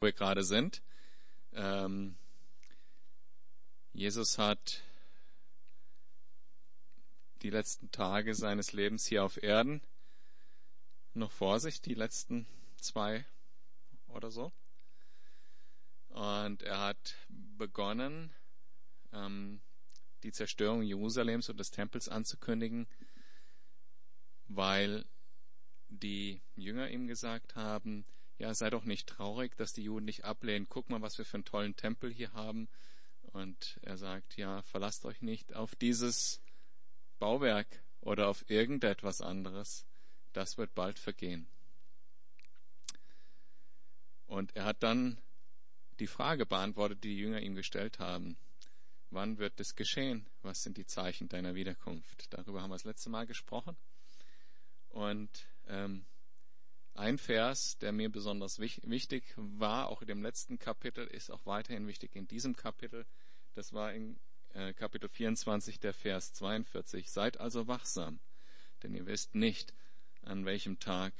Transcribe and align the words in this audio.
wo 0.00 0.06
wir 0.06 0.12
gerade 0.12 0.44
sind. 0.44 0.82
Ähm, 1.52 2.16
Jesus 3.92 4.38
hat 4.38 4.82
die 7.42 7.50
letzten 7.50 7.90
Tage 7.90 8.34
seines 8.34 8.72
Lebens 8.72 9.06
hier 9.06 9.24
auf 9.24 9.42
Erden 9.42 9.82
noch 11.14 11.32
vor 11.32 11.58
sich, 11.58 11.80
die 11.80 11.94
letzten 11.94 12.46
zwei 12.76 13.26
oder 14.06 14.30
so. 14.30 14.52
Und 16.10 16.62
er 16.62 16.80
hat 16.80 17.16
begonnen, 17.28 18.32
ähm, 19.12 19.60
die 20.22 20.32
Zerstörung 20.32 20.82
Jerusalems 20.82 21.48
und 21.48 21.58
des 21.58 21.70
Tempels 21.70 22.08
anzukündigen, 22.08 22.86
weil 24.46 25.04
die 25.88 26.40
Jünger 26.54 26.88
ihm 26.88 27.06
gesagt 27.08 27.56
haben, 27.56 28.04
ja, 28.38 28.54
sei 28.54 28.70
doch 28.70 28.84
nicht 28.84 29.08
traurig, 29.08 29.56
dass 29.56 29.72
die 29.72 29.82
Juden 29.82 30.06
nicht 30.06 30.24
ablehnen. 30.24 30.68
Guck 30.68 30.88
mal, 30.90 31.02
was 31.02 31.18
wir 31.18 31.24
für 31.24 31.38
einen 31.38 31.44
tollen 31.44 31.76
Tempel 31.76 32.12
hier 32.12 32.32
haben. 32.32 32.68
Und 33.22 33.78
er 33.82 33.98
sagt, 33.98 34.36
ja, 34.36 34.62
verlasst 34.62 35.04
euch 35.04 35.20
nicht 35.22 35.54
auf 35.54 35.74
dieses 35.74 36.40
Bauwerk 37.18 37.66
oder 38.00 38.28
auf 38.28 38.48
irgendetwas 38.48 39.20
anderes. 39.20 39.84
Das 40.32 40.56
wird 40.56 40.74
bald 40.74 40.98
vergehen. 40.98 41.48
Und 44.26 44.54
er 44.54 44.64
hat 44.64 44.82
dann 44.82 45.18
die 45.98 46.06
Frage 46.06 46.46
beantwortet, 46.46 47.02
die 47.02 47.08
die 47.08 47.18
Jünger 47.20 47.40
ihm 47.40 47.56
gestellt 47.56 47.98
haben. 47.98 48.36
Wann 49.10 49.38
wird 49.38 49.58
es 49.58 49.74
geschehen? 49.74 50.28
Was 50.42 50.62
sind 50.62 50.76
die 50.76 50.86
Zeichen 50.86 51.28
deiner 51.28 51.54
Wiederkunft? 51.54 52.32
Darüber 52.32 52.62
haben 52.62 52.70
wir 52.70 52.76
das 52.76 52.84
letzte 52.84 53.10
Mal 53.10 53.26
gesprochen. 53.26 53.76
Und 54.90 55.48
ähm, 55.66 56.04
ein 56.98 57.16
Vers, 57.16 57.78
der 57.78 57.92
mir 57.92 58.10
besonders 58.10 58.58
wichtig 58.58 59.32
war, 59.36 59.88
auch 59.88 60.02
in 60.02 60.08
dem 60.08 60.22
letzten 60.22 60.58
Kapitel, 60.58 61.06
ist 61.06 61.30
auch 61.30 61.46
weiterhin 61.46 61.86
wichtig 61.86 62.16
in 62.16 62.26
diesem 62.26 62.56
Kapitel. 62.56 63.06
Das 63.54 63.72
war 63.72 63.92
in 63.92 64.18
äh, 64.54 64.72
Kapitel 64.74 65.08
24, 65.08 65.78
der 65.78 65.94
Vers 65.94 66.32
42. 66.34 67.10
Seid 67.10 67.38
also 67.38 67.68
wachsam, 67.68 68.18
denn 68.82 68.94
ihr 68.94 69.06
wisst 69.06 69.34
nicht, 69.36 69.74
an 70.22 70.44
welchem 70.44 70.80
Tag 70.80 71.12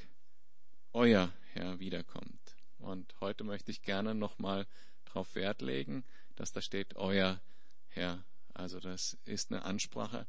euer 0.93 1.33
Herr 1.53 1.79
wiederkommt. 1.79 2.57
Und 2.79 3.15
heute 3.21 3.45
möchte 3.45 3.71
ich 3.71 3.83
gerne 3.83 4.15
nochmal 4.15 4.67
darauf 5.05 5.35
Wert 5.37 5.63
legen, 5.63 6.05
dass 6.35 6.53
da 6.53 6.61
steht 6.61 6.97
euer 6.97 7.41
Herr. 7.89 8.25
Also 8.53 8.81
das 8.81 9.17
ist 9.25 9.53
eine 9.53 9.63
Ansprache, 9.63 10.27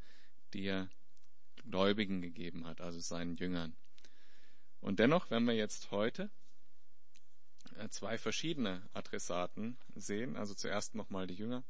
die 0.54 0.66
er 0.66 0.90
Gläubigen 1.70 2.22
gegeben 2.22 2.68
hat, 2.68 2.82
also 2.82 3.00
seinen 3.00 3.36
Jüngern. 3.36 3.76
Und 4.82 5.00
dennoch, 5.00 5.30
wenn 5.30 5.46
wir 5.46 5.56
jetzt 5.56 5.92
heute 5.92 6.30
äh, 7.76 7.90
zwei 7.90 8.18
verschiedene 8.18 8.82
Adressaten 8.94 9.78
sehen, 9.96 10.36
also 10.36 10.54
zuerst 10.54 10.96
nochmal 10.96 11.28
die 11.28 11.36
Jünger 11.36 11.64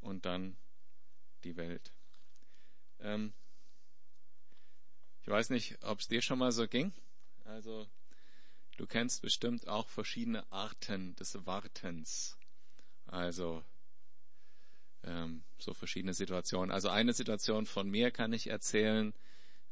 und 0.00 0.24
dann 0.24 0.56
die 1.44 1.56
Welt. 1.56 1.92
Ähm, 3.00 3.32
ich 5.22 5.28
weiß 5.28 5.50
nicht, 5.50 5.78
ob 5.82 6.00
es 6.00 6.08
dir 6.08 6.22
schon 6.22 6.38
mal 6.38 6.52
so 6.52 6.66
ging. 6.66 6.92
Also 7.44 7.86
du 8.76 8.86
kennst 8.86 9.22
bestimmt 9.22 9.68
auch 9.68 9.88
verschiedene 9.88 10.50
Arten 10.50 11.14
des 11.16 11.46
Wartens. 11.46 12.36
Also 13.06 13.64
ähm, 15.04 15.44
so 15.58 15.74
verschiedene 15.74 16.14
Situationen. 16.14 16.70
Also 16.70 16.88
eine 16.88 17.12
Situation 17.12 17.66
von 17.66 17.88
mir 17.88 18.10
kann 18.10 18.32
ich 18.32 18.48
erzählen 18.48 19.14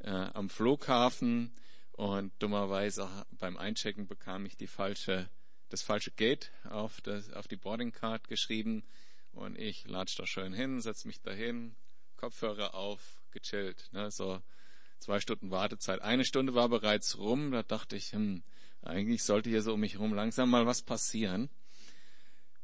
äh, 0.01 0.11
am 0.11 0.49
Flughafen 0.51 1.53
und 2.01 2.33
dummerweise 2.39 3.07
beim 3.33 3.59
Einchecken 3.59 4.07
bekam 4.07 4.47
ich 4.47 4.57
die 4.57 4.67
falsche, 4.67 5.29
das 5.69 5.83
falsche 5.83 6.11
Gate 6.11 6.51
auf, 6.71 7.03
das, 7.03 7.31
auf 7.31 7.47
die 7.47 7.57
Boarding 7.59 7.93
Card 7.93 8.27
geschrieben. 8.27 8.85
Und 9.33 9.59
ich 9.59 9.87
latsch 9.87 10.19
da 10.19 10.27
schön 10.27 10.55
hin, 10.55 10.81
setz 10.81 11.05
mich 11.05 11.21
dahin, 11.21 11.77
Kopfhörer 12.17 12.73
auf, 12.73 13.21
gechillt. 13.33 13.91
Ne, 13.93 14.11
so 14.11 14.41
zwei 14.99 15.21
Stunden 15.21 15.51
Wartezeit. 15.51 16.01
Eine 16.01 16.25
Stunde 16.25 16.55
war 16.55 16.71
bereits 16.71 17.19
rum. 17.19 17.51
Da 17.53 17.63
dachte 17.63 17.97
ich, 17.97 18.13
hm, 18.13 18.45
eigentlich 18.81 19.23
sollte 19.23 19.51
hier 19.51 19.61
so 19.61 19.75
um 19.75 19.81
mich 19.81 19.93
herum 19.97 20.15
langsam 20.15 20.49
mal 20.49 20.65
was 20.65 20.81
passieren. 20.81 21.51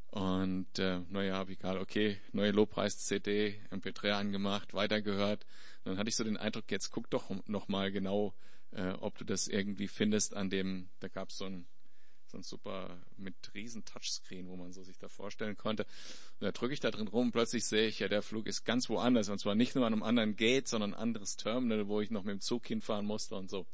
Und 0.06 0.78
äh, 0.78 1.00
naja, 1.10 1.34
habe 1.34 1.52
ich 1.52 1.58
egal, 1.58 1.76
okay, 1.76 2.18
neue 2.32 2.52
Lobpreis-CD, 2.52 3.60
MP3 3.70 4.12
angemacht, 4.12 4.72
weitergehört. 4.72 5.44
dann 5.84 5.98
hatte 5.98 6.08
ich 6.08 6.16
so 6.16 6.24
den 6.24 6.38
Eindruck, 6.38 6.70
jetzt 6.70 6.90
guck 6.90 7.10
doch 7.10 7.28
noch 7.46 7.68
mal 7.68 7.92
genau, 7.92 8.32
äh, 8.76 8.92
ob 9.00 9.16
du 9.16 9.24
das 9.24 9.48
irgendwie 9.48 9.88
findest 9.88 10.34
an 10.34 10.50
dem, 10.50 10.88
da 11.00 11.08
gab 11.08 11.30
es 11.30 11.38
so 11.38 11.46
ein, 11.46 11.66
so 12.26 12.36
ein 12.36 12.42
super 12.42 13.00
mit 13.16 13.34
riesen 13.54 13.84
Touchscreen, 13.84 14.48
wo 14.48 14.56
man 14.56 14.72
so 14.72 14.82
sich 14.82 14.98
da 14.98 15.08
vorstellen 15.08 15.56
konnte. 15.56 15.84
Und 15.84 16.44
da 16.44 16.52
drücke 16.52 16.74
ich 16.74 16.80
da 16.80 16.90
drin 16.90 17.08
rum, 17.08 17.32
plötzlich 17.32 17.64
sehe 17.64 17.88
ich 17.88 18.00
ja, 18.00 18.08
der 18.08 18.22
Flug 18.22 18.46
ist 18.46 18.64
ganz 18.64 18.88
woanders. 18.88 19.28
Und 19.28 19.38
zwar 19.38 19.54
nicht 19.54 19.74
nur 19.74 19.86
an 19.86 19.94
einem 19.94 20.02
anderen 20.02 20.36
Gate, 20.36 20.68
sondern 20.68 20.92
ein 20.92 21.00
anderes 21.00 21.36
Terminal, 21.36 21.88
wo 21.88 22.00
ich 22.00 22.10
noch 22.10 22.24
mit 22.24 22.34
dem 22.34 22.40
Zug 22.40 22.66
hinfahren 22.66 23.06
musste 23.06 23.36
und 23.36 23.48
so. 23.48 23.66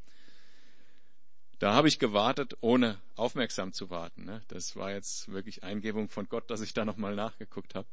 Da 1.58 1.74
habe 1.74 1.88
ich 1.88 1.98
gewartet, 1.98 2.56
ohne 2.60 3.00
aufmerksam 3.14 3.72
zu 3.72 3.90
warten. 3.90 4.24
Ne? 4.24 4.42
Das 4.48 4.76
war 4.76 4.92
jetzt 4.92 5.32
wirklich 5.32 5.62
Eingebung 5.62 6.08
von 6.08 6.28
Gott, 6.28 6.50
dass 6.50 6.60
ich 6.60 6.74
da 6.74 6.84
nochmal 6.84 7.14
nachgeguckt 7.14 7.74
habe. 7.74 7.88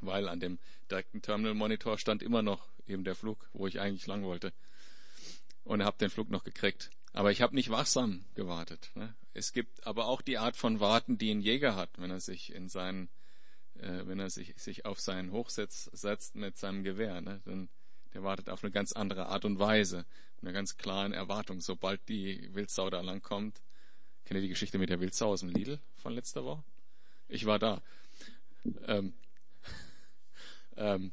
Weil 0.00 0.28
an 0.28 0.38
dem 0.38 0.58
direkten 0.90 1.22
Terminal-Monitor 1.22 1.98
stand 1.98 2.22
immer 2.22 2.42
noch 2.42 2.68
eben 2.86 3.04
der 3.04 3.14
Flug, 3.14 3.48
wo 3.52 3.66
ich 3.66 3.80
eigentlich 3.80 4.06
lang 4.06 4.22
wollte 4.22 4.52
und 5.68 5.84
habe 5.84 5.98
den 5.98 6.08
Flug 6.08 6.30
noch 6.30 6.44
gekriegt. 6.44 6.90
Aber 7.12 7.30
ich 7.30 7.42
habe 7.42 7.54
nicht 7.54 7.70
wachsam 7.70 8.24
gewartet. 8.34 8.90
Ne? 8.94 9.14
Es 9.34 9.52
gibt 9.52 9.86
aber 9.86 10.06
auch 10.06 10.22
die 10.22 10.38
Art 10.38 10.56
von 10.56 10.80
Warten, 10.80 11.18
die 11.18 11.30
ein 11.30 11.42
Jäger 11.42 11.76
hat, 11.76 11.90
wenn 11.98 12.10
er 12.10 12.20
sich 12.20 12.54
in 12.54 12.68
seinen, 12.68 13.10
äh, 13.74 14.06
wenn 14.06 14.18
er 14.18 14.30
sich, 14.30 14.54
sich 14.56 14.86
auf 14.86 14.98
seinen 14.98 15.30
Hochsitz 15.30 15.90
setzt 15.92 16.36
mit 16.36 16.56
seinem 16.56 16.84
Gewehr. 16.84 17.20
Ne? 17.20 17.42
Dann, 17.44 17.68
der 18.14 18.22
wartet 18.22 18.48
auf 18.48 18.64
eine 18.64 18.70
ganz 18.70 18.92
andere 18.92 19.26
Art 19.26 19.44
und 19.44 19.58
Weise, 19.58 20.06
eine 20.40 20.54
ganz 20.54 20.78
klaren 20.78 21.12
Erwartung. 21.12 21.60
Sobald 21.60 22.08
die 22.08 22.48
Wildsau 22.54 22.88
da 22.88 23.02
lang 23.02 23.20
kommt, 23.20 23.60
kennt 24.24 24.38
ihr 24.38 24.42
die 24.42 24.48
Geschichte 24.48 24.78
mit 24.78 24.88
der 24.88 25.00
Wildsau 25.00 25.32
aus 25.32 25.40
dem 25.40 25.50
Lidl 25.50 25.80
von 25.96 26.14
letzter 26.14 26.44
Woche? 26.44 26.64
Ich 27.28 27.44
war 27.44 27.58
da. 27.58 27.82
Ähm, 28.86 29.12
ähm, 30.76 31.12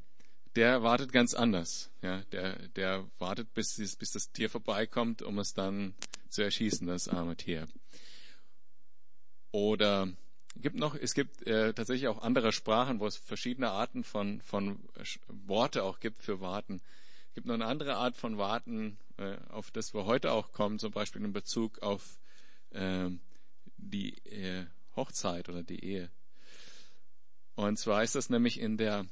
der 0.55 0.83
wartet 0.83 1.11
ganz 1.11 1.33
anders. 1.33 1.91
Ja, 2.01 2.21
der, 2.31 2.67
der 2.69 3.05
wartet, 3.19 3.53
bis, 3.53 3.75
bis 3.97 4.11
das 4.11 4.31
Tier 4.31 4.49
vorbeikommt, 4.49 5.21
um 5.21 5.39
es 5.39 5.53
dann 5.53 5.93
zu 6.29 6.41
erschießen, 6.41 6.87
das 6.87 7.07
arme 7.07 7.35
Tier. 7.35 7.67
Oder 9.51 10.09
gibt 10.55 10.77
noch, 10.77 10.95
es 10.95 11.13
gibt 11.13 11.45
äh, 11.47 11.73
tatsächlich 11.73 12.07
auch 12.07 12.21
andere 12.21 12.51
Sprachen, 12.51 12.99
wo 12.99 13.07
es 13.07 13.17
verschiedene 13.17 13.69
Arten 13.71 14.03
von, 14.03 14.41
von 14.41 14.79
Worte 15.27 15.83
auch 15.83 15.99
gibt 15.99 16.19
für 16.21 16.39
Warten. 16.41 16.81
Es 17.29 17.35
gibt 17.35 17.47
noch 17.47 17.53
eine 17.53 17.65
andere 17.65 17.95
Art 17.95 18.15
von 18.15 18.37
Warten, 18.37 18.97
äh, 19.17 19.37
auf 19.49 19.71
das 19.71 19.93
wir 19.93 20.05
heute 20.05 20.31
auch 20.31 20.51
kommen, 20.51 20.79
zum 20.79 20.91
Beispiel 20.91 21.23
in 21.23 21.33
Bezug 21.33 21.79
auf 21.79 22.19
äh, 22.71 23.09
die 23.77 24.17
äh, 24.25 24.65
Hochzeit 24.95 25.49
oder 25.49 25.63
die 25.63 25.83
Ehe. 25.83 26.09
Und 27.55 27.77
zwar 27.77 28.03
ist 28.03 28.15
das 28.15 28.29
nämlich 28.29 28.59
in 28.59 28.77
der 28.77 29.05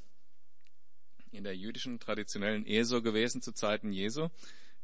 in 1.34 1.44
der 1.44 1.56
jüdischen 1.56 1.98
traditionellen 1.98 2.64
Ehe 2.64 2.84
so 2.84 3.02
gewesen 3.02 3.42
zu 3.42 3.52
Zeiten 3.52 3.92
Jesu, 3.92 4.28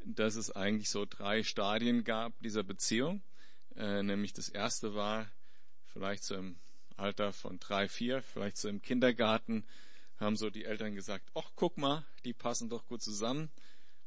dass 0.05 0.35
es 0.35 0.51
eigentlich 0.51 0.91
so 0.91 1.07
drei 1.07 1.43
Stadien 1.43 2.05
gab 2.05 2.39
dieser 2.41 2.63
Beziehung. 2.63 3.23
Äh, 3.77 4.03
nämlich 4.03 4.33
das 4.33 4.49
erste 4.49 4.95
war 4.95 5.31
vielleicht 5.87 6.25
so 6.25 6.35
im 6.35 6.59
Alter 6.97 7.33
von 7.33 7.59
drei, 7.59 7.89
vier, 7.89 8.23
vielleicht 8.23 8.57
so 8.57 8.69
im 8.69 8.83
Kindergarten, 8.83 9.65
haben 10.19 10.37
so 10.37 10.51
die 10.51 10.65
Eltern 10.65 10.95
gesagt, 10.95 11.31
ach 11.35 11.51
guck 11.57 11.79
mal, 11.79 12.05
die 12.25 12.35
passen 12.35 12.69
doch 12.69 12.87
gut 12.87 13.03
zusammen. 13.03 13.51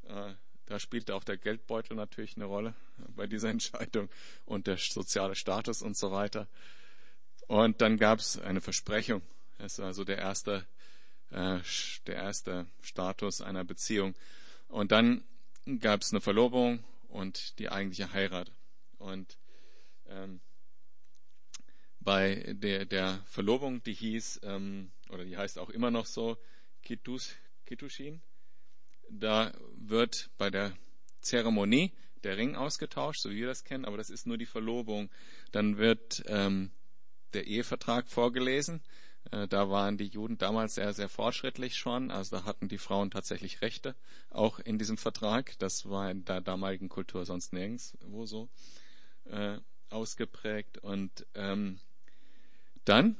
Äh, 0.03 0.33
da 0.65 0.79
spielte 0.79 1.15
auch 1.15 1.23
der 1.23 1.37
Geldbeutel 1.37 1.95
natürlich 1.95 2.35
eine 2.35 2.45
Rolle 2.45 2.75
bei 3.15 3.27
dieser 3.27 3.49
Entscheidung 3.51 4.09
und 4.45 4.67
der 4.67 4.77
soziale 4.77 5.35
Status 5.35 5.81
und 5.81 5.97
so 5.97 6.11
weiter. 6.11 6.47
Und 7.47 7.81
dann 7.81 7.97
gab 7.97 8.19
es 8.19 8.39
eine 8.39 8.61
Versprechung. 8.61 9.21
Das 9.57 9.79
war 9.79 9.93
so 9.93 10.03
der 10.03 10.17
erste 10.17 10.65
äh, 11.33 11.59
der 12.07 12.15
erste 12.15 12.67
Status 12.81 13.41
einer 13.41 13.63
Beziehung. 13.63 14.15
Und 14.67 14.91
dann 14.91 15.23
gab 15.79 16.01
es 16.01 16.11
eine 16.11 16.21
Verlobung 16.21 16.83
und 17.09 17.59
die 17.59 17.69
eigentliche 17.69 18.13
Heirat. 18.13 18.51
Und 18.97 19.37
ähm, 20.07 20.39
bei 21.99 22.53
der, 22.53 22.85
der 22.85 23.21
Verlobung, 23.25 23.81
die 23.83 23.93
hieß, 23.93 24.41
ähm, 24.43 24.91
oder 25.09 25.25
die 25.25 25.37
heißt 25.37 25.57
auch 25.59 25.69
immer 25.69 25.91
noch 25.91 26.05
so, 26.05 26.37
Kitus, 26.81 27.33
Kitushin, 27.65 28.21
da 29.09 29.53
wird 29.75 30.29
bei 30.37 30.49
der 30.49 30.75
Zeremonie 31.21 31.91
der 32.23 32.37
Ring 32.37 32.55
ausgetauscht, 32.55 33.21
so 33.21 33.29
wie 33.29 33.37
wir 33.37 33.47
das 33.47 33.63
kennen, 33.63 33.85
aber 33.85 33.97
das 33.97 34.09
ist 34.09 34.25
nur 34.27 34.37
die 34.37 34.45
Verlobung. 34.45 35.09
Dann 35.51 35.77
wird 35.77 36.23
ähm, 36.27 36.71
der 37.33 37.47
Ehevertrag 37.47 38.07
vorgelesen 38.07 38.81
äh, 39.33 39.47
da 39.47 39.69
waren 39.69 39.97
die 39.97 40.07
Juden 40.07 40.37
damals 40.37 40.75
sehr, 40.75 40.93
sehr 40.93 41.09
fortschrittlich 41.09 41.75
schon. 41.75 42.11
Also 42.11 42.37
da 42.37 42.45
hatten 42.45 42.67
die 42.67 42.77
Frauen 42.77 43.11
tatsächlich 43.11 43.61
Rechte, 43.61 43.95
auch 44.29 44.59
in 44.59 44.77
diesem 44.77 44.97
Vertrag. 44.97 45.57
Das 45.59 45.89
war 45.89 46.11
in 46.11 46.25
der 46.25 46.41
damaligen 46.41 46.89
Kultur 46.89 47.25
sonst 47.25 47.53
nirgends 47.53 47.97
wo 48.05 48.25
so. 48.25 48.49
Äh, 49.25 49.57
ausgeprägt. 49.93 50.79
Und 50.79 51.25
ähm, 51.35 51.79
dann, 52.83 53.15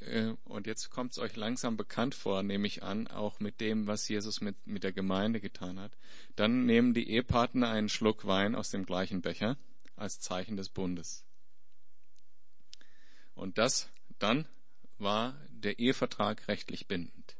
äh, 0.00 0.32
und 0.44 0.66
jetzt 0.66 0.90
kommt 0.90 1.12
es 1.12 1.18
euch 1.18 1.36
langsam 1.36 1.76
bekannt 1.76 2.14
vor, 2.14 2.42
nehme 2.42 2.66
ich 2.66 2.82
an, 2.82 3.06
auch 3.06 3.38
mit 3.40 3.60
dem, 3.60 3.86
was 3.86 4.08
Jesus 4.08 4.40
mit, 4.40 4.66
mit 4.66 4.82
der 4.82 4.92
Gemeinde 4.92 5.40
getan 5.40 5.78
hat, 5.78 5.92
dann 6.34 6.66
nehmen 6.66 6.94
die 6.94 7.08
Ehepartner 7.08 7.68
einen 7.68 7.88
Schluck 7.88 8.26
Wein 8.26 8.54
aus 8.54 8.70
dem 8.70 8.86
gleichen 8.86 9.20
Becher 9.20 9.56
als 9.96 10.18
Zeichen 10.18 10.56
des 10.56 10.70
Bundes. 10.70 11.24
Und 13.34 13.58
das 13.58 13.90
dann 14.18 14.46
war 14.98 15.36
der 15.64 15.78
Ehevertrag 15.78 16.46
rechtlich 16.48 16.86
bindend. 16.86 17.36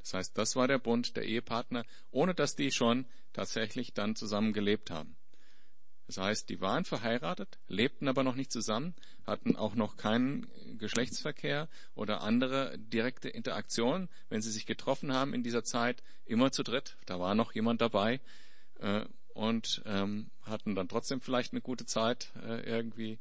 Das 0.00 0.14
heißt, 0.14 0.36
das 0.36 0.54
war 0.54 0.68
der 0.68 0.78
Bund 0.78 1.16
der 1.16 1.24
Ehepartner, 1.24 1.84
ohne 2.10 2.34
dass 2.34 2.56
die 2.56 2.70
schon 2.70 3.06
tatsächlich 3.32 3.94
dann 3.94 4.16
zusammen 4.16 4.52
gelebt 4.52 4.90
haben. 4.90 5.16
Das 6.06 6.18
heißt, 6.18 6.50
die 6.50 6.60
waren 6.60 6.84
verheiratet, 6.84 7.58
lebten 7.66 8.08
aber 8.08 8.22
noch 8.22 8.34
nicht 8.34 8.52
zusammen, 8.52 8.94
hatten 9.26 9.56
auch 9.56 9.74
noch 9.74 9.96
keinen 9.96 10.46
Geschlechtsverkehr 10.78 11.68
oder 11.94 12.20
andere 12.20 12.78
direkte 12.78 13.30
Interaktion. 13.30 14.10
Wenn 14.28 14.42
sie 14.42 14.50
sich 14.50 14.66
getroffen 14.66 15.14
haben 15.14 15.32
in 15.32 15.42
dieser 15.42 15.64
Zeit, 15.64 16.02
immer 16.26 16.52
zu 16.52 16.62
dritt, 16.62 16.98
da 17.06 17.18
war 17.18 17.34
noch 17.34 17.54
jemand 17.54 17.80
dabei 17.80 18.20
äh, 18.80 19.06
und 19.32 19.82
ähm, 19.86 20.30
hatten 20.42 20.74
dann 20.74 20.88
trotzdem 20.88 21.22
vielleicht 21.22 21.52
eine 21.52 21.62
gute 21.62 21.86
Zeit 21.86 22.32
äh, 22.42 22.60
irgendwie. 22.68 23.18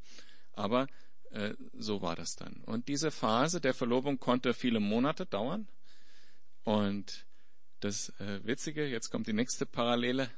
Aber 0.51 0.87
äh, 1.33 1.55
so 1.73 2.01
war 2.01 2.15
das 2.15 2.35
dann. 2.35 2.61
Und 2.65 2.87
diese 2.87 3.09
Phase 3.09 3.59
der 3.59 3.73
Verlobung 3.73 4.19
konnte 4.19 4.53
viele 4.53 4.79
Monate 4.79 5.25
dauern. 5.25 5.67
Und 6.63 7.25
das 7.79 8.09
äh, 8.19 8.39
Witzige, 8.45 8.87
jetzt 8.87 9.09
kommt 9.09 9.27
die 9.27 9.33
nächste 9.33 9.65
Parallele, 9.65 10.29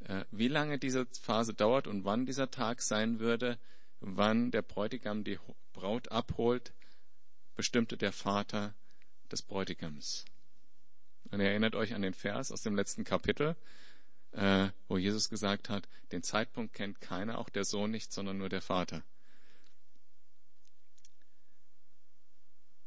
äh, 0.00 0.24
wie 0.30 0.48
lange 0.48 0.78
diese 0.78 1.06
Phase 1.06 1.54
dauert 1.54 1.86
und 1.86 2.04
wann 2.04 2.26
dieser 2.26 2.50
Tag 2.50 2.82
sein 2.82 3.18
würde, 3.18 3.58
wann 4.00 4.50
der 4.50 4.62
Bräutigam 4.62 5.24
die 5.24 5.38
Braut 5.72 6.12
abholt, 6.12 6.72
bestimmte 7.56 7.96
der 7.96 8.12
Vater 8.12 8.74
des 9.32 9.42
Bräutigams. 9.42 10.26
Und 11.30 11.40
ihr 11.40 11.48
erinnert 11.48 11.74
euch 11.74 11.94
an 11.94 12.02
den 12.02 12.14
Vers 12.14 12.52
aus 12.52 12.62
dem 12.62 12.76
letzten 12.76 13.04
Kapitel, 13.04 13.56
äh, 14.32 14.68
wo 14.86 14.98
Jesus 14.98 15.28
gesagt 15.30 15.68
hat, 15.68 15.88
den 16.12 16.22
Zeitpunkt 16.22 16.74
kennt 16.74 17.00
keiner, 17.00 17.38
auch 17.38 17.48
der 17.48 17.64
Sohn 17.64 17.90
nicht, 17.90 18.12
sondern 18.12 18.38
nur 18.38 18.48
der 18.48 18.62
Vater. 18.62 19.02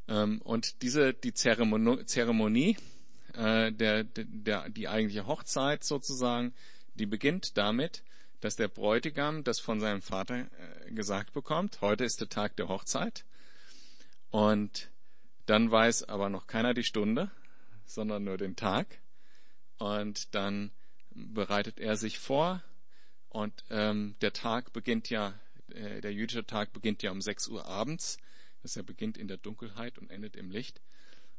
Und 0.06 0.82
diese, 0.82 1.14
die 1.14 1.32
Zeremonie, 1.32 2.04
Zeremonie 2.04 2.76
äh, 3.34 3.72
der, 3.72 4.04
der, 4.04 4.68
die 4.68 4.88
eigentliche 4.88 5.26
Hochzeit 5.26 5.84
sozusagen, 5.84 6.54
die 6.94 7.06
beginnt 7.06 7.56
damit, 7.56 8.02
dass 8.40 8.56
der 8.56 8.68
Bräutigam 8.68 9.44
das 9.44 9.58
von 9.60 9.80
seinem 9.80 10.02
Vater 10.02 10.46
äh, 10.86 10.92
gesagt 10.92 11.32
bekommt. 11.32 11.80
Heute 11.80 12.04
ist 12.04 12.20
der 12.20 12.28
Tag 12.28 12.56
der 12.56 12.68
Hochzeit. 12.68 13.24
Und 14.30 14.90
dann 15.46 15.70
weiß 15.70 16.04
aber 16.04 16.28
noch 16.28 16.46
keiner 16.46 16.74
die 16.74 16.84
Stunde, 16.84 17.30
sondern 17.86 18.24
nur 18.24 18.36
den 18.36 18.56
Tag. 18.56 18.98
Und 19.78 20.34
dann 20.34 20.70
bereitet 21.14 21.78
er 21.80 21.96
sich 21.96 22.18
vor. 22.18 22.62
Und 23.28 23.64
ähm, 23.70 24.16
der 24.20 24.32
Tag 24.32 24.72
beginnt 24.72 25.10
ja, 25.10 25.34
äh, 25.68 26.00
der 26.00 26.12
jüdische 26.12 26.46
Tag 26.46 26.72
beginnt 26.72 27.02
ja 27.02 27.10
um 27.10 27.20
6 27.20 27.48
Uhr 27.48 27.66
abends. 27.66 28.18
Das 28.64 28.76
er 28.76 28.82
beginnt 28.82 29.18
in 29.18 29.28
der 29.28 29.36
Dunkelheit 29.36 29.98
und 29.98 30.10
endet 30.10 30.36
im 30.36 30.50
Licht. 30.50 30.80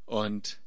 Und 0.05 0.61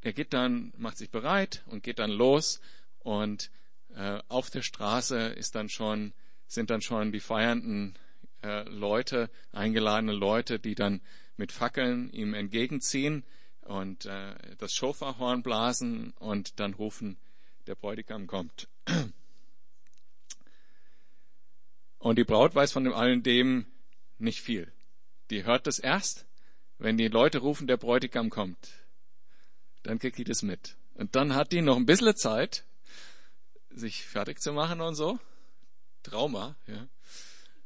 er 0.00 0.12
geht 0.12 0.32
dann, 0.32 0.72
macht 0.76 0.98
sich 0.98 1.10
bereit 1.10 1.62
und 1.66 1.84
geht 1.84 2.00
dann 2.00 2.10
los 2.10 2.60
und 2.98 3.52
äh, 3.94 4.20
auf 4.26 4.50
der 4.50 4.62
Straße 4.62 5.16
ist 5.16 5.54
dann 5.54 5.68
schon, 5.68 6.12
sind 6.48 6.70
dann 6.70 6.82
schon 6.82 7.12
die 7.12 7.20
feiernden 7.20 7.96
äh, 8.42 8.68
Leute, 8.68 9.30
eingeladene 9.52 10.12
Leute, 10.12 10.58
die 10.58 10.74
dann 10.74 11.00
mit 11.36 11.52
Fackeln 11.52 12.10
ihm 12.10 12.34
entgegenziehen 12.34 13.22
und 13.60 14.06
äh, 14.06 14.34
das 14.58 14.74
Schoferhorn 14.74 15.44
blasen 15.44 16.14
und 16.18 16.58
dann 16.58 16.74
rufen, 16.74 17.16
der 17.68 17.76
Bräutigam 17.76 18.26
kommt. 18.26 18.66
Und 21.98 22.18
die 22.18 22.24
Braut 22.24 22.56
weiß 22.56 22.72
von 22.72 22.82
dem 22.82 22.92
allen 22.92 23.22
dem 23.22 23.66
nicht 24.18 24.40
viel. 24.40 24.72
Die 25.30 25.44
hört 25.44 25.66
das 25.66 25.78
erst, 25.78 26.26
wenn 26.78 26.96
die 26.96 27.08
Leute 27.08 27.38
rufen, 27.38 27.66
der 27.66 27.76
Bräutigam 27.76 28.30
kommt. 28.30 28.58
Dann 29.82 29.98
kriegt 29.98 30.18
die 30.18 30.24
das 30.24 30.42
mit. 30.42 30.76
Und 30.94 31.14
dann 31.16 31.34
hat 31.34 31.52
die 31.52 31.62
noch 31.62 31.76
ein 31.76 31.86
bisschen 31.86 32.16
Zeit, 32.16 32.64
sich 33.70 34.04
fertig 34.04 34.40
zu 34.40 34.52
machen 34.52 34.80
und 34.80 34.94
so. 34.94 35.18
Trauma, 36.02 36.56
ja. 36.66 36.86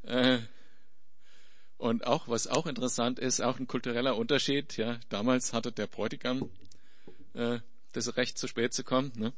Äh, 0.03 0.41
und 1.77 2.07
auch, 2.07 2.29
was 2.29 2.47
auch 2.47 2.67
interessant 2.67 3.19
ist, 3.19 3.41
auch 3.41 3.59
ein 3.59 3.67
kultureller 3.67 4.17
Unterschied, 4.17 4.77
ja. 4.77 4.99
Damals 5.09 5.53
hatte 5.53 5.73
der 5.73 5.87
Bräutigam 5.87 6.51
äh, 7.35 7.61
das 7.93 8.17
Recht, 8.17 8.39
zu 8.39 8.49
spät 8.49 8.73
zu 8.73 8.85
kommen, 8.85 9.13
ne? 9.17 9.33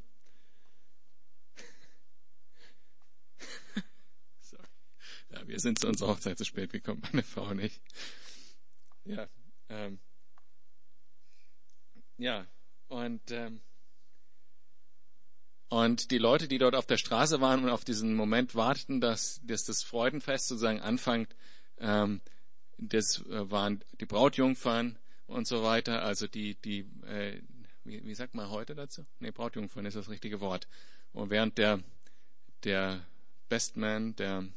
Wir 5.51 5.61
sind 5.61 5.81
zu 5.81 5.89
unserer 5.89 6.11
Hochzeit 6.11 6.39
zu 6.39 6.45
spät 6.45 6.73
gekommen, 6.73 7.03
meine 7.13 7.23
Frau 7.23 7.53
nicht. 7.55 7.81
Ja, 9.05 9.29
ähm, 9.69 9.99
ja, 12.19 12.47
und 12.89 13.31
ähm, 13.31 13.61
und 15.69 16.11
die 16.11 16.19
Leute, 16.19 16.49
die 16.49 16.59
dort 16.59 16.75
auf 16.75 16.87
der 16.87 16.97
Straße 16.97 17.41
waren 17.41 17.63
und 17.63 17.71
auf 17.71 17.85
diesen 17.85 18.15
Moment 18.15 18.57
warteten, 18.57 19.01
dass, 19.01 19.41
dass 19.45 19.65
das 19.65 19.85
Freudenfest 19.85 20.49
sozusagen 20.49 20.81
anfängt, 20.81 21.37
ähm, 21.79 22.21
das 22.77 23.25
äh, 23.27 23.51
waren 23.51 23.85
die 24.01 24.07
Brautjungfern 24.07 24.99
und 25.29 25.47
so 25.47 25.63
weiter. 25.63 26.03
Also 26.03 26.27
die, 26.27 26.57
die, 26.57 26.81
äh, 27.07 27.41
wie, 27.85 28.05
wie 28.05 28.15
sagt 28.15 28.35
man 28.35 28.51
heute 28.51 28.75
dazu? 28.75 29.07
Nee, 29.21 29.31
Brautjungfern 29.31 29.87
ist 29.87 29.97
das 29.97 30.09
richtige 30.09 30.41
Wort. 30.41 30.67
Und 31.13 31.31
während 31.31 31.57
der, 31.57 31.81
der 32.65 33.07
Bestman, 33.49 34.17
der 34.17 34.49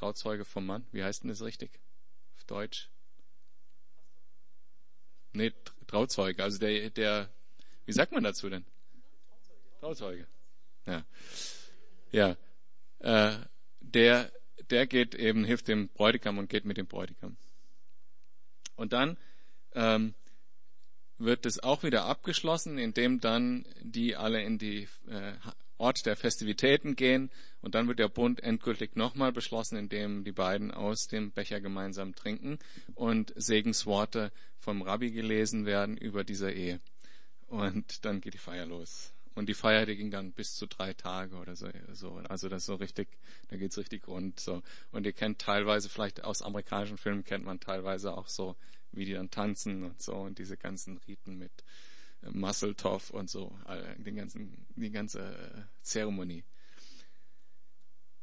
Trauzeuge 0.00 0.46
vom 0.46 0.64
Mann. 0.64 0.86
Wie 0.92 1.04
heißt 1.04 1.22
denn 1.22 1.28
das 1.28 1.42
richtig? 1.42 1.78
Auf 2.34 2.44
Deutsch? 2.44 2.88
Nee, 5.34 5.52
Trauzeuge. 5.86 6.42
Also 6.42 6.58
der, 6.58 6.88
der, 6.88 7.28
wie 7.84 7.92
sagt 7.92 8.10
man 8.12 8.24
dazu 8.24 8.48
denn? 8.48 8.64
Trauzeuge. 9.78 10.26
Ja. 10.86 11.04
Ja. 12.12 12.36
Äh, 13.00 13.44
der, 13.80 14.32
der 14.70 14.86
geht 14.86 15.14
eben, 15.14 15.44
hilft 15.44 15.68
dem 15.68 15.88
Bräutigam 15.88 16.38
und 16.38 16.48
geht 16.48 16.64
mit 16.64 16.78
dem 16.78 16.86
Bräutigam. 16.86 17.36
Und 18.76 18.94
dann 18.94 19.18
ähm, 19.74 20.14
wird 21.18 21.44
es 21.44 21.62
auch 21.62 21.82
wieder 21.82 22.06
abgeschlossen, 22.06 22.78
indem 22.78 23.20
dann 23.20 23.66
die 23.82 24.16
alle 24.16 24.42
in 24.42 24.56
die 24.56 24.88
äh, 25.08 25.34
Ort 25.80 26.04
der 26.04 26.14
Festivitäten 26.14 26.94
gehen 26.94 27.30
und 27.62 27.74
dann 27.74 27.88
wird 27.88 27.98
der 27.98 28.08
Bund 28.08 28.42
endgültig 28.42 28.96
nochmal 28.96 29.32
beschlossen, 29.32 29.76
indem 29.76 30.24
die 30.24 30.32
beiden 30.32 30.70
aus 30.70 31.06
dem 31.06 31.32
Becher 31.32 31.60
gemeinsam 31.60 32.14
trinken 32.14 32.58
und 32.94 33.32
Segensworte 33.34 34.30
vom 34.58 34.82
Rabbi 34.82 35.10
gelesen 35.10 35.64
werden 35.64 35.96
über 35.96 36.22
diese 36.22 36.52
Ehe. 36.52 36.80
Und 37.48 38.04
dann 38.04 38.20
geht 38.20 38.34
die 38.34 38.38
Feier 38.38 38.66
los. 38.66 39.12
Und 39.34 39.48
die 39.48 39.54
Feier, 39.54 39.86
die 39.86 39.96
ging 39.96 40.10
dann 40.10 40.32
bis 40.32 40.54
zu 40.54 40.66
drei 40.66 40.92
Tage 40.92 41.36
oder 41.36 41.56
so. 41.56 41.68
Also 42.28 42.48
das 42.48 42.66
so 42.66 42.74
richtig, 42.74 43.08
da 43.48 43.56
geht's 43.56 43.78
richtig 43.78 44.06
rund. 44.06 44.38
So. 44.38 44.62
Und 44.92 45.06
ihr 45.06 45.12
kennt 45.12 45.40
teilweise, 45.40 45.88
vielleicht 45.88 46.24
aus 46.24 46.42
amerikanischen 46.42 46.98
Filmen 46.98 47.24
kennt 47.24 47.44
man 47.44 47.58
teilweise 47.58 48.12
auch 48.12 48.28
so, 48.28 48.54
wie 48.92 49.06
die 49.06 49.14
dann 49.14 49.30
tanzen 49.30 49.84
und 49.84 50.02
so 50.02 50.14
und 50.14 50.38
diese 50.38 50.56
ganzen 50.56 50.98
Riten 50.98 51.38
mit 51.38 51.52
Musseltoff 52.22 53.10
und 53.10 53.30
so, 53.30 53.56
den 53.98 54.16
ganzen, 54.16 54.66
die 54.76 54.90
ganze 54.90 55.20
äh, 55.20 55.62
Zeremonie. 55.82 56.44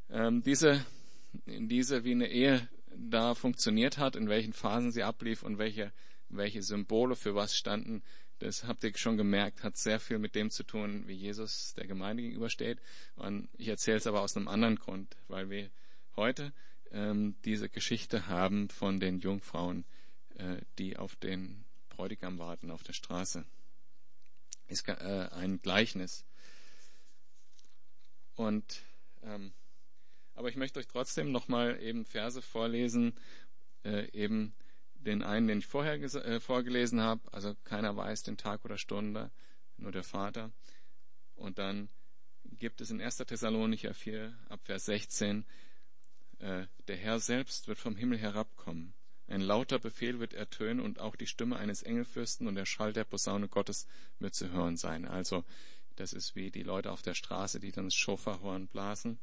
Ähm, 0.10 0.42
diese, 0.44 0.86
diese, 1.46 2.04
wie 2.04 2.12
eine 2.12 2.30
Ehe 2.30 2.68
da 2.96 3.36
funktioniert 3.36 3.98
hat, 3.98 4.16
in 4.16 4.30
welchen 4.30 4.54
Phasen 4.54 4.92
sie 4.92 5.04
ablief 5.04 5.44
und 5.44 5.58
welche, 5.58 5.92
welche 6.30 6.62
Symbole 6.62 7.16
für 7.16 7.36
was 7.36 7.56
standen, 7.56 8.04
das 8.40 8.66
habt 8.66 8.84
ihr 8.84 8.96
schon 8.96 9.18
gemerkt, 9.18 9.64
hat 9.64 9.78
sehr 9.78 10.00
viel 10.00 10.20
mit 10.20 10.36
dem 10.36 10.52
zu 10.52 10.64
tun, 10.64 11.08
wie 11.08 11.14
Jesus 11.14 11.74
der 11.74 11.88
Gemeinde 11.88 12.22
gegenübersteht. 12.22 12.80
Und 13.16 13.50
ich 13.58 13.68
erzähle 13.68 13.98
es 13.98 14.06
aber 14.06 14.22
aus 14.22 14.38
einem 14.38 14.48
anderen 14.48 14.76
Grund, 14.76 15.18
weil 15.28 15.50
wir 15.50 15.72
heute 16.16 16.54
ähm, 16.92 17.36
diese 17.46 17.68
Geschichte 17.68 18.28
haben 18.28 18.70
von 18.70 19.00
den 19.00 19.20
Jungfrauen, 19.20 19.86
äh, 20.36 20.58
die 20.78 20.98
auf 20.98 21.16
den 21.16 21.66
Bräutigam 21.90 22.38
warten 22.38 22.70
auf 22.70 22.84
der 22.84 22.94
Straße 22.94 23.44
ist 24.68 24.88
äh, 24.88 25.30
ein 25.32 25.62
Gleichnis. 25.62 26.26
Und 28.36 28.82
ähm, 29.24 29.54
aber 30.36 30.50
ich 30.50 30.56
möchte 30.56 30.80
euch 30.80 30.88
trotzdem 30.88 31.32
nochmal 31.32 31.82
eben 31.82 32.06
Verse 32.06 32.42
vorlesen, 32.44 33.16
äh, 33.84 34.08
eben 34.12 34.54
den 34.94 35.24
einen, 35.24 35.48
den 35.48 35.60
ich 35.60 35.66
vorher 35.68 35.96
äh, 35.96 36.40
vorgelesen 36.40 37.02
habe. 37.02 37.22
Also 37.34 37.56
keiner 37.64 37.96
weiß 37.98 38.24
den 38.24 38.38
Tag 38.38 38.64
oder 38.64 38.78
Stunde, 38.78 39.32
nur 39.78 39.92
der 39.92 40.04
Vater. 40.04 40.52
Und 41.36 41.58
dann 41.58 41.90
gibt 42.44 42.82
es 42.82 42.92
in 42.92 43.02
1. 43.02 43.18
Thessalonicher 43.18 43.94
4 43.96 44.38
ab 44.50 44.60
Vers 44.64 44.86
16 44.86 45.44
äh, 46.40 46.68
der 46.88 46.98
Herr 46.98 47.20
selbst 47.20 47.68
wird 47.68 47.80
vom 47.80 47.96
Himmel 47.96 48.20
herabkommen. 48.20 48.94
Ein 49.28 49.42
lauter 49.42 49.78
Befehl 49.78 50.20
wird 50.20 50.34
ertönen 50.34 50.80
und 50.80 51.00
auch 51.00 51.16
die 51.16 51.28
Stimme 51.28 51.58
eines 51.58 51.84
Engelfürsten 51.84 52.48
und 52.48 52.56
der 52.56 52.66
Schall 52.66 52.94
der 52.94 53.04
Posaune 53.04 53.50
Gottes 53.50 53.88
wird 54.20 54.34
zu 54.34 54.52
hören 54.52 54.78
sein. 54.78 55.06
Also, 55.06 55.44
das 55.98 56.14
ist 56.14 56.36
wie 56.36 56.50
die 56.50 56.64
Leute 56.64 56.92
auf 56.92 57.02
der 57.02 57.14
Straße, 57.14 57.60
die 57.60 57.72
dann 57.72 57.86
das 57.86 57.96
Schofahorn 57.96 58.68
blasen. 58.68 59.20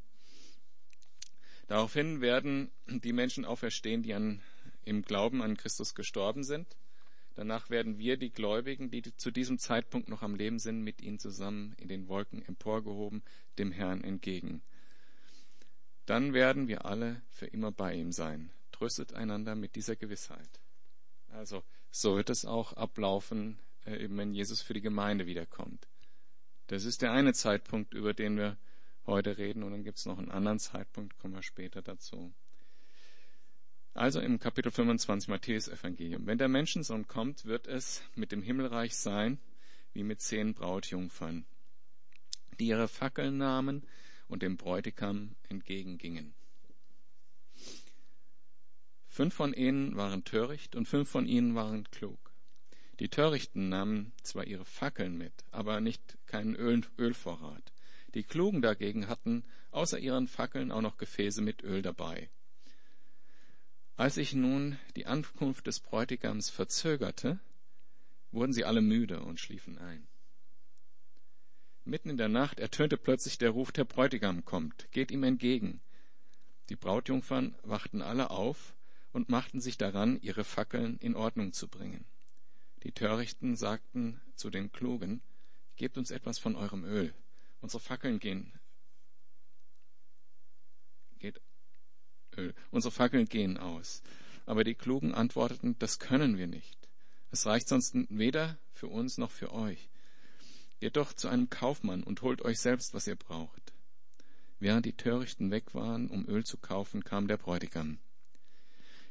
Daraufhin 1.68 2.20
werden 2.20 2.70
die 2.86 3.14
Menschen 3.14 3.46
auferstehen, 3.46 4.02
die 4.02 4.12
an, 4.12 4.42
im 4.84 5.02
Glauben 5.02 5.40
an 5.40 5.56
Christus 5.56 5.94
gestorben 5.94 6.44
sind. 6.44 6.76
Danach 7.36 7.70
werden 7.70 7.98
wir, 7.98 8.16
die 8.16 8.30
Gläubigen, 8.30 8.90
die 8.90 9.02
zu 9.16 9.30
diesem 9.30 9.58
Zeitpunkt 9.58 10.08
noch 10.08 10.22
am 10.22 10.34
Leben 10.34 10.58
sind, 10.58 10.82
mit 10.82 11.00
ihnen 11.00 11.18
zusammen 11.18 11.74
in 11.78 11.88
den 11.88 12.08
Wolken 12.08 12.44
emporgehoben, 12.44 13.22
dem 13.58 13.72
Herrn 13.72 14.04
entgegen. 14.04 14.62
Dann 16.06 16.34
werden 16.34 16.68
wir 16.68 16.84
alle 16.84 17.22
für 17.30 17.46
immer 17.46 17.72
bei 17.72 17.94
ihm 17.94 18.12
sein. 18.12 18.50
Tröstet 18.74 19.12
einander 19.12 19.54
mit 19.54 19.76
dieser 19.76 19.94
Gewissheit. 19.94 20.60
Also, 21.28 21.62
so 21.92 22.16
wird 22.16 22.28
es 22.28 22.44
auch 22.44 22.72
ablaufen, 22.72 23.60
äh, 23.86 24.02
eben 24.02 24.18
wenn 24.18 24.34
Jesus 24.34 24.62
für 24.62 24.74
die 24.74 24.80
Gemeinde 24.80 25.26
wiederkommt. 25.26 25.86
Das 26.66 26.84
ist 26.84 27.00
der 27.00 27.12
eine 27.12 27.34
Zeitpunkt, 27.34 27.94
über 27.94 28.14
den 28.14 28.36
wir 28.36 28.56
heute 29.06 29.38
reden, 29.38 29.62
und 29.62 29.70
dann 29.70 29.84
gibt 29.84 29.98
es 29.98 30.06
noch 30.06 30.18
einen 30.18 30.32
anderen 30.32 30.58
Zeitpunkt, 30.58 31.16
kommen 31.18 31.34
wir 31.34 31.42
später 31.44 31.82
dazu. 31.82 32.34
Also 33.92 34.20
im 34.20 34.40
Kapitel 34.40 34.72
25 34.72 35.28
Matthäus 35.28 35.68
Evangelium. 35.68 36.26
Wenn 36.26 36.38
der 36.38 36.48
Menschensohn 36.48 37.06
kommt, 37.06 37.44
wird 37.44 37.68
es 37.68 38.02
mit 38.16 38.32
dem 38.32 38.42
Himmelreich 38.42 38.96
sein, 38.96 39.38
wie 39.92 40.02
mit 40.02 40.20
zehn 40.20 40.52
Brautjungfern, 40.52 41.46
die 42.58 42.66
ihre 42.66 42.88
Fackeln 42.88 43.36
nahmen 43.36 43.86
und 44.26 44.42
dem 44.42 44.56
Bräutigam 44.56 45.36
entgegengingen. 45.48 46.34
Fünf 49.14 49.32
von 49.32 49.54
ihnen 49.54 49.94
waren 49.94 50.24
töricht 50.24 50.74
und 50.74 50.88
fünf 50.88 51.08
von 51.08 51.28
ihnen 51.28 51.54
waren 51.54 51.88
klug. 51.92 52.32
Die 52.98 53.08
Törichten 53.08 53.68
nahmen 53.68 54.12
zwar 54.24 54.44
ihre 54.44 54.64
Fackeln 54.64 55.16
mit, 55.16 55.32
aber 55.52 55.80
nicht 55.80 56.18
keinen 56.26 56.56
Öl, 56.56 56.80
Ölvorrat. 56.98 57.72
Die 58.14 58.24
Klugen 58.24 58.60
dagegen 58.60 59.06
hatten 59.06 59.44
außer 59.70 60.00
ihren 60.00 60.26
Fackeln 60.26 60.72
auch 60.72 60.80
noch 60.80 60.96
Gefäße 60.96 61.42
mit 61.42 61.62
Öl 61.62 61.80
dabei. 61.80 62.28
Als 63.94 64.16
sich 64.16 64.34
nun 64.34 64.80
die 64.96 65.06
Ankunft 65.06 65.68
des 65.68 65.78
Bräutigams 65.78 66.50
verzögerte, 66.50 67.38
wurden 68.32 68.52
sie 68.52 68.64
alle 68.64 68.82
müde 68.82 69.20
und 69.20 69.38
schliefen 69.38 69.78
ein. 69.78 70.08
Mitten 71.84 72.10
in 72.10 72.16
der 72.16 72.28
Nacht 72.28 72.58
ertönte 72.58 72.96
plötzlich 72.96 73.38
der 73.38 73.50
Ruf, 73.50 73.70
der 73.70 73.84
Bräutigam 73.84 74.44
kommt, 74.44 74.90
geht 74.90 75.12
ihm 75.12 75.22
entgegen. 75.22 75.80
Die 76.68 76.74
Brautjungfern 76.74 77.54
wachten 77.62 78.02
alle 78.02 78.30
auf 78.30 78.74
und 79.14 79.30
machten 79.30 79.60
sich 79.60 79.78
daran, 79.78 80.20
ihre 80.20 80.44
Fackeln 80.44 80.98
in 80.98 81.16
Ordnung 81.16 81.52
zu 81.52 81.68
bringen. 81.68 82.04
Die 82.82 82.92
Törichten 82.92 83.56
sagten 83.56 84.20
zu 84.34 84.50
den 84.50 84.70
Klugen, 84.72 85.22
Gebt 85.76 85.98
uns 85.98 86.10
etwas 86.10 86.38
von 86.38 86.54
eurem 86.54 86.84
Öl. 86.84 87.12
Unsere 87.60 87.80
Fackeln 87.80 88.20
gehen. 88.20 88.52
Geht 91.18 91.40
Öl. 92.36 92.54
Unsere 92.70 92.92
Fackeln 92.92 93.26
gehen 93.26 93.56
aus. 93.56 94.02
Aber 94.46 94.62
die 94.62 94.74
Klugen 94.74 95.14
antworteten, 95.14 95.76
das 95.78 95.98
können 95.98 96.36
wir 96.36 96.46
nicht. 96.46 96.78
Es 97.30 97.46
reicht 97.46 97.68
sonst 97.68 97.96
weder 98.08 98.58
für 98.72 98.86
uns 98.86 99.18
noch 99.18 99.30
für 99.30 99.52
euch. 99.52 99.88
Geht 100.78 100.96
doch 100.96 101.12
zu 101.12 101.28
einem 101.28 101.50
Kaufmann 101.50 102.04
und 102.04 102.22
holt 102.22 102.42
euch 102.42 102.60
selbst, 102.60 102.94
was 102.94 103.06
ihr 103.06 103.16
braucht. 103.16 103.72
Während 104.60 104.86
die 104.86 104.92
Törichten 104.92 105.50
weg 105.50 105.74
waren, 105.74 106.08
um 106.08 106.28
Öl 106.28 106.44
zu 106.44 106.58
kaufen, 106.58 107.02
kam 107.02 107.26
der 107.26 107.38
Bräutigam. 107.38 107.98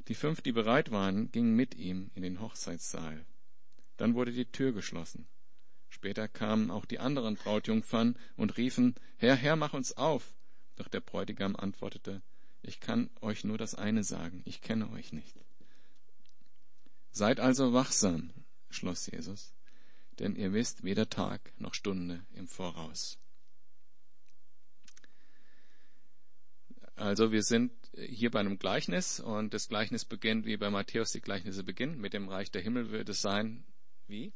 Die 0.08 0.16
fünf, 0.16 0.42
die 0.42 0.52
bereit 0.52 0.92
waren, 0.92 1.32
gingen 1.32 1.56
mit 1.56 1.76
ihm 1.76 2.12
in 2.14 2.24
den 2.24 2.42
Hochzeitssaal. 2.42 3.26
Dann 3.98 4.16
wurde 4.16 4.32
die 4.32 4.46
Tür 4.46 4.74
geschlossen. 4.74 5.28
Später 5.90 6.28
kamen 6.28 6.72
auch 6.72 6.86
die 6.86 7.00
anderen 7.00 7.36
Brautjungfern 7.36 8.18
und 8.36 8.58
riefen, 8.58 8.96
Herr, 9.18 9.36
Herr, 9.36 9.56
mach 9.56 9.74
uns 9.74 9.96
auf. 9.96 10.34
Doch 10.76 10.88
der 10.88 11.02
Bräutigam 11.02 11.56
antwortete, 11.56 12.22
ich 12.64 12.80
kann 12.80 13.10
euch 13.22 13.44
nur 13.44 13.58
das 13.58 13.76
eine 13.76 14.04
sagen, 14.04 14.42
ich 14.46 14.62
kenne 14.62 14.90
euch 14.92 15.14
nicht. 15.14 15.36
Seid 17.12 17.40
also 17.40 17.74
wachsam, 17.74 18.34
schloss 18.70 19.06
Jesus, 19.06 19.54
denn 20.18 20.36
ihr 20.36 20.52
wisst 20.52 20.84
weder 20.84 21.10
Tag 21.10 21.54
noch 21.60 21.76
Stunde 21.76 22.26
im 22.34 22.48
Voraus. 22.48 23.20
Also 26.96 27.32
wir 27.32 27.44
sind 27.44 27.72
hier 27.96 28.32
bei 28.32 28.40
einem 28.40 28.60
Gleichnis 28.60 29.20
und 29.20 29.54
das 29.54 29.68
Gleichnis 29.68 30.06
beginnt, 30.06 30.46
wie 30.46 30.58
bei 30.58 30.70
Matthäus 30.70 31.12
die 31.12 31.22
Gleichnisse 31.22 31.64
beginnen, 31.64 32.00
mit 32.00 32.14
dem 32.14 32.28
Reich 32.28 32.52
der 32.52 32.62
Himmel 32.62 32.92
wird 32.92 33.10
es 33.10 33.22
sein, 33.22 33.64
wie? 34.08 34.34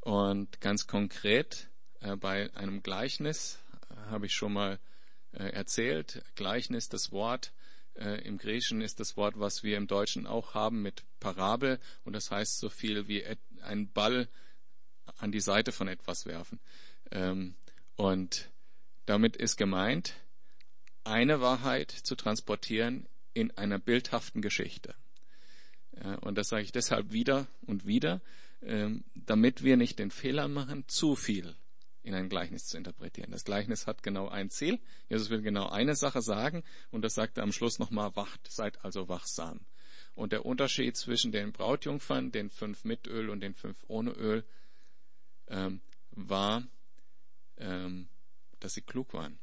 Und 0.00 0.60
ganz 0.60 0.86
konkret 0.86 1.70
äh, 2.00 2.16
bei 2.16 2.54
einem 2.54 2.82
Gleichnis 2.82 3.58
äh, 3.90 3.96
habe 4.10 4.26
ich 4.26 4.34
schon 4.34 4.52
mal 4.52 4.78
äh, 5.32 5.44
erzählt. 5.50 6.22
Gleichnis, 6.34 6.88
das 6.88 7.12
Wort 7.12 7.52
äh, 7.94 8.20
im 8.26 8.38
Griechischen 8.38 8.80
ist 8.80 9.00
das 9.00 9.16
Wort, 9.16 9.38
was 9.38 9.62
wir 9.62 9.76
im 9.76 9.86
Deutschen 9.86 10.26
auch 10.26 10.54
haben 10.54 10.82
mit 10.82 11.04
Parabel 11.20 11.78
und 12.04 12.12
das 12.12 12.30
heißt 12.30 12.58
so 12.58 12.68
viel 12.68 13.08
wie 13.08 13.24
ein 13.62 13.90
Ball 13.92 14.28
an 15.18 15.32
die 15.32 15.40
Seite 15.40 15.72
von 15.72 15.88
etwas 15.88 16.26
werfen. 16.26 16.60
Ähm, 17.10 17.54
und 17.96 18.50
damit 19.06 19.36
ist 19.36 19.56
gemeint, 19.56 20.14
eine 21.04 21.40
Wahrheit 21.40 21.90
zu 21.90 22.14
transportieren 22.16 23.06
in 23.32 23.50
einer 23.52 23.78
bildhaften 23.78 24.42
Geschichte. 24.42 24.94
Und 26.22 26.36
das 26.38 26.48
sage 26.48 26.62
ich 26.62 26.72
deshalb 26.72 27.12
wieder 27.12 27.46
und 27.66 27.86
wieder, 27.86 28.20
ähm, 28.62 29.04
damit 29.14 29.62
wir 29.62 29.76
nicht 29.76 29.98
den 29.98 30.10
Fehler 30.10 30.48
machen, 30.48 30.84
zu 30.88 31.14
viel 31.14 31.54
in 32.02 32.14
ein 32.14 32.28
Gleichnis 32.28 32.66
zu 32.66 32.76
interpretieren. 32.76 33.30
Das 33.30 33.44
Gleichnis 33.44 33.86
hat 33.86 34.02
genau 34.02 34.28
ein 34.28 34.50
Ziel. 34.50 34.78
Jesus 35.08 35.30
will 35.30 35.40
genau 35.40 35.68
eine 35.68 35.96
Sache 35.96 36.20
sagen 36.20 36.62
und 36.90 37.02
das 37.02 37.14
sagt 37.14 37.38
er 37.38 37.44
am 37.44 37.52
Schluss 37.52 37.78
nochmal, 37.78 38.14
wacht, 38.16 38.50
seid 38.50 38.84
also 38.84 39.08
wachsam. 39.08 39.60
Und 40.14 40.32
der 40.32 40.44
Unterschied 40.44 40.96
zwischen 40.96 41.32
den 41.32 41.52
Brautjungfern, 41.52 42.30
den 42.30 42.50
fünf 42.50 42.84
mit 42.84 43.06
Öl 43.06 43.30
und 43.30 43.40
den 43.40 43.54
fünf 43.54 43.78
ohne 43.88 44.10
Öl, 44.12 44.44
ähm, 45.48 45.80
war, 46.10 46.62
ähm, 47.56 48.08
dass 48.60 48.74
sie 48.74 48.82
klug 48.82 49.12
waren. 49.14 49.38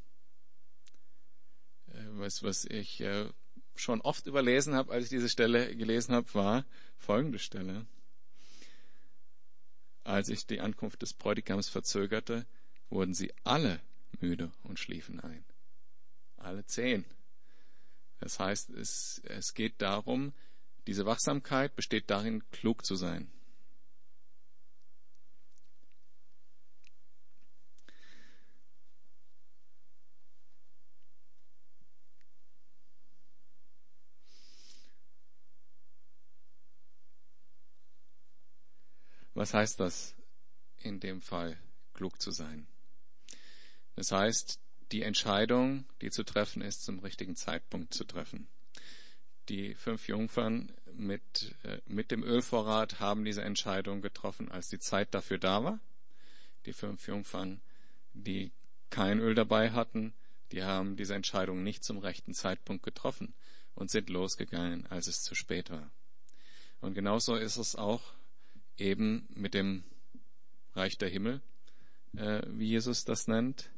Äh, 1.94 2.20
was, 2.20 2.44
was 2.44 2.66
ich 2.66 3.02
äh, 3.02 3.30
schon 3.76 4.02
oft 4.02 4.28
überlesen 4.28 4.76
habe, 4.76 4.92
als 4.92 5.06
ich 5.06 5.10
diese 5.10 5.30
Stelle 5.30 5.76
gelesen 5.76 6.14
habe, 6.14 6.34
war 6.34 6.66
folgende 6.98 7.40
Stelle. 7.40 7.86
Als 10.04 10.28
sich 10.28 10.46
die 10.46 10.62
Ankunft 10.62 11.02
des 11.02 11.14
Bräutigams 11.14 11.70
verzögerte, 11.70 12.46
wurden 12.90 13.14
sie 13.14 13.34
alle 13.44 13.80
müde 14.20 14.52
und 14.64 14.80
schliefen 14.80 15.20
ein. 15.20 15.46
Alle 16.38 16.66
zehn. 16.66 17.06
Das 18.20 18.40
heißt, 18.40 18.72
es, 18.72 19.22
es 19.26 19.54
geht 19.54 19.82
darum, 19.82 20.34
diese 20.88 21.06
Wachsamkeit 21.06 21.76
besteht 21.76 22.10
darin, 22.10 22.44
klug 22.52 22.86
zu 22.86 22.96
sein. 22.96 23.32
Was 39.42 39.56
heißt 39.56 39.80
das 39.80 40.14
in 40.84 41.00
dem 41.00 41.20
Fall, 41.20 41.58
klug 41.96 42.22
zu 42.22 42.30
sein? 42.30 42.68
Das 43.96 44.12
heißt, 44.12 44.60
die 44.92 45.02
Entscheidung, 45.02 45.86
die 46.04 46.12
zu 46.12 46.24
treffen 46.24 46.62
ist, 46.62 46.84
zum 46.84 47.00
richtigen 47.00 47.36
Zeitpunkt 47.36 47.92
zu 47.92 48.04
treffen. 48.04 48.48
Die 49.50 49.74
fünf 49.74 50.08
Jungfern 50.08 50.72
mit, 50.94 51.56
äh, 51.64 51.80
mit 51.88 52.12
dem 52.12 52.24
Ölvorrat 52.24 53.00
haben 53.00 53.26
diese 53.26 53.42
Entscheidung 53.42 54.04
getroffen, 54.04 54.52
als 54.52 54.70
die 54.70 54.78
Zeit 54.78 55.12
dafür 55.16 55.40
da 55.40 55.64
war. 55.64 55.80
Die 56.68 56.74
fünf 56.74 57.08
Jungfern, 57.08 57.62
die 58.14 58.52
kein 58.92 59.18
Öl 59.18 59.34
dabei 59.34 59.72
hatten, 59.72 60.14
die 60.52 60.62
haben 60.62 60.98
diese 60.98 61.16
Entscheidung 61.16 61.64
nicht 61.64 61.84
zum 61.84 61.98
rechten 61.98 62.36
Zeitpunkt 62.36 62.84
getroffen 62.84 63.34
und 63.74 63.90
sind 63.90 64.12
losgegangen, 64.12 64.86
als 64.86 65.08
es 65.08 65.24
zu 65.24 65.34
spät 65.34 65.72
war. 65.72 65.90
Und 66.80 66.94
genauso 66.94 67.36
ist 67.36 67.58
es 67.58 67.76
auch 67.76 68.14
eben 68.78 69.28
mit 69.36 69.54
dem 69.54 69.84
Reich 70.74 70.98
der 70.98 71.10
Himmel, 71.10 71.42
äh, 72.16 72.42
wie 72.48 72.68
Jesus 72.68 73.06
das 73.06 73.28
nennt. 73.28 73.70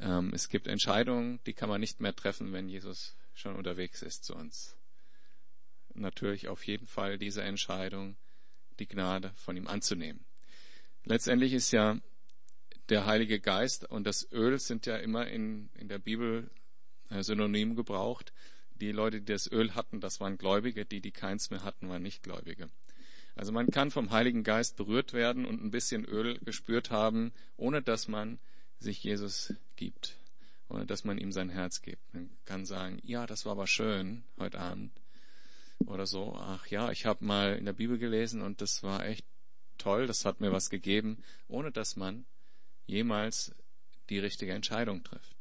Ähm, 0.00 0.32
es 0.34 0.48
gibt 0.48 0.66
Entscheidungen, 0.66 1.40
die 1.46 1.54
kann 1.54 1.68
man 1.68 1.80
nicht 1.80 2.00
mehr 2.00 2.14
treffen, 2.14 2.52
wenn 2.52 2.68
Jesus 2.68 3.16
schon 3.34 3.56
unterwegs 3.56 4.02
ist 4.02 4.24
zu 4.24 4.34
uns. 4.34 4.76
Natürlich 5.94 6.48
auf 6.48 6.66
jeden 6.66 6.86
Fall 6.86 7.18
diese 7.18 7.42
Entscheidung, 7.42 8.16
die 8.78 8.86
Gnade 8.86 9.32
von 9.36 9.56
ihm 9.56 9.66
anzunehmen. 9.66 10.24
Letztendlich 11.04 11.52
ist 11.52 11.70
ja 11.70 11.98
der 12.88 13.06
Heilige 13.06 13.40
Geist 13.40 13.88
und 13.88 14.04
das 14.04 14.30
Öl 14.32 14.58
sind 14.58 14.86
ja 14.86 14.96
immer 14.96 15.26
in, 15.26 15.70
in 15.74 15.88
der 15.88 15.98
Bibel 15.98 16.50
äh, 17.10 17.22
Synonym 17.22 17.74
gebraucht. 17.74 18.32
Die 18.80 18.92
Leute, 18.92 19.20
die 19.20 19.32
das 19.32 19.50
Öl 19.50 19.74
hatten, 19.74 20.00
das 20.00 20.20
waren 20.20 20.38
Gläubige, 20.38 20.84
die, 20.84 21.00
die 21.00 21.12
keins 21.12 21.50
mehr 21.50 21.64
hatten, 21.64 21.88
waren 21.88 22.02
Nichtgläubige. 22.02 22.68
Also 23.34 23.52
man 23.52 23.70
kann 23.70 23.90
vom 23.90 24.10
Heiligen 24.10 24.44
Geist 24.44 24.76
berührt 24.76 25.12
werden 25.12 25.44
und 25.44 25.62
ein 25.62 25.70
bisschen 25.70 26.04
Öl 26.04 26.38
gespürt 26.38 26.90
haben, 26.90 27.32
ohne 27.56 27.82
dass 27.82 28.08
man 28.08 28.38
sich 28.78 29.02
Jesus 29.02 29.54
gibt, 29.76 30.16
ohne 30.68 30.86
dass 30.86 31.04
man 31.04 31.18
ihm 31.18 31.32
sein 31.32 31.50
Herz 31.50 31.82
gibt. 31.82 32.14
Man 32.14 32.30
kann 32.44 32.64
sagen, 32.64 32.98
ja, 33.02 33.26
das 33.26 33.44
war 33.44 33.52
aber 33.52 33.66
schön 33.66 34.24
heute 34.38 34.58
Abend 34.58 34.92
oder 35.84 36.06
so. 36.06 36.34
Ach 36.34 36.66
ja, 36.68 36.90
ich 36.90 37.04
habe 37.04 37.24
mal 37.24 37.56
in 37.56 37.66
der 37.66 37.74
Bibel 37.74 37.98
gelesen 37.98 38.40
und 38.40 38.60
das 38.60 38.82
war 38.82 39.04
echt 39.04 39.26
toll, 39.78 40.06
das 40.06 40.24
hat 40.24 40.40
mir 40.40 40.52
was 40.52 40.70
gegeben, 40.70 41.22
ohne 41.48 41.70
dass 41.70 41.96
man 41.96 42.24
jemals 42.86 43.54
die 44.08 44.18
richtige 44.18 44.52
Entscheidung 44.52 45.04
trifft. 45.04 45.35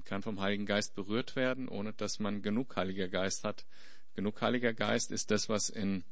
Man 0.00 0.04
kann 0.06 0.22
vom 0.22 0.40
Heiligen 0.40 0.64
Geist 0.64 0.94
berührt 0.94 1.36
werden, 1.36 1.68
ohne 1.68 1.92
dass 1.92 2.20
man 2.20 2.40
genug 2.40 2.74
Heiliger 2.74 3.06
Geist 3.06 3.44
hat. 3.44 3.66
Genug 4.14 4.40
Heiliger 4.40 4.72
Geist 4.72 5.10
ist 5.10 5.30
das, 5.30 5.50
was 5.50 5.68
in 5.68 6.04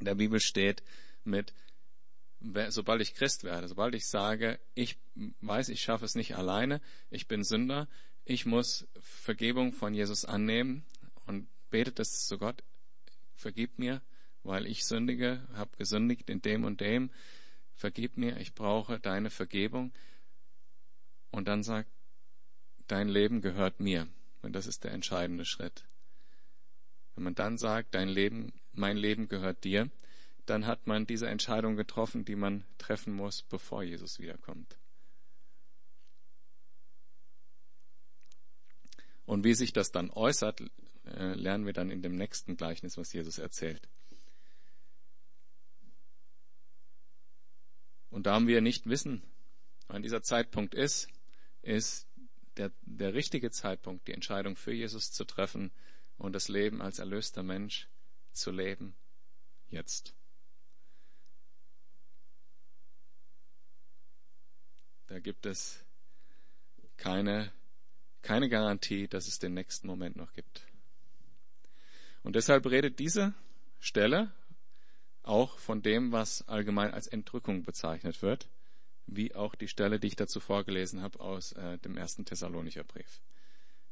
der 0.00 0.16
Bibel 0.16 0.40
steht 0.40 0.82
mit, 1.22 1.54
sobald 2.66 3.00
ich 3.00 3.14
Christ 3.14 3.44
werde, 3.44 3.68
sobald 3.68 3.94
ich 3.94 4.08
sage, 4.08 4.58
ich 4.74 4.98
weiß, 5.14 5.68
ich 5.68 5.82
schaffe 5.82 6.04
es 6.04 6.16
nicht 6.16 6.34
alleine, 6.34 6.80
ich 7.08 7.28
bin 7.28 7.44
Sünder, 7.44 7.86
ich 8.24 8.44
muss 8.44 8.88
Vergebung 8.98 9.72
von 9.72 9.94
Jesus 9.94 10.24
annehmen 10.24 10.84
und 11.26 11.46
betet 11.70 12.00
das 12.00 12.26
zu 12.26 12.38
Gott, 12.38 12.64
vergib 13.36 13.78
mir, 13.78 14.02
weil 14.42 14.66
ich 14.66 14.84
sündige, 14.84 15.46
habe 15.52 15.76
gesündigt 15.76 16.28
in 16.28 16.42
dem 16.42 16.64
und 16.64 16.80
dem, 16.80 17.12
vergib 17.76 18.16
mir, 18.16 18.40
ich 18.40 18.52
brauche 18.52 18.98
deine 18.98 19.30
Vergebung. 19.30 19.92
Und 21.30 21.48
dann 21.48 21.62
sagt, 21.62 21.90
dein 22.86 23.08
Leben 23.08 23.40
gehört 23.40 23.80
mir. 23.80 24.08
Und 24.42 24.52
das 24.52 24.66
ist 24.66 24.84
der 24.84 24.92
entscheidende 24.92 25.44
Schritt. 25.44 25.84
Wenn 27.14 27.24
man 27.24 27.34
dann 27.34 27.58
sagt, 27.58 27.94
dein 27.94 28.08
Leben 28.08 28.52
mein 28.72 28.96
Leben 28.96 29.28
gehört 29.28 29.64
dir, 29.64 29.90
dann 30.44 30.66
hat 30.66 30.86
man 30.86 31.06
diese 31.06 31.28
Entscheidung 31.28 31.76
getroffen, 31.76 32.24
die 32.24 32.36
man 32.36 32.64
treffen 32.78 33.12
muss, 33.12 33.42
bevor 33.42 33.82
Jesus 33.82 34.20
wiederkommt. 34.20 34.76
Und 39.24 39.42
wie 39.42 39.54
sich 39.54 39.72
das 39.72 39.90
dann 39.90 40.10
äußert, 40.10 40.60
äh, 41.04 41.34
lernen 41.34 41.66
wir 41.66 41.72
dann 41.72 41.90
in 41.90 42.02
dem 42.02 42.14
nächsten 42.14 42.56
Gleichnis, 42.56 42.96
was 42.96 43.12
Jesus 43.12 43.38
erzählt. 43.38 43.88
Und 48.10 48.26
da 48.26 48.46
wir 48.46 48.60
nicht 48.60 48.86
wissen, 48.86 49.22
wann 49.88 50.02
dieser 50.02 50.22
Zeitpunkt 50.22 50.74
ist, 50.74 51.08
ist 51.62 52.06
der, 52.56 52.72
der 52.82 53.14
richtige 53.14 53.50
Zeitpunkt, 53.50 54.08
die 54.08 54.12
Entscheidung 54.12 54.56
für 54.56 54.72
Jesus 54.72 55.12
zu 55.12 55.24
treffen 55.24 55.70
und 56.18 56.32
das 56.32 56.48
Leben 56.48 56.80
als 56.80 56.98
erlöster 56.98 57.42
Mensch 57.42 57.88
zu 58.32 58.50
leben, 58.50 58.94
jetzt. 59.68 60.14
Da 65.06 65.20
gibt 65.20 65.46
es 65.46 65.84
keine, 66.96 67.52
keine 68.22 68.48
Garantie, 68.48 69.08
dass 69.08 69.28
es 69.28 69.38
den 69.38 69.54
nächsten 69.54 69.86
Moment 69.86 70.16
noch 70.16 70.32
gibt. 70.32 70.66
Und 72.22 72.34
deshalb 72.34 72.66
redet 72.66 72.98
diese 72.98 73.34
Stelle 73.78 74.32
auch 75.22 75.58
von 75.58 75.82
dem, 75.82 76.12
was 76.12 76.46
allgemein 76.48 76.92
als 76.92 77.06
Entrückung 77.06 77.62
bezeichnet 77.62 78.22
wird, 78.22 78.48
wie 79.06 79.34
auch 79.34 79.54
die 79.54 79.68
Stelle, 79.68 80.00
die 80.00 80.08
ich 80.08 80.16
dazu 80.16 80.40
vorgelesen 80.40 81.02
habe 81.02 81.20
aus 81.20 81.52
äh, 81.52 81.78
dem 81.78 81.96
ersten 81.96 82.24
Thessalonicher 82.24 82.84
Brief. 82.84 83.20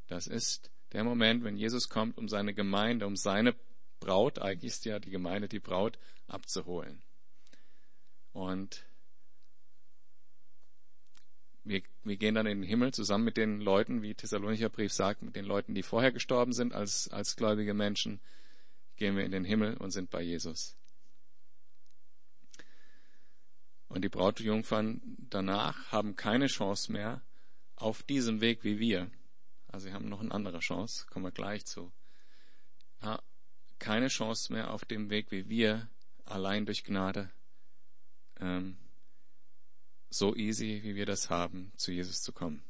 Das 0.07 0.27
ist 0.27 0.71
der 0.91 1.03
Moment, 1.03 1.43
wenn 1.43 1.57
Jesus 1.57 1.89
kommt, 1.89 2.17
um 2.17 2.27
seine 2.27 2.53
Gemeinde, 2.53 3.07
um 3.07 3.15
seine 3.15 3.55
Braut, 3.99 4.39
eigentlich 4.39 4.73
ist 4.73 4.85
ja 4.85 4.99
die 4.99 5.09
Gemeinde 5.09 5.47
die 5.47 5.59
Braut, 5.59 5.97
abzuholen. 6.27 7.01
Und 8.33 8.85
wir, 11.63 11.81
wir 12.03 12.17
gehen 12.17 12.35
dann 12.35 12.45
in 12.45 12.61
den 12.61 12.67
Himmel 12.69 12.93
zusammen 12.93 13.23
mit 13.23 13.37
den 13.37 13.59
Leuten, 13.59 14.01
wie 14.03 14.13
Thessalonicher 14.13 14.69
Brief 14.69 14.93
sagt, 14.93 15.23
mit 15.23 15.35
den 15.35 15.45
Leuten, 15.45 15.73
die 15.73 15.83
vorher 15.83 16.11
gestorben 16.11 16.53
sind 16.53 16.73
als, 16.73 17.07
als 17.07 17.35
gläubige 17.35 17.73
Menschen, 17.73 18.19
gehen 18.97 19.17
wir 19.17 19.25
in 19.25 19.31
den 19.31 19.45
Himmel 19.45 19.75
und 19.77 19.91
sind 19.91 20.09
bei 20.09 20.21
Jesus. 20.21 20.75
Und 23.87 24.03
die 24.03 24.09
Brautjungfern 24.09 25.01
danach 25.29 25.91
haben 25.91 26.15
keine 26.15 26.47
Chance 26.47 26.91
mehr 26.91 27.21
auf 27.75 28.03
diesem 28.03 28.41
Weg 28.41 28.63
wie 28.63 28.79
wir. 28.79 29.11
Also 29.67 29.87
sie 29.87 29.93
haben 29.93 30.09
noch 30.09 30.21
eine 30.21 30.31
andere 30.31 30.59
Chance, 30.59 31.05
kommen 31.09 31.25
wir 31.25 31.31
gleich 31.31 31.65
zu. 31.65 31.91
Keine 33.79 34.07
Chance 34.07 34.53
mehr 34.53 34.71
auf 34.71 34.85
dem 34.85 35.09
Weg, 35.09 35.31
wie 35.31 35.49
wir 35.49 35.89
allein 36.25 36.65
durch 36.65 36.83
Gnade 36.83 37.29
ähm, 38.39 38.77
so 40.09 40.35
easy, 40.35 40.81
wie 40.83 40.95
wir 40.95 41.05
das 41.05 41.29
haben, 41.29 41.71
zu 41.75 41.91
Jesus 41.91 42.21
zu 42.21 42.31
kommen. 42.31 42.63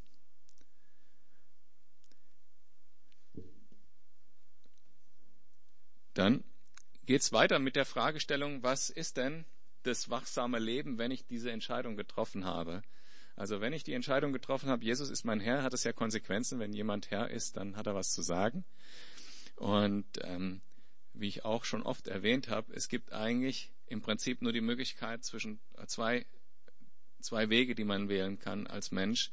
Dann 6.13 6.43
geht's 7.05 7.33
weiter 7.33 7.59
mit 7.59 7.75
der 7.75 7.85
Fragestellung, 7.85 8.63
was 8.63 8.89
ist 8.89 9.17
denn 9.17 9.45
das 9.85 10.09
wachsame 10.09 10.59
Leben, 10.59 10.97
wenn 10.97 11.11
ich 11.11 11.25
diese 11.25 11.51
Entscheidung 11.51 11.95
getroffen 11.95 12.45
habe? 12.45 12.81
Also 13.35 13.59
wenn 13.59 13.73
ich 13.73 13.83
die 13.83 13.93
Entscheidung 13.93 14.31
getroffen 14.31 14.69
habe, 14.69 14.85
Jesus 14.85 15.09
ist 15.09 15.25
mein 15.25 15.39
Herr, 15.39 15.63
hat 15.63 15.73
es 15.73 15.83
ja 15.83 15.91
Konsequenzen. 15.91 16.59
Wenn 16.59 16.73
jemand 16.73 17.11
Herr 17.11 17.29
ist, 17.29 17.57
dann 17.57 17.75
hat 17.75 17.87
er 17.87 17.95
was 17.95 18.13
zu 18.13 18.21
sagen. 18.21 18.63
Und 19.55 20.05
ähm, 20.21 20.61
wie 21.13 21.27
ich 21.27 21.45
auch 21.45 21.65
schon 21.65 21.83
oft 21.83 22.07
erwähnt 22.07 22.49
habe, 22.49 22.73
es 22.73 22.87
gibt 22.87 23.13
eigentlich 23.13 23.71
im 23.87 24.01
Prinzip 24.01 24.41
nur 24.41 24.53
die 24.53 24.61
Möglichkeit 24.61 25.23
zwischen 25.23 25.59
zwei, 25.87 26.25
zwei 27.19 27.49
Wege, 27.49 27.75
die 27.75 27.83
man 27.83 28.09
wählen 28.09 28.39
kann 28.39 28.67
als 28.67 28.91
Mensch, 28.91 29.31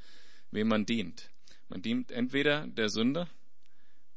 wem 0.50 0.68
man 0.68 0.84
dient. 0.84 1.30
Man 1.68 1.82
dient 1.82 2.10
entweder 2.10 2.66
der 2.66 2.88
Sünde 2.88 3.28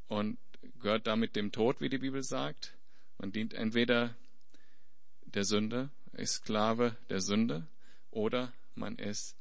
und 0.08 0.38
gehört 0.82 1.08
damit 1.08 1.36
dem 1.36 1.52
Tod, 1.52 1.80
wie 1.80 1.90
die 1.90 2.00
Bibel 2.00 2.24
sagt. 2.24 2.74
Man 3.18 3.32
dient 3.32 3.54
entweder 3.54 4.16
der 5.26 5.46
Sünde, 5.46 5.90
Sklave 6.24 6.96
der 7.10 7.22
Sünde, 7.22 7.68
oder 8.12 8.54
man 8.76 8.98
ist 8.98 9.38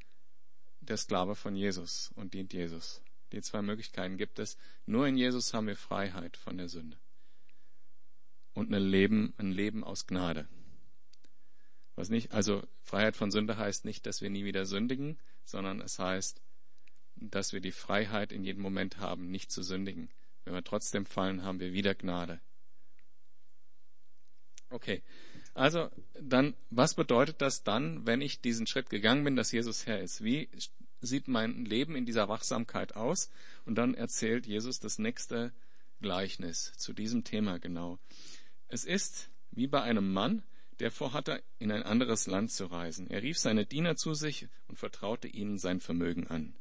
der 0.81 0.97
Sklave 0.97 1.35
von 1.35 1.55
Jesus 1.55 2.11
und 2.17 2.35
dient 2.35 2.53
Jesus. 2.53 3.03
Die 3.33 3.41
zwei 3.41 3.63
Möglichkeiten 3.63 4.17
gibt 4.17 4.39
es. 4.39 4.57
Nur 4.87 5.07
in 5.07 5.17
Jesus 5.17 5.55
haben 5.55 5.67
wir 5.67 5.77
Freiheit 5.77 6.37
von 6.37 6.59
der 6.59 6.69
Sünde 6.69 6.97
und 8.55 8.73
ein 8.73 8.83
Leben, 8.83 9.35
ein 9.37 9.53
Leben 9.53 9.85
aus 9.85 10.07
Gnade. 10.07 10.49
Was 11.97 12.09
nicht, 12.09 12.33
also 12.33 12.67
Freiheit 12.83 13.17
von 13.17 13.31
Sünde 13.31 13.57
heißt 13.57 13.85
nicht, 13.85 14.07
dass 14.07 14.21
wir 14.21 14.31
nie 14.31 14.45
wieder 14.45 14.67
sündigen, 14.67 15.19
sondern 15.45 15.81
es 15.81 15.99
heißt, 15.99 16.41
dass 17.17 17.53
wir 17.53 17.61
die 17.61 17.73
Freiheit 17.73 18.33
in 18.33 18.45
jedem 18.45 18.63
Moment 18.63 18.99
haben, 18.99 19.31
nicht 19.31 19.51
zu 19.51 19.63
sündigen. 19.63 20.11
Wenn 20.45 20.55
wir 20.55 20.65
trotzdem 20.65 21.07
fallen, 21.07 21.45
haben 21.45 21.61
wir 21.61 21.73
wieder 21.73 21.95
Gnade. 21.95 22.41
Okay. 24.71 25.03
Also 25.55 25.89
dann, 26.21 26.55
was 26.71 26.95
bedeutet 26.95 27.41
das 27.41 27.63
dann, 27.63 28.05
wenn 28.07 28.21
ich 28.21 28.41
diesen 28.41 28.67
Schritt 28.67 28.91
gegangen 28.91 29.25
bin, 29.25 29.37
dass 29.37 29.53
Jesus 29.53 29.87
Herr 29.87 30.01
ist? 30.01 30.23
Wie 30.25 30.49
sieht 31.01 31.29
mein 31.29 31.65
Leben 31.65 31.95
in 31.95 32.07
dieser 32.07 32.29
Wachsamkeit 32.29 32.97
aus? 32.97 33.31
Und 33.65 33.77
dann 33.77 33.95
erzählt 33.95 34.47
Jesus 34.47 34.81
das 34.81 34.99
nächste 34.99 35.53
Gleichnis 36.01 36.73
zu 36.77 36.93
diesem 36.93 37.25
Thema 37.25 37.59
genau. 37.59 37.99
Es 38.69 38.85
ist 38.85 39.31
wie 39.53 39.69
bei 39.69 39.83
einem 39.83 40.13
Mann, 40.13 40.43
der 40.81 40.91
vorhatte, 40.91 41.43
in 41.61 41.71
ein 41.71 41.85
anderes 41.85 42.27
Land 42.27 42.51
zu 42.51 42.67
reisen. 42.67 43.09
Er 43.09 43.23
rief 43.23 43.39
seine 43.39 43.65
Diener 43.65 43.97
zu 43.97 44.15
sich 44.15 44.49
und 44.67 44.77
vertraute 44.77 45.29
ihnen 45.29 45.59
sein 45.59 45.81
Vermögen 45.81 46.27
an. 46.27 46.57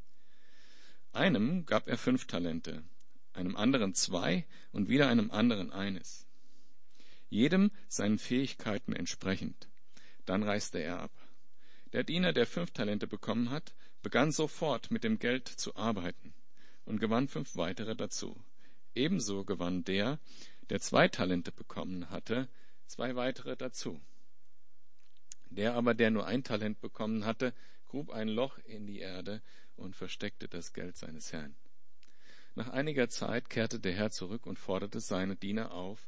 Einem 1.13 1.65
gab 1.65 1.87
er 1.87 1.97
fünf 1.97 2.27
Talente, 2.27 2.83
einem 3.33 3.55
anderen 3.55 3.95
zwei 3.95 4.45
und 4.71 4.87
wieder 4.87 5.07
einem 5.07 5.31
anderen 5.31 5.71
eines. 5.71 6.27
Jedem 7.33 7.71
seinen 7.87 8.19
Fähigkeiten 8.19 8.93
entsprechend. 8.93 9.67
Dann 10.23 10.43
reiste 10.43 10.77
er 10.77 10.99
ab. 10.99 11.11
Der 11.91 12.03
Diener, 12.03 12.31
der 12.31 12.45
fünf 12.45 12.69
Talente 12.69 13.07
bekommen 13.07 13.49
hat, 13.49 13.73
begann 14.03 14.31
sofort 14.31 14.91
mit 14.91 15.03
dem 15.03 15.17
Geld 15.17 15.47
zu 15.47 15.75
arbeiten 15.75 16.35
und 16.85 16.99
gewann 16.99 17.27
fünf 17.27 17.55
weitere 17.55 17.95
dazu. 17.95 18.39
Ebenso 18.93 19.45
gewann 19.45 19.83
der, 19.83 20.19
der 20.69 20.79
zwei 20.79 21.07
Talente 21.07 21.51
bekommen 21.51 22.11
hatte, 22.11 22.49
zwei 22.85 23.15
weitere 23.15 23.57
dazu. 23.57 23.99
Der 25.49 25.73
aber, 25.73 25.95
der 25.95 26.11
nur 26.11 26.27
ein 26.27 26.43
Talent 26.43 26.81
bekommen 26.81 27.25
hatte, 27.25 27.55
grub 27.87 28.11
ein 28.11 28.27
Loch 28.27 28.59
in 28.59 28.85
die 28.85 28.99
Erde 28.99 29.41
und 29.75 29.95
versteckte 29.95 30.47
das 30.47 30.71
Geld 30.71 30.97
seines 30.97 31.33
Herrn. 31.33 31.55
Nach 32.53 32.69
einiger 32.69 33.09
Zeit 33.09 33.49
kehrte 33.49 33.79
der 33.79 33.93
Herr 33.93 34.11
zurück 34.11 34.45
und 34.45 34.59
forderte 34.59 34.99
seine 34.99 35.35
Diener 35.35 35.71
auf, 35.71 36.07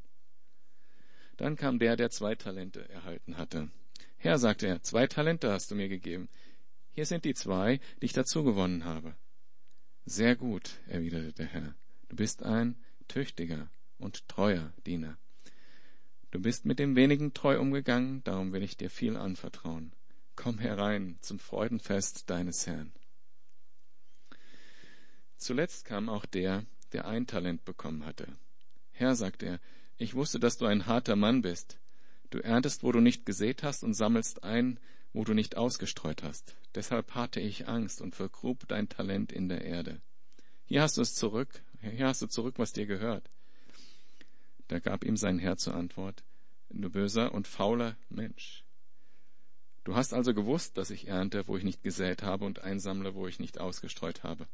Dann 1.41 1.55
kam 1.55 1.79
der, 1.79 1.95
der 1.95 2.11
zwei 2.11 2.35
Talente 2.35 2.87
erhalten 2.89 3.35
hatte. 3.35 3.71
Herr, 4.17 4.37
sagte 4.37 4.67
er, 4.67 4.83
zwei 4.83 5.07
Talente 5.07 5.51
hast 5.51 5.71
du 5.71 5.75
mir 5.75 5.89
gegeben. 5.89 6.29
Hier 6.91 7.07
sind 7.07 7.25
die 7.25 7.33
zwei, 7.33 7.79
die 7.99 8.05
ich 8.05 8.13
dazu 8.13 8.43
gewonnen 8.43 8.85
habe. 8.85 9.15
Sehr 10.05 10.35
gut, 10.35 10.77
erwiderte 10.85 11.33
der 11.33 11.47
Herr. 11.47 11.75
Du 12.09 12.15
bist 12.15 12.43
ein 12.43 12.75
tüchtiger 13.07 13.71
und 13.97 14.27
treuer 14.27 14.71
Diener. 14.85 15.17
Du 16.29 16.39
bist 16.39 16.67
mit 16.67 16.77
dem 16.77 16.95
wenigen 16.95 17.33
treu 17.33 17.59
umgegangen, 17.59 18.23
darum 18.23 18.53
will 18.53 18.61
ich 18.61 18.77
dir 18.77 18.91
viel 18.91 19.17
anvertrauen. 19.17 19.93
Komm 20.35 20.59
herein 20.59 21.17
zum 21.21 21.39
Freudenfest 21.39 22.29
deines 22.29 22.67
Herrn. 22.67 22.91
Zuletzt 25.37 25.85
kam 25.85 26.07
auch 26.07 26.27
der, 26.27 26.65
der 26.93 27.07
ein 27.07 27.25
Talent 27.25 27.65
bekommen 27.65 28.05
hatte. 28.05 28.27
Herr, 28.91 29.15
sagte 29.15 29.47
er, 29.47 29.59
ich 30.01 30.15
wusste, 30.15 30.39
dass 30.39 30.57
du 30.57 30.65
ein 30.65 30.87
harter 30.87 31.15
Mann 31.15 31.41
bist. 31.41 31.77
Du 32.31 32.39
erntest, 32.39 32.83
wo 32.83 32.91
du 32.91 32.99
nicht 32.99 33.25
gesät 33.25 33.61
hast, 33.61 33.83
und 33.83 33.93
sammelst 33.93 34.43
ein, 34.43 34.79
wo 35.13 35.23
du 35.23 35.33
nicht 35.33 35.57
ausgestreut 35.57 36.23
hast. 36.23 36.55
Deshalb 36.73 37.13
hatte 37.13 37.39
ich 37.39 37.67
Angst 37.67 38.01
und 38.01 38.15
vergrub 38.15 38.67
dein 38.67 38.89
Talent 38.89 39.31
in 39.31 39.47
der 39.47 39.63
Erde. 39.63 40.01
Hier 40.65 40.81
hast 40.81 40.97
du 40.97 41.01
es 41.01 41.13
zurück, 41.13 41.61
hier 41.81 42.07
hast 42.07 42.21
du 42.21 42.27
zurück, 42.27 42.55
was 42.57 42.73
dir 42.73 42.85
gehört. 42.85 43.29
Da 44.69 44.79
gab 44.79 45.03
ihm 45.03 45.17
sein 45.17 45.37
Herr 45.37 45.57
zur 45.57 45.75
Antwort, 45.75 46.23
du 46.69 46.89
böser 46.89 47.33
und 47.33 47.47
fauler 47.47 47.97
Mensch. 48.09 48.63
Du 49.83 49.95
hast 49.95 50.13
also 50.13 50.33
gewusst, 50.33 50.77
dass 50.77 50.91
ich 50.91 51.07
ernte, 51.09 51.47
wo 51.47 51.57
ich 51.57 51.63
nicht 51.63 51.83
gesät 51.83 52.23
habe 52.23 52.45
und 52.45 52.59
einsammle, 52.63 53.13
wo 53.15 53.27
ich 53.27 53.39
nicht 53.39 53.59
ausgestreut 53.59 54.23
habe. 54.23 54.47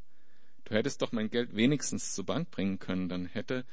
Du 0.66 0.74
hättest 0.74 1.02
doch 1.02 1.12
mein 1.12 1.30
Geld 1.30 1.56
wenigstens 1.56 2.16
zur 2.16 2.26
Bank 2.26 2.50
bringen 2.50 2.80
können, 2.80 3.08
dann 3.08 3.28
hätte 3.28 3.64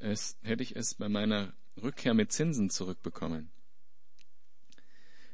es, 0.00 0.36
hätte 0.42 0.62
ich 0.62 0.76
es 0.76 0.94
bei 0.94 1.08
meiner 1.08 1.52
Rückkehr 1.82 2.14
mit 2.14 2.32
Zinsen 2.32 2.70
zurückbekommen. 2.70 3.50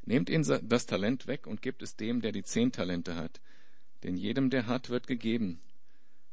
Nehmt 0.04 0.28
ihn 0.28 0.42
das 0.42 0.86
Talent 0.86 1.26
weg 1.26 1.46
und 1.46 1.62
gebt 1.62 1.82
es 1.82 1.96
dem, 1.96 2.20
der 2.20 2.32
die 2.32 2.42
zehn 2.42 2.72
Talente 2.72 3.16
hat. 3.16 3.40
Denn 4.02 4.16
jedem, 4.16 4.50
der 4.50 4.66
hat, 4.66 4.90
wird 4.90 5.06
gegeben, 5.06 5.60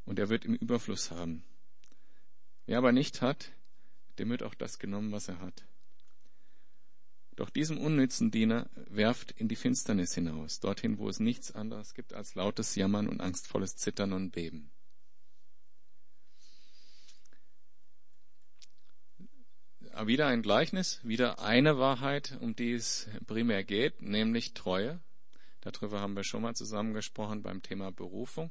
und 0.04 0.18
er 0.18 0.28
wird 0.28 0.44
im 0.44 0.54
Überfluss 0.54 1.10
haben. 1.10 1.44
Wer 2.66 2.78
aber 2.78 2.92
nicht 2.92 3.22
hat, 3.22 3.52
dem 4.18 4.28
wird 4.30 4.42
auch 4.42 4.54
das 4.54 4.78
genommen, 4.78 5.12
was 5.12 5.28
er 5.28 5.40
hat. 5.40 5.64
Doch 7.34 7.48
diesem 7.48 7.78
unnützen 7.78 8.30
Diener 8.30 8.68
werft 8.90 9.32
in 9.32 9.48
die 9.48 9.56
Finsternis 9.56 10.14
hinaus, 10.14 10.60
dorthin, 10.60 10.98
wo 10.98 11.08
es 11.08 11.18
nichts 11.18 11.52
anderes 11.52 11.94
gibt 11.94 12.12
als 12.12 12.34
lautes 12.34 12.74
Jammern 12.74 13.08
und 13.08 13.22
angstvolles 13.22 13.76
Zittern 13.76 14.12
und 14.12 14.32
Beben. 14.32 14.70
Wieder 20.00 20.26
ein 20.26 20.42
Gleichnis, 20.42 21.00
wieder 21.02 21.40
eine 21.40 21.78
Wahrheit, 21.78 22.38
um 22.40 22.56
die 22.56 22.72
es 22.72 23.08
primär 23.26 23.62
geht, 23.62 24.00
nämlich 24.00 24.54
Treue. 24.54 25.00
Darüber 25.60 26.00
haben 26.00 26.16
wir 26.16 26.24
schon 26.24 26.42
mal 26.42 26.56
zusammen 26.56 26.94
gesprochen 26.94 27.42
beim 27.42 27.62
Thema 27.62 27.92
Berufung 27.92 28.50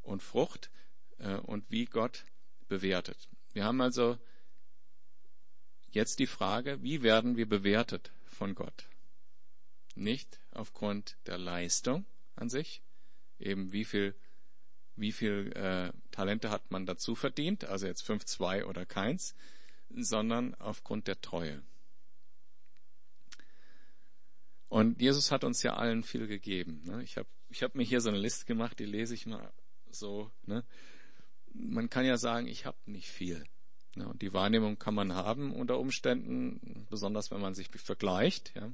und 0.00 0.22
Frucht 0.22 0.70
äh, 1.18 1.34
und 1.34 1.70
wie 1.70 1.86
Gott 1.86 2.24
bewertet. 2.68 3.28
Wir 3.52 3.64
haben 3.64 3.80
also 3.80 4.16
jetzt 5.90 6.20
die 6.20 6.28
Frage, 6.28 6.80
wie 6.82 7.02
werden 7.02 7.36
wir 7.36 7.48
bewertet 7.48 8.12
von 8.24 8.54
Gott? 8.54 8.88
Nicht 9.96 10.38
aufgrund 10.52 11.16
der 11.26 11.36
Leistung 11.36 12.06
an 12.36 12.48
sich, 12.48 12.80
eben 13.40 13.72
wie 13.72 13.84
viel, 13.84 14.14
wie 14.94 15.12
viel 15.12 15.52
äh, 15.56 15.92
Talente 16.12 16.50
hat 16.50 16.70
man 16.70 16.86
dazu 16.86 17.16
verdient, 17.16 17.64
also 17.64 17.86
jetzt 17.86 18.02
fünf, 18.02 18.24
zwei 18.24 18.64
oder 18.64 18.86
keins, 18.86 19.34
sondern 19.94 20.54
aufgrund 20.56 21.06
der 21.08 21.20
Treue. 21.20 21.62
Und 24.68 25.00
Jesus 25.00 25.32
hat 25.32 25.42
uns 25.42 25.62
ja 25.62 25.74
allen 25.74 26.04
viel 26.04 26.26
gegeben. 26.26 26.82
Ne? 26.84 27.02
Ich 27.02 27.16
habe 27.16 27.28
ich 27.48 27.62
hab 27.64 27.74
mir 27.74 27.82
hier 27.82 28.00
so 28.00 28.08
eine 28.08 28.18
Liste 28.18 28.44
gemacht, 28.44 28.78
die 28.78 28.84
lese 28.84 29.14
ich 29.14 29.26
mal 29.26 29.52
so. 29.90 30.30
Ne? 30.46 30.64
Man 31.52 31.90
kann 31.90 32.04
ja 32.04 32.16
sagen, 32.16 32.46
ich 32.46 32.66
habe 32.66 32.78
nicht 32.86 33.08
viel. 33.08 33.44
Ja, 33.96 34.06
und 34.06 34.22
die 34.22 34.32
Wahrnehmung 34.32 34.78
kann 34.78 34.94
man 34.94 35.14
haben 35.14 35.52
unter 35.52 35.80
Umständen, 35.80 36.86
besonders 36.88 37.32
wenn 37.32 37.40
man 37.40 37.54
sich 37.54 37.68
vergleicht. 37.68 38.54
Ja, 38.54 38.72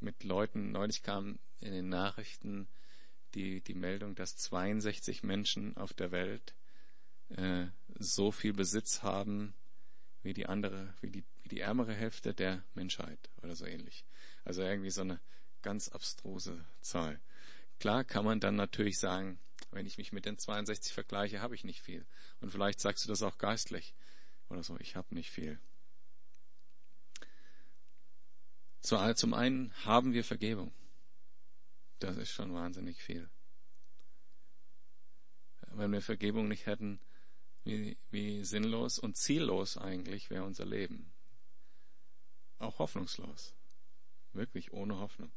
mit 0.00 0.24
Leuten, 0.24 0.72
neulich 0.72 1.02
kam 1.02 1.38
in 1.60 1.72
den 1.72 1.88
Nachrichten 1.90 2.66
die, 3.34 3.60
die 3.60 3.74
Meldung, 3.74 4.14
dass 4.14 4.36
62 4.36 5.22
Menschen 5.22 5.76
auf 5.76 5.92
der 5.92 6.10
Welt 6.10 6.54
äh, 7.28 7.66
so 7.98 8.32
viel 8.32 8.54
Besitz 8.54 9.02
haben 9.02 9.54
wie 10.22 10.34
die 10.34 10.46
andere, 10.46 10.94
wie 11.00 11.10
die, 11.10 11.24
wie 11.42 11.48
die 11.48 11.60
ärmere 11.60 11.94
Hälfte 11.94 12.34
der 12.34 12.62
Menschheit 12.74 13.30
oder 13.42 13.56
so 13.56 13.64
ähnlich. 13.64 14.04
Also 14.44 14.62
irgendwie 14.62 14.90
so 14.90 15.02
eine 15.02 15.20
ganz 15.62 15.88
abstruse 15.88 16.64
Zahl. 16.80 17.20
Klar 17.78 18.04
kann 18.04 18.24
man 18.24 18.40
dann 18.40 18.56
natürlich 18.56 18.98
sagen, 18.98 19.38
wenn 19.70 19.86
ich 19.86 19.98
mich 19.98 20.12
mit 20.12 20.26
den 20.26 20.38
62 20.38 20.92
vergleiche, 20.92 21.40
habe 21.40 21.54
ich 21.54 21.64
nicht 21.64 21.80
viel. 21.80 22.06
Und 22.40 22.50
vielleicht 22.50 22.80
sagst 22.80 23.04
du 23.04 23.08
das 23.08 23.22
auch 23.22 23.38
geistlich 23.38 23.94
oder 24.48 24.62
so, 24.62 24.76
ich 24.78 24.96
habe 24.96 25.14
nicht 25.14 25.30
viel. 25.30 25.58
Zum 28.80 29.34
einen 29.34 29.72
haben 29.84 30.12
wir 30.12 30.24
Vergebung. 30.24 30.72
Das 31.98 32.16
ist 32.16 32.30
schon 32.30 32.52
wahnsinnig 32.54 33.02
viel. 33.02 33.28
Wenn 35.72 35.92
wir 35.92 36.00
Vergebung 36.00 36.48
nicht 36.48 36.66
hätten, 36.66 36.98
wie, 37.64 37.96
wie 38.10 38.44
sinnlos 38.44 38.98
und 38.98 39.16
ziellos 39.16 39.76
eigentlich 39.76 40.30
wäre 40.30 40.44
unser 40.44 40.66
Leben. 40.66 41.12
Auch 42.58 42.78
hoffnungslos. 42.78 43.54
Wirklich 44.32 44.72
ohne 44.72 44.98
Hoffnung. 44.98 45.32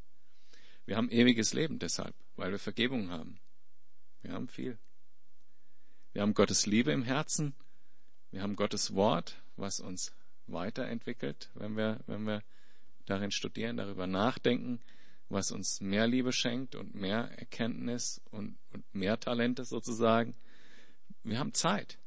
Wir 0.85 0.97
haben 0.97 1.09
ewiges 1.09 1.53
Leben 1.53 1.79
deshalb, 1.79 2.15
weil 2.35 2.51
wir 2.51 2.59
Vergebung 2.59 3.09
haben. 3.09 3.39
Wir 4.21 4.33
haben 4.33 4.47
viel. 4.47 4.77
Wir 6.11 6.21
haben 6.21 6.33
Gottes 6.33 6.65
Liebe 6.65 6.91
im 6.91 7.03
Herzen 7.03 7.55
wir 8.33 8.41
haben 8.41 8.55
Gottes 8.55 8.95
Wort, 8.95 9.39
was 9.57 9.79
uns 9.79 10.11
weiterentwickelt, 10.47 11.51
wenn 11.53 11.77
wir, 11.77 11.99
wenn 12.07 12.25
wir 12.25 12.41
darin 13.05 13.29
studieren, 13.29 13.77
darüber 13.77 14.07
nachdenken, 14.07 14.81
was 15.29 15.51
uns 15.51 15.81
mehr 15.81 16.07
Liebe 16.07 16.33
schenkt 16.33 16.73
und 16.73 16.95
mehr 16.95 17.29
Erkenntnis 17.37 18.21
und, 18.31 18.57
und 18.73 18.83
mehr 18.91 19.19
Talente 19.19 19.65
sozusagen. 19.65 20.35
Wir 21.23 21.37
haben 21.37 21.53
Zeit. 21.53 21.99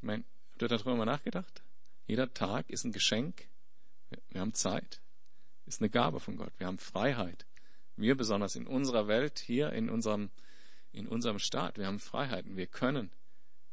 Ich 0.00 0.06
meine, 0.06 0.24
habt 0.52 0.62
ihr 0.62 0.68
darüber 0.68 0.96
mal 0.96 1.04
nachgedacht? 1.04 1.62
Jeder 2.06 2.32
Tag 2.32 2.70
ist 2.70 2.84
ein 2.84 2.92
Geschenk. 2.92 3.48
Wir 4.30 4.40
haben 4.40 4.54
Zeit. 4.54 5.02
Ist 5.66 5.82
eine 5.82 5.90
Gabe 5.90 6.20
von 6.20 6.36
Gott. 6.36 6.52
Wir 6.56 6.68
haben 6.68 6.78
Freiheit. 6.78 7.46
Wir 7.96 8.16
besonders 8.16 8.56
in 8.56 8.66
unserer 8.66 9.08
Welt, 9.08 9.38
hier 9.38 9.74
in 9.74 9.90
unserem, 9.90 10.30
in 10.92 11.06
unserem 11.06 11.38
Staat, 11.38 11.76
wir 11.76 11.86
haben 11.86 11.98
Freiheiten. 11.98 12.56
Wir 12.56 12.66
können 12.66 13.10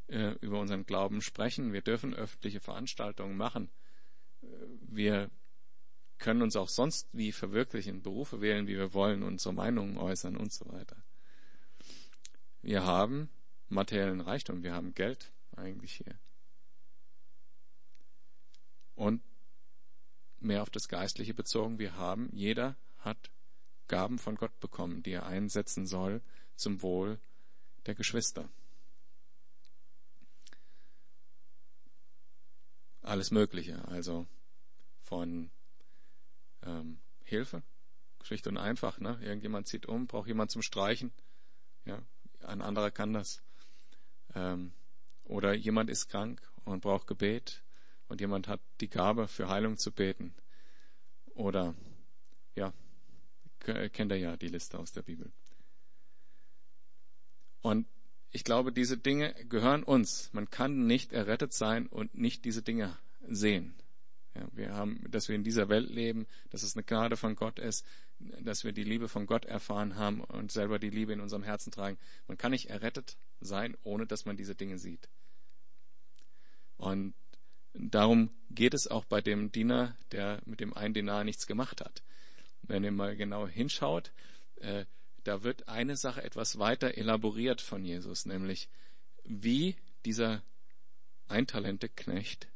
äh, 0.07 0.33
über 0.41 0.59
unseren 0.59 0.85
Glauben 0.85 1.21
sprechen. 1.21 1.71
Wir 1.71 1.81
dürfen 1.81 2.13
öffentliche 2.13 2.59
Veranstaltungen 2.59 3.37
machen. 3.37 3.69
Äh, 4.41 4.47
wir 4.81 5.31
können 6.17 6.41
uns 6.41 6.57
auch 6.57 6.67
sonst 6.67 7.07
wie 7.13 7.31
verwirklichen, 7.31 8.01
Berufe 8.01 8.41
wählen, 8.41 8.67
wie 8.67 8.75
wir 8.75 8.93
wollen, 8.93 9.23
unsere 9.23 9.53
Meinungen 9.53 9.97
äußern 9.97 10.35
und 10.35 10.51
so 10.51 10.67
weiter. 10.73 10.97
Wir 12.61 12.83
haben 12.83 13.29
materiellen 13.69 14.19
Reichtum, 14.19 14.61
wir 14.61 14.73
haben 14.73 14.93
Geld 14.93 15.31
eigentlich 15.57 15.93
hier. 15.93 16.19
Und 18.95 19.21
mehr 20.39 20.61
auf 20.61 20.69
das 20.69 20.87
Geistliche 20.87 21.33
bezogen, 21.33 21.79
wir 21.79 21.95
haben, 21.95 22.29
jeder 22.33 22.75
hat 22.99 23.31
Gaben 23.87 24.19
von 24.19 24.35
Gott 24.35 24.59
bekommen, 24.59 25.03
die 25.03 25.11
er 25.11 25.25
einsetzen 25.25 25.85
soll 25.85 26.21
zum 26.55 26.81
Wohl 26.81 27.19
der 27.85 27.95
Geschwister. 27.95 28.49
alles 33.07 33.31
Mögliche. 33.31 33.87
Also 33.87 34.27
von 35.01 35.49
ähm, 36.63 36.99
Hilfe, 37.23 37.63
schlicht 38.21 38.47
und 38.47 38.57
einfach. 38.57 38.99
Ne? 38.99 39.17
Irgendjemand 39.21 39.67
zieht 39.67 39.85
um, 39.85 40.07
braucht 40.07 40.27
jemand 40.27 40.51
zum 40.51 40.61
Streichen. 40.61 41.11
Ja, 41.85 42.01
ein 42.41 42.61
anderer 42.61 42.91
kann 42.91 43.13
das. 43.13 43.41
Ähm, 44.35 44.73
oder 45.27 45.53
jemand 45.53 45.89
ist 45.89 46.07
krank 46.09 46.41
und 46.65 46.81
braucht 46.81 47.07
Gebet 47.07 47.63
und 48.07 48.21
jemand 48.21 48.47
hat 48.47 48.61
die 48.81 48.89
Gabe, 48.89 49.27
für 49.27 49.49
Heilung 49.49 49.77
zu 49.77 49.91
beten. 49.91 50.33
Oder 51.35 51.75
ja, 52.55 52.73
kennt 53.59 54.11
ihr 54.11 54.17
ja 54.17 54.37
die 54.37 54.47
Liste 54.47 54.79
aus 54.79 54.91
der 54.91 55.03
Bibel. 55.03 55.31
Und 57.61 57.87
ich 58.31 58.43
glaube, 58.43 58.71
diese 58.71 58.97
Dinge 58.97 59.33
gehören 59.45 59.83
uns. 59.83 60.31
Man 60.33 60.49
kann 60.49 60.85
nicht 60.85 61.13
errettet 61.13 61.53
sein 61.53 61.87
und 61.87 62.15
nicht 62.15 62.45
diese 62.45 62.61
Dinge 62.61 62.97
sehen. 63.27 63.75
Ja, 64.35 64.47
wir 64.53 64.73
haben, 64.73 65.03
dass 65.09 65.27
wir 65.27 65.35
in 65.35 65.43
dieser 65.43 65.69
Welt 65.69 65.89
leben, 65.89 66.27
dass 66.49 66.63
es 66.63 66.75
eine 66.75 66.83
Gnade 66.83 67.17
von 67.17 67.35
Gott 67.35 67.59
ist, 67.59 67.85
dass 68.19 68.63
wir 68.63 68.71
die 68.71 68.83
Liebe 68.83 69.07
von 69.07 69.27
Gott 69.27 69.45
erfahren 69.45 69.95
haben 69.95 70.21
und 70.21 70.51
selber 70.51 70.79
die 70.79 70.89
Liebe 70.89 71.13
in 71.13 71.21
unserem 71.21 71.43
Herzen 71.43 71.71
tragen. 71.71 71.97
Man 72.27 72.37
kann 72.37 72.51
nicht 72.51 72.69
errettet 72.69 73.17
sein, 73.39 73.77
ohne 73.83 74.07
dass 74.07 74.25
man 74.25 74.37
diese 74.37 74.55
Dinge 74.55 74.77
sieht. 74.79 75.09
Und 76.77 77.13
darum 77.73 78.31
geht 78.49 78.73
es 78.73 78.87
auch 78.87 79.05
bei 79.05 79.21
dem 79.21 79.51
Diener, 79.51 79.95
der 80.11 80.41
mit 80.45 80.59
dem 80.59 80.73
einen 80.73 80.93
Dinar 80.93 81.23
nichts 81.23 81.47
gemacht 81.47 81.81
hat. 81.81 82.03
Wenn 82.63 82.83
ihr 82.83 82.91
mal 82.91 83.15
genau 83.15 83.47
hinschaut, 83.47 84.11
äh, 84.55 84.85
da 85.23 85.43
wird 85.43 85.67
eine 85.67 85.97
Sache 85.97 86.23
etwas 86.23 86.57
weiter 86.57 86.97
elaboriert 86.97 87.61
von 87.61 87.83
Jesus, 87.83 88.25
nämlich 88.25 88.69
wie 89.23 89.75
dieser 90.05 90.41
Eintalente-Knecht 91.27 92.47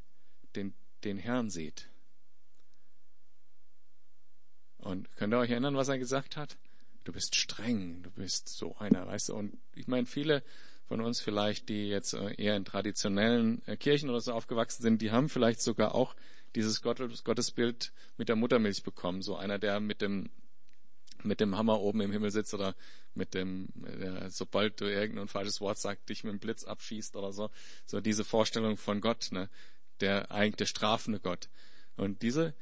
den, 0.56 0.74
den 1.04 1.17
Herrn 1.17 1.50
sieht. 1.50 1.91
Und 4.82 5.15
könnt 5.15 5.34
ihr 5.34 5.39
euch 5.39 5.52
erinnern, 5.52 5.76
was 5.76 5.88
er 5.88 5.98
gesagt 5.98 6.38
hat? 6.38 6.58
Du 7.04 7.12
bist 7.12 7.36
streng, 7.36 8.04
du 8.04 8.12
bist 8.12 8.50
so 8.50 8.76
einer, 8.78 9.08
weißt 9.08 9.30
du. 9.30 9.36
Und 9.36 9.58
ich 9.76 9.88
meine, 9.88 10.06
viele 10.06 10.44
von 10.88 11.02
uns 11.02 11.22
vielleicht, 11.22 11.70
die 11.70 11.88
jetzt 11.88 12.13
äh, 12.13 12.34
eher 12.36 12.56
in 12.56 12.65
traditionellen 12.65 13.65
äh, 13.65 13.78
Kirchen 13.78 14.10
oder 14.10 14.22
so 14.22 14.34
aufgewachsen 14.34 14.84
sind, 14.84 15.02
die 15.02 15.12
haben 15.12 15.30
vielleicht 15.30 15.62
sogar 15.62 15.96
auch 15.96 16.15
dieses 16.56 16.82
Gottesbild 16.82 17.94
mit 18.17 18.28
der 18.28 18.36
Muttermilch 18.36 18.84
bekommen. 18.84 19.22
So 19.22 19.38
einer, 19.38 19.58
der 19.58 19.80
mit 19.80 20.02
dem 20.02 20.30
mit 21.24 21.39
dem 21.39 21.56
Hammer 21.56 21.80
oben 21.80 22.02
im 22.02 22.12
Himmel 22.12 22.32
sitzt 22.32 22.54
oder 22.54 22.76
mit 23.13 23.34
dem, 23.34 23.70
äh, 23.86 24.30
sobald 24.30 24.82
du 24.82 24.86
irgendein 24.86 25.28
falsches 25.28 25.62
Wort 25.62 25.78
sagst, 25.78 26.10
dich 26.10 26.24
mit 26.24 26.34
dem 26.34 26.39
Blitz 26.39 26.63
abschießt 26.63 27.15
oder 27.15 27.32
so. 27.32 27.50
So 27.86 28.02
diese 28.02 28.24
Vorstellung 28.24 28.78
von 28.78 29.02
Gott, 29.02 29.30
ne? 29.32 29.50
der 30.00 30.32
eigentlich 30.32 30.56
der 30.56 30.65
strafende 30.65 31.20
Gott. 31.20 31.50
Und 31.96 32.22
diese, 32.22 32.54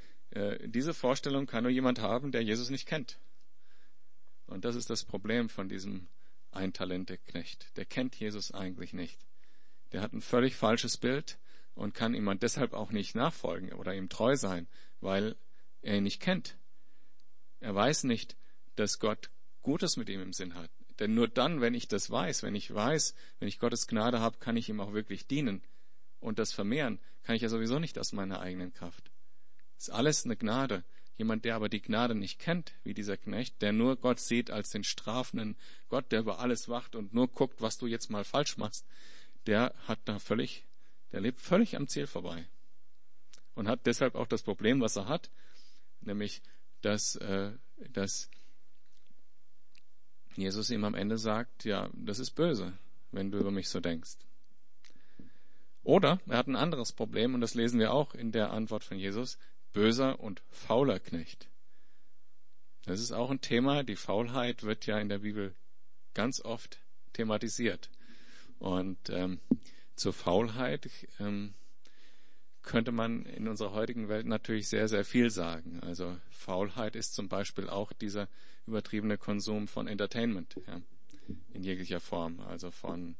diese 0.66 0.94
Vorstellung 0.94 1.48
kann 1.48 1.64
nur 1.64 1.72
jemand 1.72 2.00
haben, 2.00 2.32
der 2.32 2.44
Jesus 2.44 2.70
nicht 2.70 2.88
kennt. 2.88 3.20
Und 4.46 4.66
das 4.66 4.76
ist 4.76 4.90
das 4.90 5.04
Problem 5.04 5.50
von 5.50 5.70
diesem 5.70 6.08
Eintalente-Knecht. 6.52 7.78
Der 7.78 7.86
kennt 7.86 8.16
Jesus 8.16 8.52
eigentlich 8.52 8.94
nicht. 8.94 9.20
Der 9.92 10.02
hat 10.02 10.14
ein 10.14 10.22
völlig 10.22 10.56
falsches 10.56 10.98
Bild 10.98 11.40
und 11.76 11.94
kann 11.94 12.14
ihm 12.14 12.40
deshalb 12.40 12.74
auch 12.74 12.92
nicht 12.92 13.16
nachfolgen 13.16 13.74
oder 13.74 13.96
ihm 13.96 14.10
treu 14.10 14.36
sein, 14.36 14.68
weil 15.02 15.36
er 15.82 15.98
ihn 15.98 16.04
nicht 16.04 16.22
kennt. 16.22 16.58
Er 17.60 17.74
weiß 17.74 18.04
nicht, 18.04 18.38
dass 18.76 19.00
Gott 19.00 19.30
Gutes 19.62 19.98
mit 19.98 20.10
ihm 20.10 20.22
im 20.22 20.34
Sinn 20.34 20.56
hat. 20.56 20.70
Denn 21.00 21.14
nur 21.14 21.28
dann, 21.28 21.62
wenn 21.62 21.74
ich 21.74 21.88
das 21.88 22.10
weiß, 22.10 22.44
wenn 22.44 22.56
ich 22.56 22.74
weiß, 22.74 23.16
wenn 23.40 23.48
ich 23.48 23.60
Gottes 23.60 23.88
Gnade 23.88 24.20
habe, 24.20 24.38
kann 24.40 24.58
ich 24.58 24.70
ihm 24.70 24.80
auch 24.82 24.94
wirklich 24.94 25.28
dienen 25.28 25.64
und 26.20 26.40
das 26.40 26.52
vermehren, 26.52 27.00
kann 27.24 27.36
ich 27.36 27.42
ja 27.42 27.50
sowieso 27.50 27.80
nicht 27.80 27.98
aus 27.98 28.12
meiner 28.12 28.42
eigenen 28.42 28.74
Kraft. 28.74 29.12
Ist 29.80 29.92
alles 29.92 30.26
eine 30.26 30.36
Gnade. 30.36 30.84
Jemand, 31.18 31.46
der 31.46 31.56
aber 31.56 31.70
die 31.70 31.82
Gnade 31.82 32.14
nicht 32.14 32.38
kennt, 32.38 32.74
wie 32.84 32.94
dieser 32.94 33.16
Knecht, 33.16 33.62
der 33.62 33.72
nur 33.72 33.96
Gott 33.96 34.20
sieht 34.20 34.52
als 34.52 34.72
den 34.72 34.84
strafenden 34.84 35.56
Gott, 35.88 36.12
der 36.12 36.20
über 36.20 36.40
alles 36.40 36.68
wacht 36.68 36.96
und 36.96 37.14
nur 37.14 37.30
guckt, 37.30 37.62
was 37.62 37.78
du 37.78 37.88
jetzt 37.88 38.10
mal 38.10 38.26
falsch 38.26 38.58
machst, 38.58 38.86
der 39.46 39.74
hat 39.88 40.00
da 40.04 40.20
völlig, 40.20 40.66
der 41.14 41.22
lebt 41.22 41.40
völlig 41.40 41.78
am 41.78 41.88
Ziel 41.88 42.08
vorbei. 42.08 42.46
Und 43.56 43.70
hat 43.70 43.86
deshalb 43.86 44.16
auch 44.16 44.28
das 44.28 44.44
Problem, 44.44 44.82
was 44.82 44.98
er 44.98 45.08
hat, 45.08 45.30
nämlich, 46.02 46.42
dass, 46.82 47.16
äh, 47.16 47.52
dass 47.92 48.30
Jesus 50.36 50.70
ihm 50.70 50.84
am 50.84 50.96
Ende 50.96 51.18
sagt, 51.18 51.64
ja, 51.64 51.90
das 51.94 52.20
ist 52.20 52.32
böse, 52.32 52.78
wenn 53.12 53.32
du 53.32 53.40
über 53.40 53.52
mich 53.52 53.70
so 53.70 53.80
denkst. 53.80 54.18
Oder 55.84 56.20
er 56.28 56.38
hat 56.38 56.48
ein 56.48 56.58
anderes 56.58 56.92
Problem, 56.92 57.34
und 57.34 57.42
das 57.42 57.56
lesen 57.56 57.80
wir 57.80 57.94
auch 57.94 58.14
in 58.14 58.32
der 58.34 58.52
Antwort 58.52 58.84
von 58.84 58.98
Jesus, 58.98 59.38
böser 59.74 60.20
und 60.20 60.42
fauler 60.50 61.00
Knecht. 61.00 61.50
Das 62.86 63.00
ist 63.00 63.12
auch 63.12 63.30
ein 63.30 63.42
Thema, 63.42 63.84
die 63.84 63.96
Faulheit 63.96 64.64
wird 64.64 64.86
ja 64.86 65.00
in 65.00 65.10
der 65.10 65.20
Bibel 65.20 65.54
ganz 66.14 66.42
oft 66.42 66.80
thematisiert. 67.14 67.90
Und 68.58 69.10
ähm, 69.10 69.40
zur 69.96 70.14
Faulheit 70.14 70.90
ähm, 71.20 71.54
könnte 72.62 72.92
man 72.92 73.26
in 73.26 73.48
unserer 73.48 73.74
heutigen 73.74 74.10
Welt 74.10 74.26
natürlich 74.26 74.68
sehr, 74.68 74.88
sehr 74.88 75.06
viel 75.06 75.30
sagen. 75.30 75.80
Also 75.82 76.18
Faulheit 76.30 76.96
ist 76.96 77.14
zum 77.14 77.30
Beispiel 77.30 77.70
auch 77.70 77.94
dieser 77.94 78.28
übertriebene 78.68 79.18
Konsum 79.18 79.68
von 79.68 79.88
Entertainment 79.88 80.56
ja, 80.68 80.82
in 81.54 81.64
jeglicher 81.64 82.00
Form, 82.00 82.40
also 82.42 82.72
von 82.72 83.16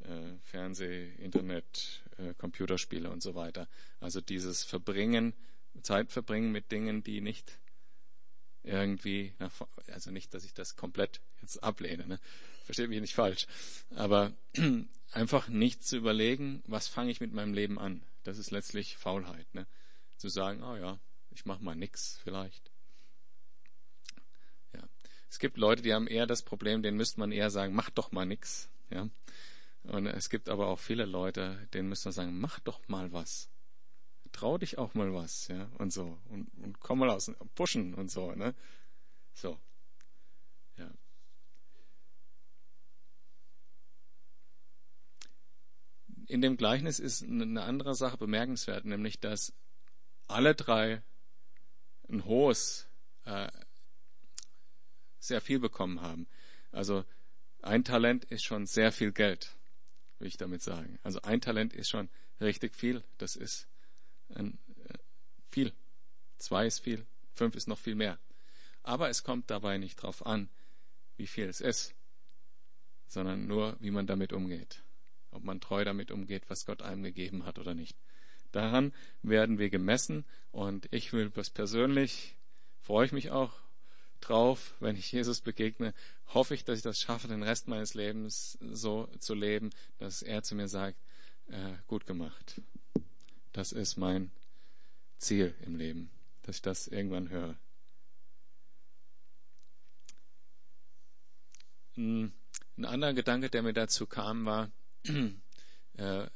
äh, 0.00 0.36
Fernseh, 0.42 1.12
Internet, 1.18 2.02
äh, 2.18 2.34
Computerspiele 2.34 3.10
und 3.10 3.22
so 3.22 3.34
weiter. 3.34 3.68
Also 4.00 4.20
dieses 4.20 4.64
Verbringen, 4.64 5.34
Zeit 5.80 6.12
verbringen 6.12 6.52
mit 6.52 6.70
Dingen, 6.70 7.02
die 7.02 7.20
nicht 7.20 7.58
irgendwie, 8.62 9.34
also 9.88 10.10
nicht, 10.10 10.34
dass 10.34 10.44
ich 10.44 10.54
das 10.54 10.76
komplett 10.76 11.20
jetzt 11.40 11.62
ablehne, 11.62 12.06
ne? 12.06 12.20
versteht 12.64 12.88
mich 12.88 13.00
nicht 13.00 13.14
falsch, 13.14 13.46
aber 13.96 14.32
einfach 15.12 15.48
nicht 15.48 15.84
zu 15.84 15.96
überlegen, 15.96 16.62
was 16.66 16.88
fange 16.88 17.10
ich 17.10 17.20
mit 17.20 17.32
meinem 17.32 17.54
Leben 17.54 17.78
an. 17.78 18.04
Das 18.22 18.38
ist 18.38 18.52
letztlich 18.52 18.96
Faulheit, 18.96 19.52
ne? 19.54 19.66
zu 20.16 20.28
sagen, 20.28 20.62
oh 20.62 20.76
ja, 20.76 21.00
ich 21.30 21.44
mache 21.44 21.64
mal 21.64 21.74
nix 21.74 22.20
vielleicht. 22.22 22.70
Ja. 24.74 24.82
Es 25.28 25.40
gibt 25.40 25.56
Leute, 25.56 25.82
die 25.82 25.92
haben 25.92 26.06
eher 26.06 26.26
das 26.26 26.42
Problem, 26.42 26.82
denen 26.82 26.96
müsste 26.96 27.18
man 27.18 27.32
eher 27.32 27.50
sagen, 27.50 27.74
mach 27.74 27.90
doch 27.90 28.12
mal 28.12 28.26
nix. 28.26 28.68
Ja. 28.90 29.08
Und 29.82 30.06
es 30.06 30.30
gibt 30.30 30.48
aber 30.48 30.68
auch 30.68 30.78
viele 30.78 31.06
Leute, 31.06 31.68
denen 31.74 31.88
müsste 31.88 32.08
man 32.08 32.12
sagen, 32.12 32.38
mach 32.38 32.60
doch 32.60 32.86
mal 32.86 33.12
was. 33.12 33.50
Trau 34.32 34.58
dich 34.58 34.78
auch 34.78 34.94
mal 34.94 35.12
was, 35.12 35.48
ja, 35.48 35.70
und 35.78 35.92
so. 35.92 36.18
Und, 36.30 36.48
und 36.62 36.80
komm 36.80 37.00
mal 37.00 37.10
aus, 37.10 37.30
pushen 37.54 37.94
und 37.94 38.10
so, 38.10 38.32
ne? 38.32 38.54
So. 39.34 39.58
Ja. 40.76 40.90
In 46.26 46.40
dem 46.40 46.56
Gleichnis 46.56 46.98
ist 46.98 47.22
eine 47.22 47.62
andere 47.62 47.94
Sache 47.94 48.16
bemerkenswert, 48.16 48.84
nämlich, 48.84 49.20
dass 49.20 49.52
alle 50.28 50.54
drei 50.54 51.02
ein 52.08 52.24
hohes, 52.24 52.88
äh, 53.24 53.50
sehr 55.18 55.40
viel 55.40 55.60
bekommen 55.60 56.00
haben. 56.00 56.26
Also 56.72 57.04
ein 57.60 57.84
Talent 57.84 58.24
ist 58.24 58.42
schon 58.42 58.66
sehr 58.66 58.92
viel 58.92 59.12
Geld 59.12 59.56
will 60.22 60.28
ich 60.28 60.36
damit 60.36 60.62
sagen. 60.62 60.98
Also 61.02 61.20
ein 61.22 61.40
Talent 61.40 61.74
ist 61.74 61.90
schon 61.90 62.08
richtig 62.40 62.76
viel. 62.76 63.02
Das 63.18 63.34
ist 63.34 63.68
viel. 65.50 65.72
Zwei 66.38 66.66
ist 66.66 66.80
viel. 66.80 67.06
Fünf 67.34 67.54
ist 67.54 67.68
noch 67.68 67.78
viel 67.78 67.94
mehr. 67.94 68.18
Aber 68.82 69.08
es 69.08 69.22
kommt 69.22 69.50
dabei 69.50 69.78
nicht 69.78 69.98
darauf 69.98 70.26
an, 70.26 70.48
wie 71.16 71.26
viel 71.26 71.46
es 71.46 71.60
ist, 71.60 71.94
sondern 73.06 73.46
nur, 73.46 73.76
wie 73.80 73.90
man 73.90 74.06
damit 74.06 74.32
umgeht. 74.32 74.82
Ob 75.30 75.44
man 75.44 75.60
treu 75.60 75.84
damit 75.84 76.10
umgeht, 76.10 76.44
was 76.48 76.66
Gott 76.66 76.82
einem 76.82 77.02
gegeben 77.02 77.44
hat 77.44 77.58
oder 77.58 77.74
nicht. 77.74 77.96
Daran 78.50 78.92
werden 79.22 79.58
wir 79.58 79.70
gemessen 79.70 80.24
und 80.50 80.88
ich 80.90 81.12
will 81.12 81.30
was 81.34 81.48
persönlich, 81.48 82.36
freue 82.80 83.06
ich 83.06 83.12
mich 83.12 83.30
auch 83.30 83.54
drauf, 84.20 84.74
wenn 84.80 84.96
ich 84.96 85.10
Jesus 85.10 85.40
begegne, 85.40 85.94
hoffe 86.34 86.54
ich, 86.54 86.64
dass 86.64 86.78
ich 86.78 86.82
das 86.82 87.00
schaffe, 87.00 87.28
den 87.28 87.42
Rest 87.42 87.68
meines 87.68 87.94
Lebens 87.94 88.58
so 88.60 89.08
zu 89.18 89.34
leben, 89.34 89.70
dass 89.98 90.22
er 90.22 90.42
zu 90.42 90.54
mir 90.54 90.68
sagt, 90.68 90.98
äh, 91.48 91.74
gut 91.86 92.06
gemacht. 92.06 92.60
Das 93.52 93.72
ist 93.72 93.96
mein 93.96 94.30
Ziel 95.18 95.54
im 95.64 95.76
Leben, 95.76 96.10
dass 96.42 96.56
ich 96.56 96.62
das 96.62 96.88
irgendwann 96.88 97.28
höre. 97.28 97.56
Ein 101.96 102.32
anderer 102.76 103.12
Gedanke, 103.12 103.50
der 103.50 103.62
mir 103.62 103.74
dazu 103.74 104.06
kam, 104.06 104.46
war 104.46 104.70
äh, 105.94 106.26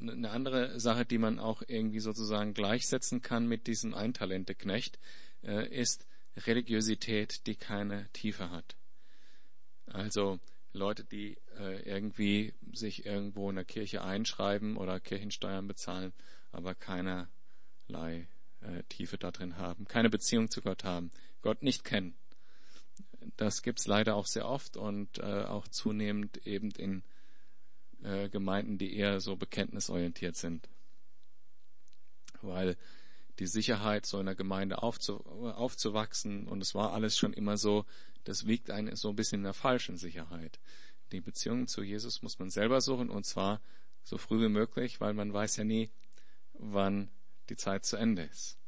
eine 0.00 0.30
andere 0.30 0.78
Sache, 0.80 1.04
die 1.04 1.18
man 1.18 1.38
auch 1.38 1.62
irgendwie 1.66 2.00
sozusagen 2.00 2.54
gleichsetzen 2.54 3.22
kann 3.22 3.46
mit 3.46 3.66
diesem 3.66 3.94
Eintalente-Knecht, 3.94 4.98
äh, 5.42 5.68
ist, 5.68 6.06
Religiosität, 6.36 7.46
die 7.46 7.56
keine 7.56 8.08
Tiefe 8.12 8.50
hat. 8.50 8.76
Also 9.86 10.38
Leute, 10.72 11.04
die 11.04 11.38
äh, 11.58 11.82
irgendwie 11.82 12.54
sich 12.72 13.06
irgendwo 13.06 13.50
in 13.50 13.56
der 13.56 13.64
Kirche 13.64 14.02
einschreiben 14.02 14.76
oder 14.76 15.00
Kirchensteuern 15.00 15.66
bezahlen, 15.66 16.12
aber 16.52 16.74
keinerlei 16.74 18.28
äh, 18.60 18.82
Tiefe 18.88 19.18
da 19.18 19.30
drin 19.30 19.56
haben, 19.56 19.86
keine 19.86 20.10
Beziehung 20.10 20.50
zu 20.50 20.62
Gott 20.62 20.84
haben, 20.84 21.10
Gott 21.42 21.62
nicht 21.62 21.84
kennen. 21.84 22.14
Das 23.36 23.62
gibt's 23.62 23.86
leider 23.86 24.16
auch 24.16 24.26
sehr 24.26 24.48
oft 24.48 24.76
und 24.76 25.18
äh, 25.18 25.44
auch 25.44 25.68
zunehmend 25.68 26.46
eben 26.46 26.70
in 26.72 27.02
äh, 28.02 28.28
Gemeinden, 28.28 28.78
die 28.78 28.96
eher 28.96 29.20
so 29.20 29.36
bekenntnisorientiert 29.36 30.36
sind. 30.36 30.68
Weil 32.40 32.76
die 33.38 33.46
Sicherheit, 33.46 34.06
so 34.06 34.18
in 34.18 34.26
der 34.26 34.34
Gemeinde 34.34 34.82
aufzu, 34.82 35.24
aufzuwachsen. 35.24 36.48
Und 36.48 36.60
es 36.60 36.74
war 36.74 36.92
alles 36.92 37.16
schon 37.16 37.32
immer 37.32 37.56
so, 37.56 37.84
das 38.24 38.46
wiegt 38.46 38.70
einen 38.70 38.96
so 38.96 39.10
ein 39.10 39.16
bisschen 39.16 39.40
in 39.40 39.44
der 39.44 39.54
falschen 39.54 39.96
Sicherheit. 39.96 40.58
Die 41.12 41.20
Beziehung 41.20 41.68
zu 41.68 41.82
Jesus 41.82 42.22
muss 42.22 42.38
man 42.38 42.50
selber 42.50 42.80
suchen 42.80 43.10
und 43.10 43.24
zwar 43.24 43.60
so 44.02 44.18
früh 44.18 44.40
wie 44.42 44.48
möglich, 44.48 45.00
weil 45.00 45.14
man 45.14 45.32
weiß 45.32 45.56
ja 45.56 45.64
nie, 45.64 45.90
wann 46.58 47.10
die 47.48 47.56
Zeit 47.56 47.84
zu 47.84 47.96
Ende 47.96 48.22
ist. 48.22 48.58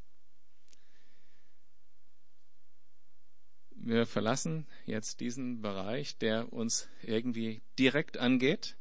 Wir 3.82 4.06
verlassen 4.06 4.66
jetzt 4.84 5.20
diesen 5.20 5.62
Bereich, 5.62 6.18
der 6.18 6.52
uns 6.52 6.88
irgendwie 7.02 7.62
direkt 7.78 8.18
angeht 8.18 8.76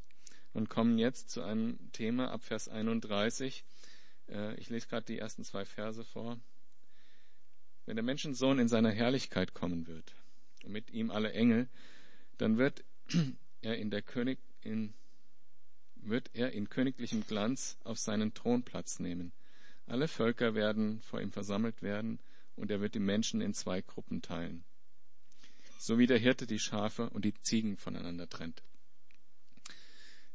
und 0.54 0.70
kommen 0.70 0.98
jetzt 0.98 1.30
zu 1.30 1.42
einem 1.42 1.92
Thema 1.94 2.32
ab 2.32 2.44
Vers 2.44 2.68
31. 2.68 3.64
Äh, 4.28 4.56
ich 4.56 4.70
lese 4.70 4.88
gerade 4.88 5.06
die 5.06 5.18
ersten 5.18 5.44
zwei 5.44 5.64
Verse 5.64 6.04
vor. 6.04 6.40
Wenn 7.86 7.96
der 7.96 8.04
Menschensohn 8.04 8.60
in 8.60 8.68
seiner 8.68 8.92
Herrlichkeit 8.92 9.54
kommen 9.54 9.88
wird 9.88 10.14
und 10.64 10.74
mit 10.74 10.92
ihm 10.92 11.12
alle 11.12 11.32
Engel, 11.32 11.70
dann 12.38 12.58
wird 12.58 12.84
er 13.62 13.78
in 13.78 13.90
der 13.90 14.02
König 14.02 14.38
in 14.62 14.94
wird 16.10 16.30
er 16.34 16.52
in 16.52 16.70
königlichem 16.70 17.26
Glanz 17.26 17.78
auf 17.84 18.00
seinen 18.00 18.34
Thron 18.34 18.64
Platz 18.64 19.00
nehmen. 19.00 19.32
Alle 19.88 20.08
Völker 20.08 20.56
werden 20.56 21.02
vor 21.02 21.22
ihm 21.22 21.32
versammelt 21.32 21.82
werden 21.82 22.20
und 22.56 22.72
er 22.72 22.82
wird 22.82 22.96
die 22.96 23.00
Menschen 23.00 23.42
in 23.42 23.54
zwei 23.54 23.82
Gruppen 23.82 24.22
teilen 24.22 24.64
so 25.80 25.98
wie 25.98 26.08
der 26.08 26.20
Hirte 26.20 26.46
die 26.46 26.60
Schafe 26.60 27.10
und 27.10 27.24
die 27.24 27.34
Ziegen 27.42 27.78
voneinander 27.78 28.30
trennt. 28.30 28.62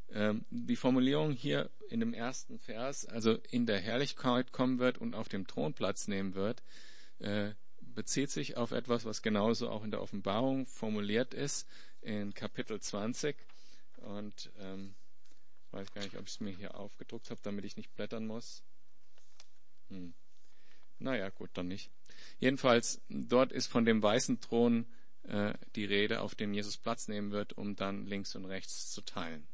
Ähm, 0.09 0.43
die 0.49 0.75
Formulierung 0.75 1.31
hier 1.31 1.69
in 1.89 1.99
dem 1.99 2.13
ersten 2.13 2.57
Vers, 2.57 3.05
also 3.05 3.37
in 3.51 3.67
der 3.67 3.79
Herrlichkeit 3.79 4.51
kommen 4.51 4.79
wird 4.79 4.97
und 4.97 5.13
auf 5.13 5.29
dem 5.29 5.45
Thron 5.45 5.73
Platz 5.73 6.07
nehmen 6.07 6.33
wird, 6.33 6.63
äh, 7.19 7.51
bezieht 7.79 8.31
sich 8.31 8.57
auf 8.57 8.71
etwas, 8.71 9.05
was 9.05 9.21
genauso 9.21 9.69
auch 9.69 9.83
in 9.83 9.91
der 9.91 10.01
Offenbarung 10.01 10.65
formuliert 10.65 11.33
ist, 11.33 11.67
in 12.01 12.33
Kapitel 12.33 12.79
20. 12.79 13.35
Und 13.97 14.51
ähm, 14.59 14.95
weiß 15.75 15.91
gar 15.91 16.01
nicht, 16.03 16.17
ob 16.17 16.23
ich 16.23 16.33
es 16.33 16.39
mir 16.39 16.55
hier 16.55 16.75
aufgedruckt 16.75 17.29
habe, 17.29 17.41
damit 17.43 17.65
ich 17.65 17.77
nicht 17.77 17.93
blättern 17.93 18.25
muss. 18.25 18.63
Hm. 19.89 20.13
Naja, 20.97 21.29
gut, 21.29 21.49
dann 21.53 21.67
nicht. 21.67 21.91
Jedenfalls, 22.39 23.01
dort 23.09 23.51
ist 23.51 23.67
von 23.67 23.85
dem 23.85 24.01
weißen 24.01 24.39
Thron 24.39 24.85
äh, 25.23 25.53
die 25.75 25.85
Rede, 25.85 26.21
auf 26.21 26.33
dem 26.33 26.53
Jesus 26.53 26.77
Platz 26.77 27.07
nehmen 27.07 27.31
wird, 27.31 27.53
um 27.53 27.75
dann 27.75 28.05
links 28.05 28.35
und 28.35 28.45
rechts 28.45 28.91
zu 28.91 29.01
teilen. 29.01 29.47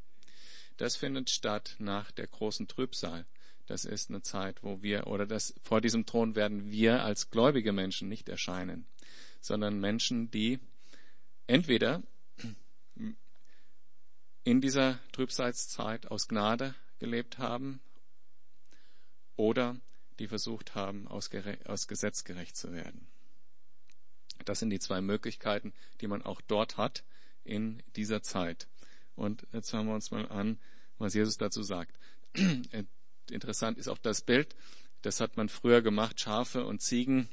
Das 0.76 0.96
findet 0.96 1.30
statt 1.30 1.76
nach 1.78 2.12
der 2.12 2.28
großen 2.28 2.68
Trübsal. 2.68 3.26
Das 3.66 3.84
ist 3.84 4.10
eine 4.10 4.22
Zeit, 4.22 4.62
wo 4.62 4.82
wir, 4.82 5.06
oder 5.08 5.26
das, 5.26 5.54
vor 5.60 5.80
diesem 5.80 6.06
Thron 6.06 6.34
werden 6.36 6.70
wir 6.70 7.04
als 7.04 7.30
gläubige 7.30 7.72
Menschen 7.72 8.08
nicht 8.08 8.28
erscheinen, 8.28 8.86
sondern 9.40 9.80
Menschen, 9.80 10.30
die 10.30 10.60
entweder 11.46 12.02
in 14.44 14.60
dieser 14.60 14.98
Trübsalzeit 15.12 16.10
aus 16.10 16.28
Gnade 16.28 16.74
gelebt 16.98 17.38
haben 17.38 17.80
oder 19.36 19.76
die 20.18 20.28
versucht 20.28 20.74
haben, 20.74 21.08
aus, 21.08 21.30
aus 21.64 21.88
Gesetz 21.88 22.24
gerecht 22.24 22.56
zu 22.56 22.72
werden. 22.72 23.06
Das 24.44 24.58
sind 24.58 24.70
die 24.70 24.80
zwei 24.80 25.00
Möglichkeiten, 25.00 25.72
die 26.00 26.06
man 26.06 26.22
auch 26.22 26.40
dort 26.40 26.76
hat 26.76 27.04
in 27.44 27.82
dieser 27.96 28.22
Zeit. 28.22 28.68
Und 29.14 29.46
jetzt 29.52 29.72
hören 29.72 29.86
wir 29.86 29.94
uns 29.94 30.10
mal 30.10 30.28
an, 30.28 30.58
was 30.98 31.14
Jesus 31.14 31.36
dazu 31.36 31.62
sagt. 31.62 31.98
Interessant 33.30 33.78
ist 33.78 33.88
auch 33.88 33.98
das 33.98 34.22
Bild, 34.22 34.54
das 35.02 35.20
hat 35.20 35.36
man 35.36 35.48
früher 35.48 35.82
gemacht. 35.82 36.20
Schafe 36.20 36.64
und 36.64 36.80
Ziegen 36.80 37.28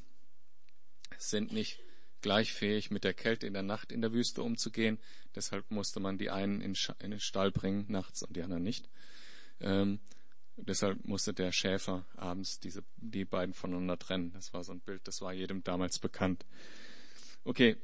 sind 1.18 1.52
nicht 1.52 1.80
gleich 2.22 2.54
fähig, 2.54 2.92
mit 2.92 3.04
der 3.04 3.14
Kälte 3.14 3.48
in 3.48 3.54
der 3.54 3.64
Nacht 3.64 3.92
in 3.92 4.02
der 4.02 4.14
Wüste 4.14 4.44
umzugehen. 4.44 5.00
Deshalb 5.36 5.70
musste 5.72 6.00
man 6.00 6.18
die 6.18 6.30
einen 6.30 6.62
in, 6.62 6.76
den 7.02 7.20
Stall 7.20 7.52
bringen 7.52 7.86
nachts 7.88 8.24
und 8.24 8.36
die 8.36 8.42
anderen 8.42 8.64
nicht. 8.64 8.90
Ähm, 9.62 10.00
deshalb 10.58 11.06
musste 11.06 11.34
der 11.34 11.52
Schäfer 11.52 12.06
abends 12.16 12.60
diese, 12.60 12.84
die 12.98 13.26
beiden 13.26 13.54
voneinander 13.54 13.98
trennen. 13.98 14.32
Das 14.34 14.54
war 14.54 14.64
so 14.64 14.72
ein 14.72 14.82
Bild, 14.82 15.08
das 15.08 15.22
war 15.22 15.34
jedem 15.34 15.64
damals 15.64 16.00
bekannt. 16.00 16.46
Okay. 17.44 17.78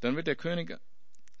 Dann 0.00 0.16
wird 0.16 0.26
der 0.26 0.36
König 0.36 0.78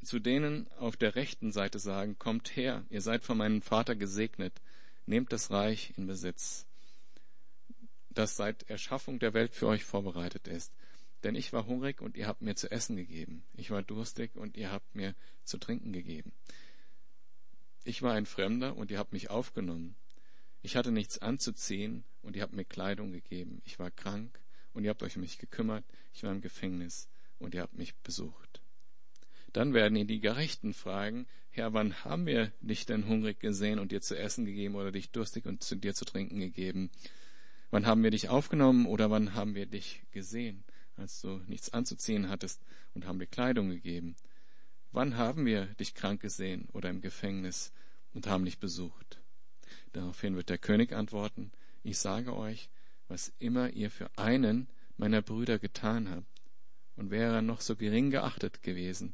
zu 0.02 0.18
denen 0.18 0.68
auf 0.78 0.96
der 0.96 1.16
rechten 1.16 1.52
Seite 1.52 1.78
sagen, 1.78 2.18
kommt 2.18 2.56
her, 2.56 2.84
ihr 2.90 3.00
seid 3.00 3.24
von 3.24 3.38
meinem 3.38 3.60
Vater 3.60 3.96
gesegnet, 3.96 4.60
nehmt 5.04 5.32
das 5.32 5.50
Reich 5.50 5.92
in 5.96 6.06
Besitz, 6.06 6.65
das 8.18 8.36
seit 8.36 8.68
Erschaffung 8.70 9.18
der 9.18 9.34
Welt 9.34 9.54
für 9.54 9.66
euch 9.66 9.84
vorbereitet 9.84 10.48
ist. 10.48 10.72
Denn 11.22 11.34
ich 11.34 11.52
war 11.52 11.66
hungrig 11.66 12.00
und 12.00 12.16
ihr 12.16 12.26
habt 12.26 12.42
mir 12.42 12.56
zu 12.56 12.70
essen 12.70 12.96
gegeben. 12.96 13.44
Ich 13.54 13.70
war 13.70 13.82
durstig 13.82 14.36
und 14.36 14.56
ihr 14.56 14.70
habt 14.70 14.94
mir 14.94 15.14
zu 15.44 15.58
trinken 15.58 15.92
gegeben. 15.92 16.32
Ich 17.84 18.02
war 18.02 18.14
ein 18.14 18.26
Fremder 18.26 18.76
und 18.76 18.90
ihr 18.90 18.98
habt 18.98 19.12
mich 19.12 19.30
aufgenommen. 19.30 19.96
Ich 20.62 20.76
hatte 20.76 20.92
nichts 20.92 21.18
anzuziehen 21.18 22.04
und 22.22 22.36
ihr 22.36 22.42
habt 22.42 22.52
mir 22.52 22.64
Kleidung 22.64 23.12
gegeben. 23.12 23.62
Ich 23.64 23.78
war 23.78 23.90
krank 23.90 24.40
und 24.72 24.84
ihr 24.84 24.90
habt 24.90 25.02
euch 25.02 25.16
um 25.16 25.22
mich 25.22 25.38
gekümmert. 25.38 25.84
Ich 26.12 26.22
war 26.22 26.32
im 26.32 26.40
Gefängnis 26.40 27.08
und 27.38 27.54
ihr 27.54 27.62
habt 27.62 27.74
mich 27.74 27.94
besucht. 27.96 28.62
Dann 29.52 29.74
werden 29.74 29.96
ihn 29.96 30.06
die 30.06 30.20
Gerechten 30.20 30.74
fragen, 30.74 31.26
Herr, 31.50 31.72
wann 31.72 32.04
haben 32.04 32.26
wir 32.26 32.52
dich 32.60 32.84
denn 32.84 33.08
hungrig 33.08 33.40
gesehen 33.40 33.78
und 33.78 33.90
dir 33.90 34.02
zu 34.02 34.18
essen 34.18 34.44
gegeben 34.44 34.74
oder 34.74 34.92
dich 34.92 35.10
durstig 35.10 35.46
und 35.46 35.62
zu 35.62 35.76
dir 35.76 35.94
zu 35.94 36.04
trinken 36.04 36.40
gegeben? 36.40 36.90
Wann 37.70 37.86
haben 37.86 38.02
wir 38.02 38.10
dich 38.10 38.28
aufgenommen 38.28 38.86
oder 38.86 39.10
wann 39.10 39.34
haben 39.34 39.54
wir 39.54 39.66
dich 39.66 40.02
gesehen, 40.12 40.64
als 40.96 41.20
du 41.20 41.40
nichts 41.46 41.72
anzuziehen 41.72 42.28
hattest 42.28 42.62
und 42.94 43.06
haben 43.06 43.18
dir 43.18 43.26
Kleidung 43.26 43.68
gegeben? 43.70 44.16
Wann 44.92 45.16
haben 45.16 45.44
wir 45.44 45.66
dich 45.74 45.94
krank 45.94 46.20
gesehen 46.20 46.68
oder 46.72 46.88
im 46.90 47.00
Gefängnis 47.00 47.72
und 48.14 48.26
haben 48.26 48.44
dich 48.44 48.58
besucht? 48.58 49.20
Daraufhin 49.92 50.36
wird 50.36 50.48
der 50.48 50.58
König 50.58 50.92
antworten, 50.92 51.52
ich 51.82 51.98
sage 51.98 52.36
euch, 52.36 52.70
was 53.08 53.32
immer 53.38 53.70
ihr 53.70 53.90
für 53.90 54.10
einen 54.16 54.68
meiner 54.96 55.22
Brüder 55.22 55.58
getan 55.58 56.08
habt, 56.10 56.26
und 56.96 57.10
wäre 57.10 57.34
er 57.34 57.42
noch 57.42 57.60
so 57.60 57.76
gering 57.76 58.10
geachtet 58.10 58.62
gewesen, 58.62 59.12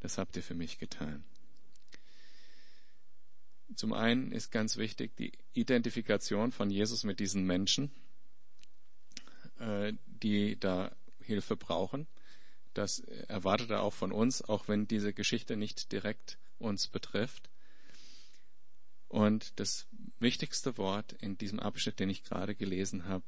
das 0.00 0.18
habt 0.18 0.36
ihr 0.36 0.42
für 0.42 0.54
mich 0.54 0.78
getan. 0.78 1.24
Zum 3.76 3.92
einen 3.92 4.32
ist 4.32 4.50
ganz 4.50 4.76
wichtig 4.76 5.16
die 5.16 5.32
Identifikation 5.54 6.52
von 6.52 6.70
Jesus 6.70 7.04
mit 7.04 7.20
diesen 7.20 7.44
Menschen, 7.44 7.90
äh, 9.58 9.92
die 10.06 10.58
da 10.58 10.94
Hilfe 11.20 11.56
brauchen. 11.56 12.06
Das 12.74 13.00
erwartet 13.00 13.70
er 13.70 13.82
auch 13.82 13.92
von 13.92 14.12
uns, 14.12 14.42
auch 14.42 14.68
wenn 14.68 14.88
diese 14.88 15.12
Geschichte 15.12 15.56
nicht 15.56 15.92
direkt 15.92 16.38
uns 16.58 16.88
betrifft. 16.88 17.50
Und 19.08 19.60
das 19.60 19.86
wichtigste 20.18 20.78
Wort 20.78 21.12
in 21.12 21.36
diesem 21.36 21.60
Abschnitt, 21.60 22.00
den 22.00 22.08
ich 22.08 22.24
gerade 22.24 22.54
gelesen 22.54 23.04
habe, 23.04 23.24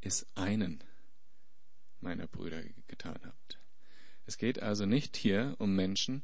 ist 0.00 0.26
einen 0.34 0.82
meiner 2.00 2.26
Brüder 2.26 2.62
getan 2.88 3.20
habt. 3.24 3.60
Es 4.26 4.38
geht 4.38 4.60
also 4.60 4.86
nicht 4.86 5.16
hier 5.16 5.54
um 5.58 5.74
Menschen, 5.76 6.22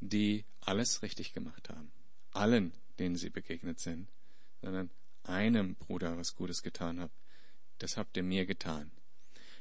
die 0.00 0.44
alles 0.60 1.02
richtig 1.02 1.32
gemacht 1.32 1.68
haben, 1.68 1.92
allen, 2.32 2.72
denen 2.98 3.16
sie 3.16 3.30
begegnet 3.30 3.80
sind, 3.80 4.08
sondern 4.60 4.90
einem 5.24 5.74
Bruder 5.74 6.16
was 6.16 6.34
Gutes 6.34 6.62
getan 6.62 7.00
habt. 7.00 7.14
Das 7.78 7.96
habt 7.96 8.16
ihr 8.16 8.22
mir 8.22 8.46
getan. 8.46 8.90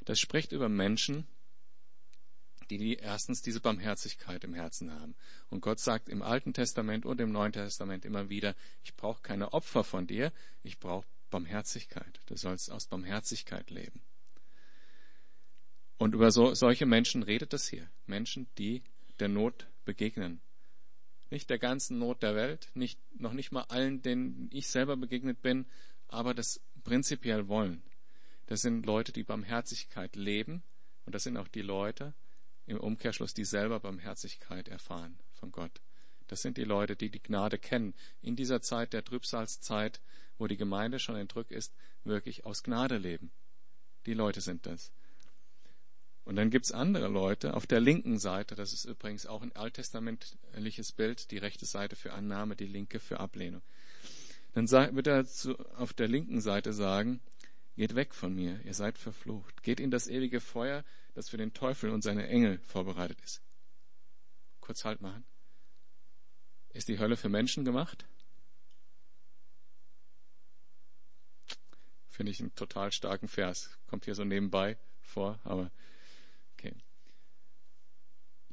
Das 0.06 0.20
spricht 0.20 0.52
über 0.52 0.70
Menschen, 0.70 1.28
die 2.70 2.96
erstens 2.96 3.42
diese 3.42 3.60
Barmherzigkeit 3.60 4.44
im 4.44 4.54
Herzen 4.54 4.92
haben. 4.92 5.16
Und 5.50 5.62
Gott 5.62 5.80
sagt 5.80 6.10
im 6.10 6.22
Alten 6.22 6.54
Testament 6.54 7.06
und 7.06 7.20
im 7.20 7.32
Neuen 7.32 7.52
Testament 7.52 8.06
immer 8.06 8.30
wieder, 8.30 8.56
ich 8.84 8.96
brauche 8.96 9.22
keine 9.22 9.54
Opfer 9.54 9.84
von 9.84 10.06
dir, 10.06 10.32
ich 10.62 10.80
brauche 10.80 11.08
Barmherzigkeit. 11.30 12.20
Du 12.28 12.36
sollst 12.36 12.72
aus 12.72 12.88
Barmherzigkeit 12.88 13.70
leben. 13.70 14.02
Und 15.98 16.14
über 16.14 16.32
so, 16.32 16.54
solche 16.54 16.86
Menschen 16.86 17.24
redet 17.24 17.54
es 17.54 17.68
hier. 17.68 17.90
Menschen, 18.06 18.48
die 18.58 18.84
der 19.20 19.28
Not 19.28 19.68
begegnen. 19.84 20.42
Nicht 21.30 21.50
der 21.50 21.60
ganzen 21.60 22.00
Not 22.00 22.24
der 22.24 22.36
Welt, 22.36 22.70
nicht, 22.74 23.00
noch 23.20 23.34
nicht 23.34 23.52
mal 23.52 23.64
allen, 23.64 24.02
denen 24.02 24.50
ich 24.52 24.68
selber 24.68 24.98
begegnet 24.98 25.42
bin, 25.42 25.66
aber 26.08 26.34
das 26.34 26.62
prinzipiell 26.84 27.48
wollen. 27.48 27.84
Das 28.48 28.62
sind 28.62 28.86
Leute, 28.86 29.12
die 29.12 29.24
Barmherzigkeit 29.24 30.16
leben. 30.16 30.64
Und 31.06 31.14
das 31.14 31.24
sind 31.24 31.38
auch 31.38 31.48
die 31.48 31.62
Leute, 31.62 32.14
im 32.66 32.80
Umkehrschluss, 32.80 33.34
die 33.34 33.46
selber 33.46 33.80
Barmherzigkeit 33.80 34.68
erfahren 34.68 35.20
von 35.34 35.52
Gott. 35.52 35.82
Das 36.28 36.42
sind 36.42 36.58
die 36.58 36.64
Leute, 36.64 36.96
die 36.96 37.10
die 37.10 37.22
Gnade 37.22 37.58
kennen. 37.58 37.96
In 38.22 38.36
dieser 38.36 38.62
Zeit 38.62 38.94
der 38.94 39.04
Trübsalzeit, 39.04 40.02
wo 40.38 40.48
die 40.48 40.58
Gemeinde 40.58 41.00
schon 41.00 41.16
entrückt 41.16 41.52
ist, 41.52 41.74
wirklich 42.04 42.46
aus 42.46 42.64
Gnade 42.64 42.98
leben. 42.98 43.32
Die 44.06 44.14
Leute 44.14 44.42
sind 44.42 44.66
das. 44.66 44.92
Und 46.26 46.36
dann 46.36 46.52
gibt's 46.52 46.72
andere 46.72 47.08
Leute 47.08 47.56
auf 47.56 47.66
der 47.66 47.80
linken 47.80 48.20
Seite, 48.20 48.56
das 48.56 48.74
ist 48.74 48.86
übrigens 48.86 49.26
auch 49.26 49.42
ein 49.42 49.56
alttestamentliches 49.56 50.92
Bild, 50.92 51.32
die 51.32 51.38
rechte 51.38 51.66
Seite 51.66 51.96
für 51.96 52.14
Annahme, 52.14 52.56
die 52.56 52.68
linke 52.68 53.00
für 53.00 53.20
Ablehnung. 53.20 53.62
Dann 54.54 54.70
wird 54.70 55.08
er 55.08 55.26
auf 55.78 55.94
der 55.94 56.08
linken 56.08 56.42
Seite 56.42 56.74
sagen, 56.74 57.22
geht 57.76 57.96
weg 57.96 58.14
von 58.14 58.36
mir, 58.36 58.60
ihr 58.66 58.74
seid 58.74 58.98
verflucht, 58.98 59.64
geht 59.64 59.80
in 59.80 59.90
das 59.90 60.08
ewige 60.08 60.40
Feuer, 60.40 60.84
das 61.14 61.30
für 61.30 61.38
den 61.38 61.54
Teufel 61.54 61.90
und 61.92 62.04
seine 62.04 62.28
Engel 62.28 62.60
vorbereitet 62.60 63.20
ist. 63.22 63.42
Kurz 64.60 64.86
Halt 64.86 65.02
machen. 65.02 65.26
Ist 66.74 66.88
die 66.88 67.00
Hölle 67.00 67.18
für 67.18 67.30
Menschen 67.30 67.66
gemacht? 67.66 68.06
Finde 72.08 72.32
ich 72.32 72.40
einen 72.40 72.54
total 72.54 72.92
starken 72.92 73.28
Vers. 73.28 73.70
Kommt 73.88 74.06
hier 74.06 74.14
so 74.14 74.24
nebenbei 74.24 74.78
vor, 75.00 75.40
aber. 75.44 75.72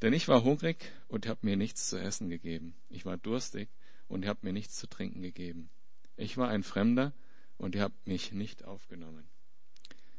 Denn 0.02 0.12
ich 0.12 0.28
war 0.28 0.44
hungrig 0.44 0.92
und 1.08 1.24
ihr 1.24 1.30
habt 1.30 1.44
mir 1.44 1.56
nichts 1.56 1.88
zu 1.88 1.98
essen 1.98 2.28
gegeben. 2.28 2.74
Ich 2.90 3.06
war 3.06 3.16
durstig 3.16 3.68
und 4.08 4.24
ihr 4.24 4.28
habt 4.28 4.44
mir 4.44 4.52
nichts 4.52 4.76
zu 4.76 4.86
trinken 4.86 5.22
gegeben. 5.22 5.70
Ich 6.16 6.36
war 6.36 6.48
ein 6.48 6.62
Fremder 6.62 7.12
und 7.56 7.74
ihr 7.74 7.82
habt 7.82 8.06
mich 8.06 8.32
nicht 8.32 8.64
aufgenommen. 8.64 9.26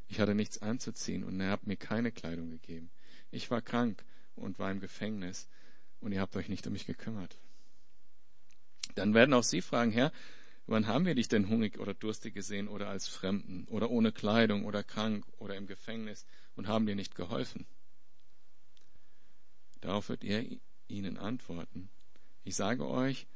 Ich 0.07 0.19
hatte 0.19 0.33
nichts 0.33 0.61
anzuziehen 0.61 1.23
und 1.23 1.39
ihr 1.39 1.49
habt 1.49 1.67
mir 1.67 1.75
keine 1.75 2.11
Kleidung 2.11 2.49
gegeben. 2.49 2.89
Ich 3.29 3.51
war 3.51 3.61
krank 3.61 4.03
und 4.35 4.57
war 4.57 4.71
im 4.71 4.79
Gefängnis 4.79 5.47
und 5.99 6.11
ihr 6.11 6.21
habt 6.21 6.35
euch 6.35 6.49
nicht 6.49 6.65
um 6.65 6.73
mich 6.73 6.85
gekümmert. 6.85 7.37
Dann 8.95 9.13
werden 9.13 9.33
auch 9.33 9.43
sie 9.43 9.61
fragen, 9.61 9.91
Herr, 9.91 10.11
wann 10.65 10.87
haben 10.87 11.05
wir 11.05 11.13
dich 11.13 11.27
denn 11.27 11.49
hungrig 11.49 11.77
oder 11.77 11.93
durstig 11.93 12.33
gesehen 12.33 12.67
oder 12.67 12.89
als 12.89 13.07
Fremden 13.07 13.65
oder 13.69 13.91
ohne 13.91 14.11
Kleidung 14.11 14.65
oder 14.65 14.83
krank 14.83 15.25
oder 15.37 15.55
im 15.55 15.67
Gefängnis 15.67 16.25
und 16.55 16.67
haben 16.67 16.87
dir 16.87 16.95
nicht 16.95 17.13
geholfen? 17.13 17.67
Darauf 19.81 20.09
wird 20.09 20.23
er 20.23 20.45
ihnen 20.87 21.17
antworten. 21.17 21.89
Ich 22.43 22.55
sage 22.55 22.87
euch, 22.87 23.27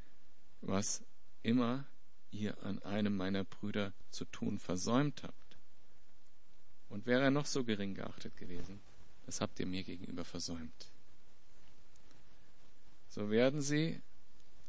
was 0.61 1.03
immer 1.43 1.85
ihr 2.31 2.61
an 2.63 2.81
einem 2.83 3.15
meiner 3.15 3.43
Brüder 3.43 3.93
zu 4.09 4.25
tun 4.25 4.59
versäumt 4.59 5.23
habt. 5.23 5.57
Und 6.89 7.05
wäre 7.05 7.23
er 7.23 7.31
noch 7.31 7.45
so 7.45 7.63
gering 7.63 7.93
geachtet 7.93 8.35
gewesen, 8.37 8.81
das 9.25 9.41
habt 9.41 9.59
ihr 9.59 9.65
mir 9.65 9.83
gegenüber 9.83 10.25
versäumt. 10.25 10.91
So 13.09 13.29
werden 13.29 13.61
sie 13.61 14.01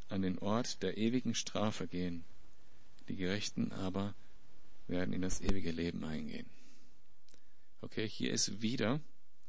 an 0.09 0.23
den 0.23 0.39
Ort 0.39 0.83
der 0.83 0.99
ewigen 0.99 1.35
Strafe 1.35 1.89
gehen, 1.89 2.25
die 3.09 3.17
Gerechten 3.17 3.73
aber 3.73 4.15
werden 4.89 5.13
in 5.13 5.23
das 5.23 5.41
ewige 5.41 5.71
Leben 5.71 6.05
eingehen. 6.05 6.49
Okay, 7.81 8.09
hier 8.09 8.33
ist 8.33 8.63
wieder 8.63 9.01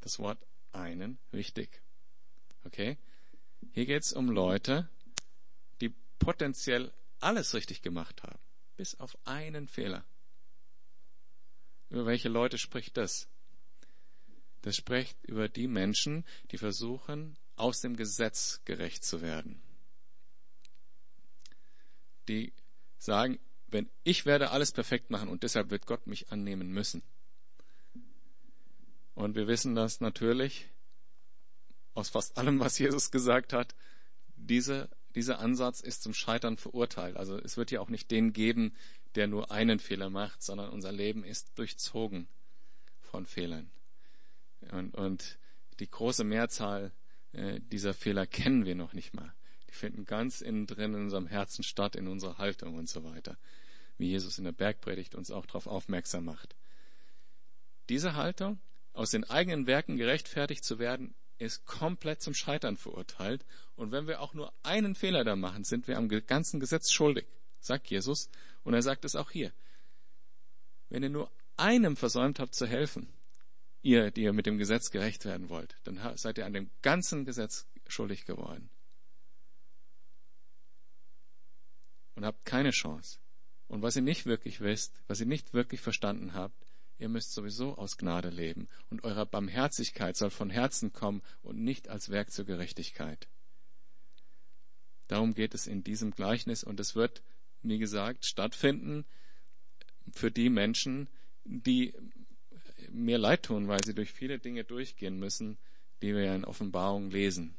das 0.02 0.20
Wort 0.20 0.40
einen 0.72 1.20
wichtig. 1.32 1.83
Okay? 2.66 2.98
Hier 3.72 3.86
geht 3.86 4.04
es 4.04 4.14
um 4.14 4.30
Leute, 4.30 4.90
die 5.82 5.94
potenziell 6.20 6.94
alles 7.20 7.54
richtig 7.54 7.82
gemacht 7.82 8.24
haben, 8.24 8.40
bis 8.78 9.00
auf 9.00 9.18
einen 9.26 9.68
Fehler. 9.68 10.06
Über 11.90 12.06
welche 12.06 12.30
Leute 12.30 12.58
spricht 12.58 12.98
das? 12.98 13.28
Das 14.62 14.76
spricht 14.76 15.18
über 15.26 15.50
die 15.50 15.68
Menschen, 15.68 16.26
die 16.52 16.58
versuchen, 16.58 17.38
aus 17.56 17.82
dem 17.82 17.96
Gesetz 17.96 18.62
gerecht 18.66 19.04
zu 19.04 19.22
werden. 19.22 19.62
Die 22.28 22.54
sagen, 22.98 23.40
wenn 23.68 23.90
ich 24.04 24.26
werde 24.26 24.52
alles 24.52 24.72
perfekt 24.72 25.10
machen 25.10 25.30
und 25.30 25.44
deshalb 25.44 25.70
wird 25.70 25.86
Gott 25.86 26.08
mich 26.08 26.32
annehmen 26.32 26.72
müssen. 26.72 27.04
Und 29.16 29.36
wir 29.36 29.48
wissen 29.48 29.76
das 29.76 30.00
natürlich 30.00 30.70
aus 31.94 32.10
fast 32.10 32.38
allem, 32.38 32.60
was 32.60 32.80
Jesus 32.80 33.12
gesagt 33.12 33.54
hat. 33.54 33.76
Diese, 34.36 34.90
dieser 35.16 35.40
Ansatz 35.40 35.80
ist 35.80 36.04
zum 36.04 36.14
Scheitern 36.14 36.58
verurteilt. 36.58 37.18
Also 37.18 37.38
es 37.38 37.58
wird 37.58 37.72
ja 37.72 37.80
auch 37.80 37.90
nicht 37.90 38.12
den 38.12 38.34
geben, 38.34 38.74
der 39.16 39.28
nur 39.28 39.52
einen 39.52 39.80
Fehler 39.80 40.10
macht, 40.10 40.42
sondern 40.42 40.70
unser 40.70 40.92
Leben 40.92 41.24
ist 41.24 41.58
durchzogen 41.58 42.28
von 43.00 43.26
Fehlern. 43.26 43.70
Und, 44.72 44.96
und 44.96 45.38
die 45.80 45.90
große 45.90 46.24
Mehrzahl 46.24 46.92
äh, 47.34 47.60
dieser 47.60 47.94
Fehler 47.94 48.26
kennen 48.26 48.66
wir 48.66 48.76
noch 48.76 48.94
nicht 48.94 49.14
mal. 49.14 49.34
Die 49.70 49.74
finden 49.74 50.06
ganz 50.06 50.42
innen 50.42 50.68
drin 50.68 50.94
in 50.94 51.02
unserem 51.02 51.28
Herzen 51.28 51.64
statt, 51.64 51.96
in 51.96 52.08
unserer 52.08 52.38
Haltung 52.38 52.76
und 52.76 52.90
so 52.90 53.04
weiter. 53.04 53.38
Wie 53.98 54.10
Jesus 54.10 54.38
in 54.38 54.44
der 54.46 54.52
Bergpredigt 54.52 55.16
uns 55.16 55.32
auch 55.32 55.46
darauf 55.46 55.68
aufmerksam 55.68 56.26
macht. 56.26 56.56
Diese 57.90 58.16
Haltung, 58.16 58.60
aus 58.94 59.12
den 59.12 59.24
eigenen 59.24 59.68
Werken 59.68 59.98
gerechtfertigt 59.98 60.64
zu 60.64 60.80
werden, 60.80 61.14
ist 61.38 61.66
komplett 61.66 62.22
zum 62.22 62.34
Scheitern 62.34 62.78
verurteilt. 62.78 63.46
Und 63.76 63.92
wenn 63.92 64.08
wir 64.08 64.22
auch 64.22 64.34
nur 64.34 64.54
einen 64.64 64.96
Fehler 64.96 65.24
da 65.24 65.36
machen, 65.36 65.64
sind 65.64 65.88
wir 65.88 65.98
am 65.98 66.08
ganzen 66.08 66.60
Gesetz 66.60 66.92
schuldig, 66.92 67.26
sagt 67.60 67.88
Jesus. 67.90 68.30
Und 68.64 68.74
er 68.74 68.82
sagt 68.82 69.06
es 69.06 69.16
auch 69.16 69.32
hier. 69.32 69.52
Wenn 70.90 71.04
ihr 71.04 71.10
nur 71.10 71.32
einem 71.58 71.98
versäumt 71.98 72.40
habt 72.40 72.56
zu 72.56 72.68
helfen, 72.68 73.08
ihr, 73.82 74.12
die 74.12 74.24
ihr 74.24 74.34
mit 74.34 74.46
dem 74.46 74.58
Gesetz 74.58 74.92
gerecht 74.92 75.26
werden 75.26 75.50
wollt, 75.50 75.76
dann 75.84 76.00
seid 76.18 76.38
ihr 76.38 76.46
an 76.46 76.54
dem 76.54 76.70
ganzen 76.82 77.26
Gesetz 77.26 77.68
schuldig 77.88 78.26
geworden. 78.26 78.70
Und 82.16 82.26
habt 82.26 82.46
keine 82.46 82.72
Chance. 82.72 83.20
Und 83.68 83.82
was 83.82 83.96
ihr 83.96 84.02
nicht 84.02 84.26
wirklich 84.26 84.62
wisst, 84.62 85.02
was 85.08 85.20
ihr 85.20 85.26
nicht 85.26 85.54
wirklich 85.54 85.82
verstanden 85.82 86.34
habt, 86.34 86.63
ihr 86.98 87.10
müsst 87.10 87.34
sowieso 87.34 87.76
aus 87.78 87.98
Gnade 87.98 88.30
leben. 88.30 88.68
Und 88.90 89.04
eure 89.04 89.26
Barmherzigkeit 89.26 90.16
soll 90.16 90.30
von 90.30 90.50
Herzen 90.50 90.94
kommen 90.94 91.22
und 91.42 91.60
nicht 91.60 91.90
als 91.90 92.10
Werk 92.10 92.32
zur 92.32 92.46
Gerechtigkeit. 92.46 93.28
Darum 95.08 95.34
geht 95.34 95.54
es 95.54 95.68
in 95.68 95.84
diesem 95.84 96.12
Gleichnis 96.12 96.64
und 96.64 96.80
es 96.80 96.96
wird, 96.96 97.24
wie 97.62 97.78
gesagt, 97.78 98.26
stattfinden 98.26 99.06
für 100.12 100.32
die 100.32 100.50
Menschen, 100.50 101.10
die 101.44 101.94
mir 102.90 103.18
leid 103.18 103.44
tun, 103.44 103.68
weil 103.68 103.84
sie 103.84 103.94
durch 103.94 104.12
viele 104.12 104.40
Dinge 104.40 104.64
durchgehen 104.64 105.20
müssen, 105.20 105.58
die 106.02 106.14
wir 106.14 106.24
ja 106.24 106.36
in 106.36 106.46
Offenbarung 106.46 107.10
lesen. 107.10 107.56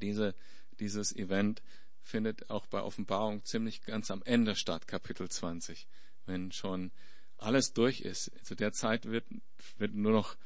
Diese, 0.00 0.34
dieses 0.80 1.14
Event 1.14 1.62
findet 2.02 2.50
auch 2.50 2.66
bei 2.66 2.80
Offenbarung 2.80 3.44
ziemlich 3.44 3.82
ganz 3.82 4.10
am 4.10 4.22
Ende 4.22 4.56
statt, 4.56 4.86
Kapitel 4.86 5.28
20, 5.28 5.86
wenn 6.26 6.52
schon 6.52 6.90
alles 7.38 7.72
durch 7.72 8.00
ist. 8.00 8.32
Zu 8.44 8.54
der 8.54 8.72
Zeit 8.72 9.06
wird, 9.06 9.24
wird 9.78 9.94
nur 9.94 10.12
noch 10.12 10.36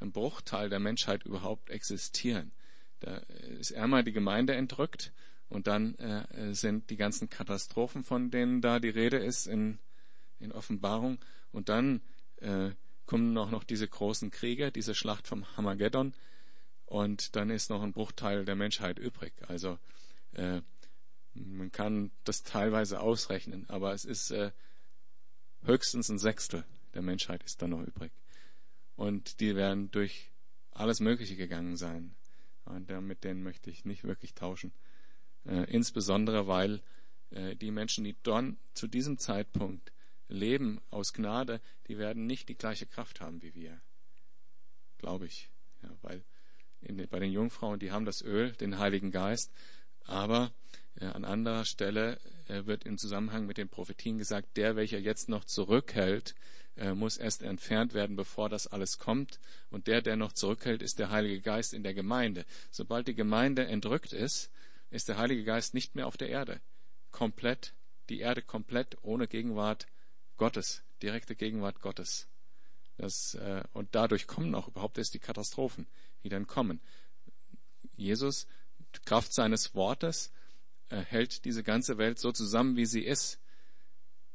ein 0.00 0.12
Bruchteil 0.12 0.68
der 0.68 0.80
Menschheit 0.80 1.24
überhaupt 1.24 1.70
existieren. 1.70 2.52
Da 3.00 3.16
ist 3.58 3.74
einmal 3.74 4.04
die 4.04 4.12
Gemeinde 4.12 4.54
entrückt 4.54 5.12
und 5.48 5.66
dann 5.66 5.94
äh, 5.96 6.54
sind 6.54 6.90
die 6.90 6.96
ganzen 6.96 7.30
Katastrophen, 7.30 8.04
von 8.04 8.30
denen 8.30 8.60
da 8.60 8.80
die 8.80 8.88
Rede 8.88 9.18
ist 9.18 9.46
in, 9.46 9.78
in 10.40 10.52
Offenbarung. 10.52 11.18
Und 11.52 11.68
dann 11.68 12.00
äh, 12.36 12.70
kommen 13.06 13.36
auch 13.38 13.50
noch 13.50 13.64
diese 13.64 13.88
großen 13.88 14.30
Kriege, 14.30 14.70
diese 14.70 14.94
Schlacht 14.94 15.26
vom 15.26 15.56
Hamageddon. 15.56 16.14
Und 16.86 17.36
dann 17.36 17.50
ist 17.50 17.70
noch 17.70 17.82
ein 17.82 17.92
Bruchteil 17.92 18.44
der 18.44 18.56
Menschheit 18.56 18.98
übrig. 18.98 19.32
Also 19.46 19.78
äh, 20.32 20.60
man 21.34 21.70
kann 21.70 22.10
das 22.24 22.42
teilweise 22.42 23.00
ausrechnen, 23.00 23.68
aber 23.68 23.92
es 23.92 24.04
ist 24.04 24.30
äh, 24.30 24.50
höchstens 25.62 26.08
ein 26.08 26.18
Sechstel 26.18 26.64
der 26.94 27.02
Menschheit 27.02 27.42
ist 27.44 27.62
dann 27.62 27.70
noch 27.70 27.82
übrig. 27.82 28.12
Und 28.96 29.40
die 29.40 29.54
werden 29.54 29.90
durch 29.90 30.32
alles 30.72 31.00
Mögliche 31.00 31.36
gegangen 31.36 31.76
sein. 31.76 32.16
Und 32.64 32.88
mit 33.02 33.24
denen 33.24 33.42
möchte 33.42 33.70
ich 33.70 33.84
nicht 33.84 34.04
wirklich 34.04 34.34
tauschen. 34.34 34.72
Äh, 35.44 35.70
insbesondere 35.70 36.46
weil 36.46 36.82
äh, 37.30 37.56
die 37.56 37.70
Menschen, 37.70 38.04
die 38.04 38.16
dann 38.22 38.58
zu 38.74 38.86
diesem 38.86 39.18
Zeitpunkt 39.18 39.92
leben 40.28 40.80
aus 40.90 41.12
Gnade, 41.12 41.60
die 41.86 41.98
werden 41.98 42.26
nicht 42.26 42.48
die 42.48 42.56
gleiche 42.56 42.86
Kraft 42.86 43.20
haben 43.20 43.42
wie 43.42 43.54
wir. 43.54 43.80
Glaube 44.98 45.26
ich. 45.26 45.50
Ja, 45.82 45.90
weil 46.02 46.24
in, 46.80 46.96
bei 47.08 47.18
den 47.20 47.32
Jungfrauen, 47.32 47.78
die 47.78 47.92
haben 47.92 48.04
das 48.04 48.22
Öl, 48.22 48.52
den 48.52 48.78
Heiligen 48.78 49.10
Geist, 49.10 49.52
aber 50.04 50.52
an 51.06 51.24
anderer 51.24 51.64
Stelle 51.64 52.18
äh, 52.48 52.66
wird 52.66 52.84
im 52.84 52.98
Zusammenhang 52.98 53.46
mit 53.46 53.58
den 53.58 53.68
Prophetien 53.68 54.18
gesagt, 54.18 54.56
der, 54.56 54.76
welcher 54.76 54.98
jetzt 54.98 55.28
noch 55.28 55.44
zurückhält, 55.44 56.34
äh, 56.76 56.94
muss 56.94 57.16
erst 57.16 57.42
entfernt 57.42 57.94
werden, 57.94 58.16
bevor 58.16 58.48
das 58.48 58.66
alles 58.66 58.98
kommt. 58.98 59.38
Und 59.70 59.86
der, 59.86 60.02
der 60.02 60.16
noch 60.16 60.32
zurückhält, 60.32 60.82
ist 60.82 60.98
der 60.98 61.10
Heilige 61.10 61.40
Geist 61.40 61.72
in 61.72 61.82
der 61.82 61.94
Gemeinde. 61.94 62.44
Sobald 62.70 63.08
die 63.08 63.14
Gemeinde 63.14 63.66
entrückt 63.66 64.12
ist, 64.12 64.50
ist 64.90 65.08
der 65.08 65.18
Heilige 65.18 65.44
Geist 65.44 65.74
nicht 65.74 65.94
mehr 65.94 66.06
auf 66.06 66.16
der 66.16 66.30
Erde. 66.30 66.60
Komplett, 67.10 67.74
die 68.08 68.20
Erde 68.20 68.42
komplett 68.42 68.96
ohne 69.02 69.28
Gegenwart 69.28 69.86
Gottes, 70.36 70.82
direkte 71.02 71.36
Gegenwart 71.36 71.80
Gottes. 71.80 72.28
Das, 72.96 73.34
äh, 73.34 73.62
und 73.72 73.94
dadurch 73.94 74.26
kommen 74.26 74.54
auch 74.54 74.68
überhaupt 74.68 74.98
erst 74.98 75.14
die 75.14 75.20
Katastrophen, 75.20 75.86
die 76.24 76.28
dann 76.28 76.46
kommen. 76.46 76.80
Jesus, 77.96 78.46
Kraft 79.04 79.32
seines 79.32 79.74
Wortes, 79.74 80.28
äh, 80.28 80.37
hält 80.96 81.44
diese 81.44 81.62
ganze 81.62 81.98
Welt 81.98 82.18
so 82.18 82.32
zusammen, 82.32 82.76
wie 82.76 82.86
sie 82.86 83.04
ist. 83.04 83.38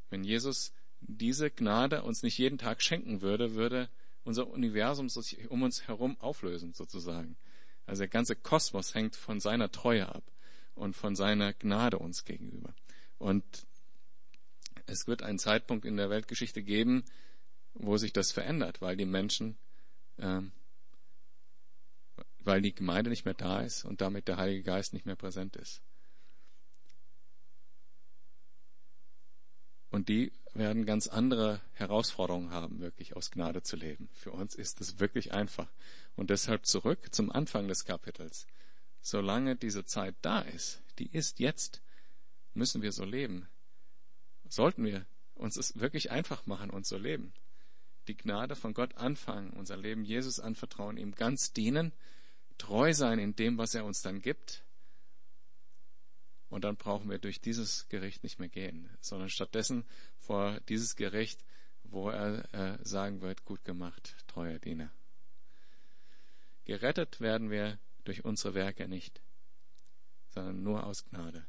Wenn 0.10 0.24
Jesus 0.24 0.74
diese 1.02 1.50
Gnade 1.50 2.04
uns 2.04 2.24
nicht 2.24 2.38
jeden 2.38 2.58
Tag 2.58 2.82
schenken 2.82 3.22
würde, 3.22 3.56
würde 3.56 3.90
unser 4.24 4.48
Universum 4.48 5.10
sich 5.10 5.50
um 5.50 5.64
uns 5.64 5.88
herum 5.88 6.20
auflösen, 6.20 6.74
sozusagen. 6.74 7.36
Also 7.86 8.02
der 8.02 8.10
ganze 8.10 8.36
Kosmos 8.36 8.96
hängt 8.96 9.16
von 9.16 9.40
seiner 9.40 9.72
Treue 9.72 10.08
ab 10.08 10.24
und 10.76 10.96
von 10.96 11.16
seiner 11.16 11.54
Gnade 11.54 12.00
uns 12.00 12.24
gegenüber. 12.24 12.74
Und 13.18 13.44
es 14.86 15.08
wird 15.08 15.24
einen 15.24 15.40
Zeitpunkt 15.40 15.86
in 15.86 15.98
der 15.98 16.10
Weltgeschichte 16.10 16.64
geben, 16.64 17.04
wo 17.74 17.98
sich 17.98 18.14
das 18.14 18.32
verändert, 18.32 18.82
weil 18.82 18.96
die 18.96 19.06
Menschen 19.06 19.58
äh, 20.18 20.42
weil 22.46 22.62
die 22.62 22.76
Gemeinde 22.76 23.10
nicht 23.10 23.26
mehr 23.26 23.34
da 23.34 23.62
ist 23.62 23.86
und 23.86 24.02
damit 24.02 24.28
der 24.28 24.38
Heilige 24.38 24.64
Geist 24.64 24.94
nicht 24.94 25.06
mehr 25.06 25.16
präsent 25.16 25.56
ist. 25.56 25.82
Und 29.94 30.10
die 30.10 30.32
werden 30.56 30.88
ganz 30.88 31.06
andere 31.06 31.62
Herausforderungen 31.74 32.50
haben, 32.50 32.80
wirklich 32.80 33.16
aus 33.16 33.30
Gnade 33.30 33.62
zu 33.62 33.76
leben. 33.76 34.10
Für 34.12 34.32
uns 34.32 34.56
ist 34.56 34.82
es 34.82 35.00
wirklich 35.00 35.34
einfach. 35.34 35.72
Und 36.16 36.32
deshalb 36.32 36.66
zurück 36.66 37.14
zum 37.14 37.32
Anfang 37.32 37.68
des 37.68 37.86
Kapitels. 37.86 38.48
Solange 39.02 39.56
diese 39.56 39.86
Zeit 39.86 40.16
da 40.24 40.42
ist, 40.42 40.82
die 40.98 41.12
ist 41.12 41.40
jetzt, 41.40 41.84
müssen 42.56 42.82
wir 42.82 42.92
so 42.92 43.06
leben. 43.06 43.48
Sollten 44.50 44.84
wir 44.84 45.06
uns 45.36 45.58
es 45.58 45.80
wirklich 45.80 46.10
einfach 46.10 46.48
machen 46.48 46.72
und 46.72 46.88
so 46.88 46.98
leben. 46.98 47.32
Die 48.08 48.18
Gnade 48.18 48.56
von 48.56 48.74
Gott 48.74 48.98
anfangen, 48.98 49.52
unser 49.52 49.78
Leben 49.78 50.06
Jesus 50.06 50.40
anvertrauen, 50.40 50.98
ihm 50.98 51.14
ganz 51.14 51.54
dienen, 51.54 51.94
treu 52.58 52.96
sein 52.96 53.20
in 53.20 53.36
dem, 53.36 53.60
was 53.60 53.76
er 53.76 53.86
uns 53.86 54.02
dann 54.02 54.24
gibt 54.24 54.63
und 56.54 56.64
dann 56.64 56.78
brauchen 56.78 57.10
wir 57.10 57.18
durch 57.18 57.42
dieses 57.42 57.90
Gericht 57.90 58.22
nicht 58.22 58.38
mehr 58.40 58.48
gehen, 58.48 58.88
sondern 59.02 59.30
stattdessen 59.30 59.86
vor 60.20 60.60
dieses 60.70 60.96
Gericht, 60.96 61.44
wo 61.84 62.10
er 62.10 62.54
äh, 62.54 62.78
sagen 62.84 63.22
wird, 63.22 63.44
gut 63.44 63.66
gemacht, 63.66 64.16
treuer 64.28 64.60
Diener. 64.60 64.92
Gerettet 66.66 67.20
werden 67.20 67.50
wir 67.50 67.80
durch 68.04 68.24
unsere 68.24 68.54
Werke 68.54 68.88
nicht, 68.88 69.20
sondern 70.30 70.62
nur 70.62 70.86
aus 70.86 71.06
Gnade. 71.06 71.44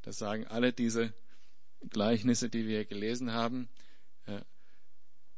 Das 0.00 0.16
sagen 0.16 0.46
alle 0.46 0.72
diese 0.72 1.12
Gleichnisse, 1.90 2.48
die 2.48 2.66
wir 2.66 2.86
gelesen 2.86 3.32
haben. 3.32 3.68
Äh, 4.24 4.40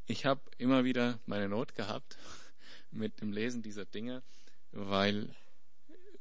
ich 0.06 0.26
habe 0.26 0.42
immer 0.58 0.84
wieder 0.84 1.18
meine 1.26 1.48
Not 1.48 1.74
gehabt 1.74 2.18
mit 2.92 3.20
dem 3.20 3.32
Lesen 3.32 3.62
dieser 3.62 3.84
Dinge, 3.84 4.22
weil, 4.70 5.34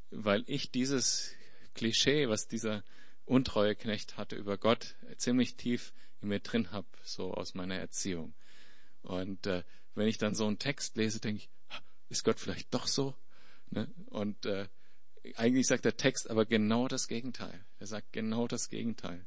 weil 0.09 0.43
ich 0.47 0.71
dieses 0.71 1.36
Klischee, 1.74 2.30
was 2.30 2.47
dieser 2.47 2.84
untreue 3.26 3.76
Knecht 3.76 4.17
hatte 4.17 4.36
über 4.36 4.57
Gott, 4.57 4.95
ziemlich 5.17 5.55
tief 5.55 5.93
in 6.22 6.30
mir 6.30 6.39
drin 6.39 6.72
habe, 6.72 6.88
so 7.03 7.34
aus 7.34 7.53
meiner 7.53 7.76
Erziehung. 7.76 8.34
Und 9.03 9.47
äh, 9.47 9.63
wenn 9.95 10.07
ich 10.07 10.17
dann 10.17 10.36
so 10.36 10.45
einen 10.45 10.59
Text 10.59 10.97
lese, 10.97 11.19
denke 11.19 11.43
ich, 11.43 11.49
ist 12.09 12.24
Gott 12.24 12.39
vielleicht 12.39 12.74
doch 12.74 12.88
so? 12.88 13.15
Ne? 13.69 13.89
Und 14.07 14.45
äh, 14.45 14.67
eigentlich 15.36 15.67
sagt 15.67 15.86
der 15.86 15.97
Text 15.97 16.30
aber 16.30 16.45
genau 16.45 16.88
das 16.88 17.07
Gegenteil. 17.07 17.63
Er 17.80 17.88
sagt 17.88 18.11
genau 18.11 18.47
das 18.47 18.69
Gegenteil. 18.69 19.26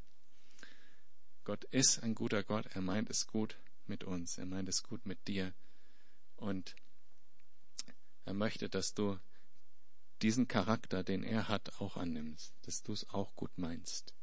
Gott 1.43 1.63
ist 1.65 2.01
ein 2.03 2.15
guter 2.15 2.43
Gott. 2.43 2.65
Er 2.73 2.81
meint 2.81 3.09
es 3.09 3.27
gut 3.27 3.57
mit 3.87 4.03
uns. 4.03 4.37
Er 4.37 4.45
meint 4.45 4.67
es 4.67 4.83
gut 4.83 5.05
mit 5.05 5.27
dir. 5.27 5.53
Und 6.37 6.75
er 8.25 8.33
möchte, 8.33 8.67
dass 8.69 8.93
du 8.93 9.19
diesen 10.21 10.47
Charakter, 10.47 11.03
den 11.03 11.23
er 11.23 11.47
hat, 11.47 11.79
auch 11.81 11.97
annimmst, 11.97 12.53
dass 12.63 12.83
du 12.83 12.93
es 12.93 13.09
auch 13.09 13.35
gut 13.35 13.57
meinst. 13.57 14.13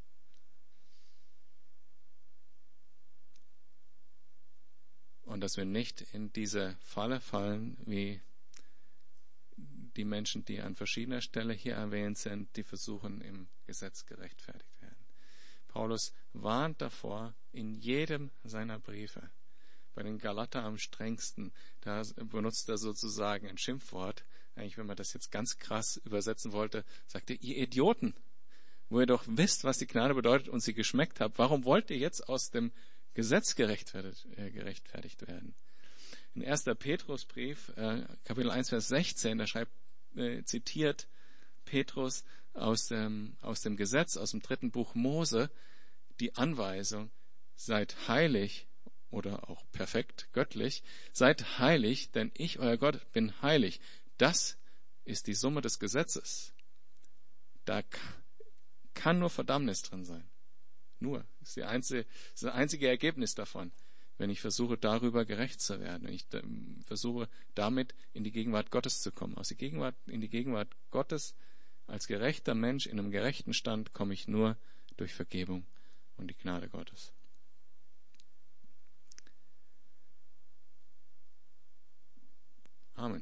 Und 5.22 5.40
dass 5.40 5.57
wir 5.57 5.64
nicht 5.64 6.01
in 6.12 6.32
diese 6.32 6.76
Falle 6.80 7.20
fallen, 7.20 7.76
wie 7.86 8.20
die 9.97 10.05
Menschen, 10.05 10.45
die 10.45 10.61
an 10.61 10.74
verschiedener 10.74 11.20
Stelle 11.20 11.53
hier 11.53 11.74
erwähnt 11.74 12.18
sind, 12.18 12.57
die 12.57 12.64
versuchen, 12.64 13.20
im 13.20 13.49
Gesetz 13.66 14.07
gerechtfertigt 14.07 14.80
werden. 14.80 15.07
Paulus 15.68 16.12
warnt 16.32 16.80
davor 16.80 17.34
in 17.53 17.74
jedem 17.74 18.30
seiner 18.43 18.78
Briefe. 18.78 19.30
Bei 19.95 20.03
den 20.03 20.18
Galater 20.18 20.62
am 20.62 20.78
strengsten, 20.78 21.53
da 21.80 22.03
benutzt 22.16 22.68
er 22.68 22.78
sozusagen 22.78 23.47
ein 23.47 23.59
Schimpfwort, 23.59 24.24
eigentlich, 24.55 24.78
wenn 24.78 24.86
man 24.86 24.97
das 24.97 25.12
jetzt 25.12 25.30
ganz 25.30 25.59
krass 25.59 26.01
übersetzen 26.05 26.53
wollte, 26.53 26.84
sagte, 27.07 27.34
ihr 27.34 27.57
Idioten, 27.57 28.14
wo 28.88 29.01
ihr 29.01 29.07
doch 29.07 29.24
wisst, 29.26 29.64
was 29.64 29.78
die 29.78 29.86
Gnade 29.86 30.14
bedeutet 30.14 30.49
und 30.49 30.61
sie 30.61 30.74
geschmeckt 30.74 31.20
habt, 31.20 31.38
warum 31.38 31.64
wollt 31.64 31.90
ihr 31.90 31.97
jetzt 31.97 32.28
aus 32.28 32.51
dem 32.51 32.72
Gesetz 33.14 33.55
gerechtfertigt, 33.55 34.26
äh, 34.36 35.28
werden? 35.28 35.55
In 36.34 36.45
1. 36.45 36.64
Petrusbrief, 36.78 37.70
äh, 37.76 38.05
Kapitel 38.24 38.51
1, 38.51 38.70
Vers 38.70 38.88
16, 38.88 39.38
da 39.38 39.47
schreibt, 39.47 39.72
äh, 40.14 40.43
zitiert 40.45 41.09
Petrus 41.64 42.24
aus 42.55 42.86
dem, 42.86 43.36
aus 43.40 43.61
dem 43.61 43.76
Gesetz, 43.76 44.16
aus 44.16 44.32
dem 44.32 44.40
dritten 44.40 44.70
Buch 44.70 44.95
Mose, 44.95 45.51
die 46.20 46.34
Anweisung, 46.34 47.11
seid 47.55 48.09
heilig 48.09 48.66
oder 49.13 49.49
auch 49.49 49.63
perfekt, 49.73 50.29
göttlich, 50.33 50.83
seid 51.13 51.59
heilig, 51.59 52.11
denn 52.11 52.33
ich, 52.35 52.59
euer 52.59 52.79
Gott, 52.79 53.13
bin 53.13 53.41
heilig. 53.43 53.81
Das 54.17 54.59
ist 55.05 55.27
die 55.27 55.35
Summe 55.35 55.61
des 55.61 55.79
Gesetzes. 55.79 56.53
Da 57.65 57.83
kann 58.95 59.19
nur 59.19 59.31
Verdammnis 59.31 59.83
drin 59.83 60.05
sein. 60.05 60.25
Nur. 60.99 61.25
Das 61.41 61.57
ist, 61.57 61.63
einzige, 61.63 62.05
das, 62.05 62.35
ist 62.35 62.43
das 62.45 62.55
einzige 62.55 62.89
Ergebnis 62.89 63.35
davon, 63.35 63.71
wenn 64.19 64.31
ich 64.31 64.41
versuche, 64.41 64.79
darüber 64.79 65.25
gerecht 65.25 65.61
zu 65.61 65.79
werden. 65.79 66.07
Wenn 66.07 66.15
ich 66.15 66.27
versuche, 66.87 67.29
damit 67.55 67.95
in 68.15 68.25
die 68.25 68.33
Gegenwart 68.33 68.71
Gottes 68.71 69.03
zu 69.03 69.13
kommen. 69.13 69.37
Aus 69.37 69.49
der 69.49 69.57
Gegenwart, 69.59 69.95
in 70.07 70.21
die 70.21 70.31
Gegenwart 70.31 70.75
Gottes 70.91 71.35
als 71.87 72.07
gerechter 72.07 72.55
Mensch 72.55 72.87
in 72.87 72.99
einem 72.99 73.11
gerechten 73.11 73.53
Stand 73.53 73.93
komme 73.93 74.15
ich 74.15 74.27
nur 74.27 74.57
durch 74.97 75.13
Vergebung 75.13 75.67
und 76.17 76.29
die 76.29 76.37
Gnade 76.37 76.69
Gottes. 76.69 77.13
Amen. 83.03 83.21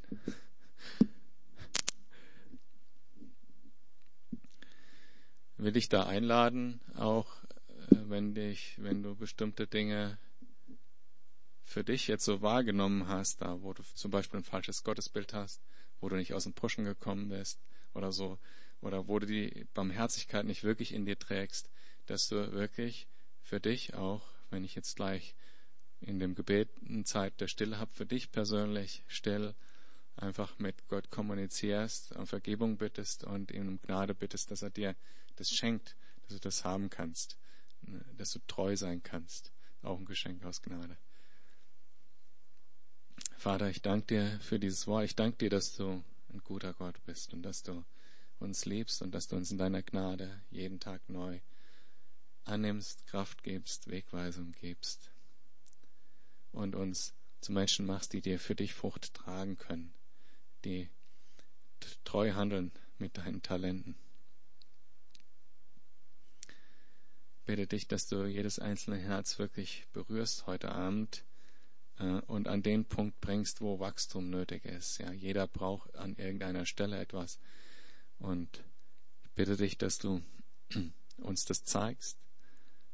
will 5.57 5.73
dich 5.73 5.89
da 5.89 6.05
einladen, 6.05 6.83
auch 6.97 7.43
äh, 7.69 8.11
wenn 8.11 8.35
dich, 8.35 8.75
wenn 8.77 9.03
du 9.03 9.15
bestimmte 9.15 9.67
Dinge 9.67 10.19
für 11.65 11.83
dich 11.83 12.09
jetzt 12.09 12.27
so 12.27 12.43
wahrgenommen 12.43 13.09
hast, 13.09 13.41
da 13.41 13.63
wo 13.63 13.73
du 13.73 13.83
zum 13.95 14.11
Beispiel 14.11 14.41
ein 14.41 14.45
falsches 14.45 14.85
Gottesbild 14.85 15.33
hast, 15.33 15.63
wo 16.03 16.11
du 16.11 16.17
nicht 16.17 16.35
aus 16.35 16.45
dem 16.45 16.53
Pushen 16.53 16.85
gekommen 16.85 17.31
bist 17.31 17.59
oder 17.95 18.13
so, 18.13 18.39
oder 18.83 19.09
wo 19.09 19.19
du 19.19 19.25
die 19.25 19.67
Barmherzigkeit 19.73 20.45
nicht 20.45 20.63
wirklich 20.63 20.93
in 20.93 21.07
dir 21.07 21.19
trägst, 21.19 21.71
dass 22.05 22.29
du 22.29 22.53
wirklich 22.53 23.09
für 23.41 23.61
dich 23.61 23.95
auch, 23.95 24.29
wenn 24.51 24.63
ich 24.63 24.75
jetzt 24.75 24.97
gleich 24.97 25.35
in 26.03 26.19
dem 26.19 26.35
Gebet 26.35 26.69
eine 26.87 27.05
Zeit 27.05 27.41
der 27.41 27.49
Stille 27.49 27.79
habe, 27.79 27.95
für 27.95 28.05
dich 28.05 28.31
persönlich 28.31 29.05
still 29.07 29.55
einfach 30.21 30.59
mit 30.59 30.89
Gott 30.89 31.11
kommunizierst, 31.11 32.13
um 32.13 32.27
Vergebung 32.27 32.77
bittest 32.77 33.25
und 33.25 33.51
ihm 33.51 33.69
um 33.69 33.81
Gnade 33.81 34.15
bittest, 34.15 34.51
dass 34.51 34.63
er 34.63 34.71
dir 34.71 34.95
das 35.37 35.51
schenkt, 35.51 35.97
dass 36.23 36.35
du 36.35 36.41
das 36.41 36.65
haben 36.65 36.91
kannst, 36.91 37.37
ne, 37.83 38.05
dass 38.17 38.33
du 38.33 38.41
treu 38.47 38.77
sein 38.77 39.03
kannst. 39.03 39.53
Auch 39.83 39.99
ein 39.99 40.05
Geschenk 40.05 40.45
aus 40.45 40.63
Gnade. 40.63 40.97
Vater, 43.37 43.71
ich 43.71 43.81
danke 43.81 44.07
dir 44.07 44.41
für 44.41 44.59
dieses 44.59 44.87
Wort. 44.87 45.05
Ich 45.05 45.17
danke 45.17 45.39
dir, 45.39 45.51
dass 45.51 45.75
du 45.75 46.05
ein 46.33 46.43
guter 46.45 46.75
Gott 46.75 47.03
bist 47.07 47.33
und 47.33 47.43
dass 47.43 47.63
du 47.63 47.85
uns 48.39 48.67
liebst 48.67 49.03
und 49.03 49.13
dass 49.13 49.29
du 49.29 49.37
uns 49.37 49.51
in 49.51 49.59
deiner 49.59 49.83
Gnade 49.83 50.43
jeden 50.51 50.81
Tag 50.81 51.09
neu 51.09 51.41
annimmst, 52.45 53.07
Kraft 53.07 53.43
gibst, 53.43 53.91
Wegweisung 53.91 54.53
gibst 54.53 55.11
und 56.53 56.75
uns 56.75 57.15
zu 57.41 57.53
Menschen 57.53 57.87
machst, 57.87 58.13
die 58.13 58.21
dir 58.21 58.39
für 58.39 58.55
dich 58.55 58.75
Frucht 58.75 59.15
tragen 59.15 59.57
können 59.57 59.95
die 60.65 60.89
treu 62.05 62.33
handeln 62.33 62.73
mit 62.99 63.19
deinen 63.19 63.43
Talenten. 63.43 63.97
Bitte 67.45 67.67
dich, 67.67 67.89
dass 67.89 68.07
du 68.07 68.27
jedes 68.27 68.59
einzelne 68.59 68.99
Herz 68.99 69.39
wirklich 69.39 69.87
berührst 69.93 70.47
heute 70.47 70.71
Abend 70.71 71.25
äh, 71.99 72.21
und 72.27 72.47
an 72.47 72.63
den 72.63 72.85
Punkt 72.85 73.21
bringst, 73.21 73.61
wo 73.61 73.81
Wachstum 73.81 74.31
nötig 74.31 74.65
ist. 74.65 74.99
Ja, 74.99 75.11
jeder 75.13 75.49
braucht 75.49 75.95
an 75.97 76.15
irgendeiner 76.17 76.67
Stelle 76.67 77.01
etwas. 77.01 77.41
Und 78.19 78.63
ich 79.25 79.31
bitte 79.33 79.57
dich, 79.57 79.79
dass 79.79 79.99
du 79.99 80.23
uns 81.17 81.45
das 81.45 81.65
zeigst 81.65 82.19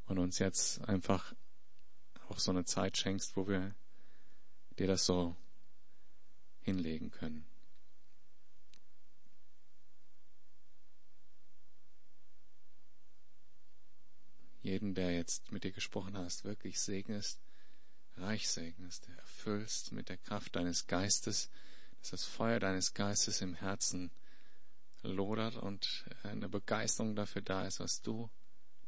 und 0.06 0.18
uns 0.18 0.38
jetzt 0.38 0.80
einfach 0.88 1.34
auch 2.28 2.38
so 2.38 2.50
eine 2.50 2.64
Zeit 2.64 2.96
schenkst, 2.96 3.36
wo 3.36 3.46
wir 3.46 3.74
dir 4.78 4.86
das 4.86 5.04
so 5.04 5.36
hinlegen 6.60 7.10
können. 7.10 7.46
Jeden, 14.66 14.94
der 14.94 15.12
jetzt 15.12 15.52
mit 15.52 15.64
dir 15.64 15.72
gesprochen 15.72 16.16
hast, 16.18 16.44
wirklich 16.44 16.80
segnest, 16.80 17.40
reich 18.16 18.48
segnest, 18.48 19.08
erfüllst 19.16 19.92
mit 19.92 20.08
der 20.08 20.18
Kraft 20.18 20.56
deines 20.56 20.86
Geistes, 20.86 21.50
dass 22.00 22.10
das 22.10 22.24
Feuer 22.24 22.58
deines 22.58 22.92
Geistes 22.92 23.42
im 23.42 23.54
Herzen 23.54 24.10
lodert 25.02 25.56
und 25.56 26.04
eine 26.24 26.48
Begeisterung 26.48 27.14
dafür 27.14 27.42
da 27.42 27.64
ist, 27.66 27.78
was 27.78 28.02
du 28.02 28.28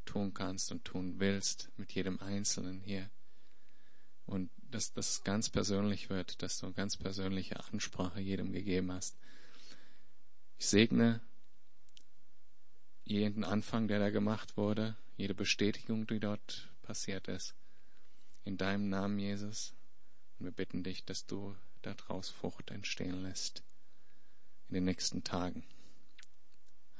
tun 0.04 0.34
kannst 0.34 0.72
und 0.72 0.84
tun 0.84 1.20
willst 1.20 1.70
mit 1.76 1.92
jedem 1.92 2.18
Einzelnen 2.20 2.80
hier. 2.80 3.08
Und 4.26 4.50
dass 4.70 4.92
das 4.92 5.22
ganz 5.22 5.48
persönlich 5.48 6.10
wird, 6.10 6.42
dass 6.42 6.58
du 6.58 6.66
eine 6.66 6.74
ganz 6.74 6.96
persönliche 6.96 7.60
Ansprache 7.72 8.20
jedem 8.20 8.52
gegeben 8.52 8.90
hast. 8.90 9.16
Ich 10.58 10.66
segne 10.66 11.20
jeden 13.04 13.44
Anfang, 13.44 13.88
der 13.88 14.00
da 14.00 14.10
gemacht 14.10 14.56
wurde, 14.56 14.96
jede 15.18 15.34
Bestätigung, 15.34 16.06
die 16.06 16.20
dort 16.20 16.70
passiert 16.80 17.28
ist. 17.28 17.54
In 18.44 18.56
deinem 18.56 18.88
Namen, 18.88 19.18
Jesus. 19.18 19.74
Und 20.38 20.46
wir 20.46 20.52
bitten 20.52 20.82
dich, 20.82 21.04
dass 21.04 21.26
du 21.26 21.54
daraus 21.82 22.30
Frucht 22.30 22.70
entstehen 22.70 23.22
lässt 23.22 23.62
in 24.68 24.74
den 24.74 24.84
nächsten 24.84 25.24
Tagen. 25.24 25.64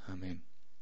Amen. 0.05 0.48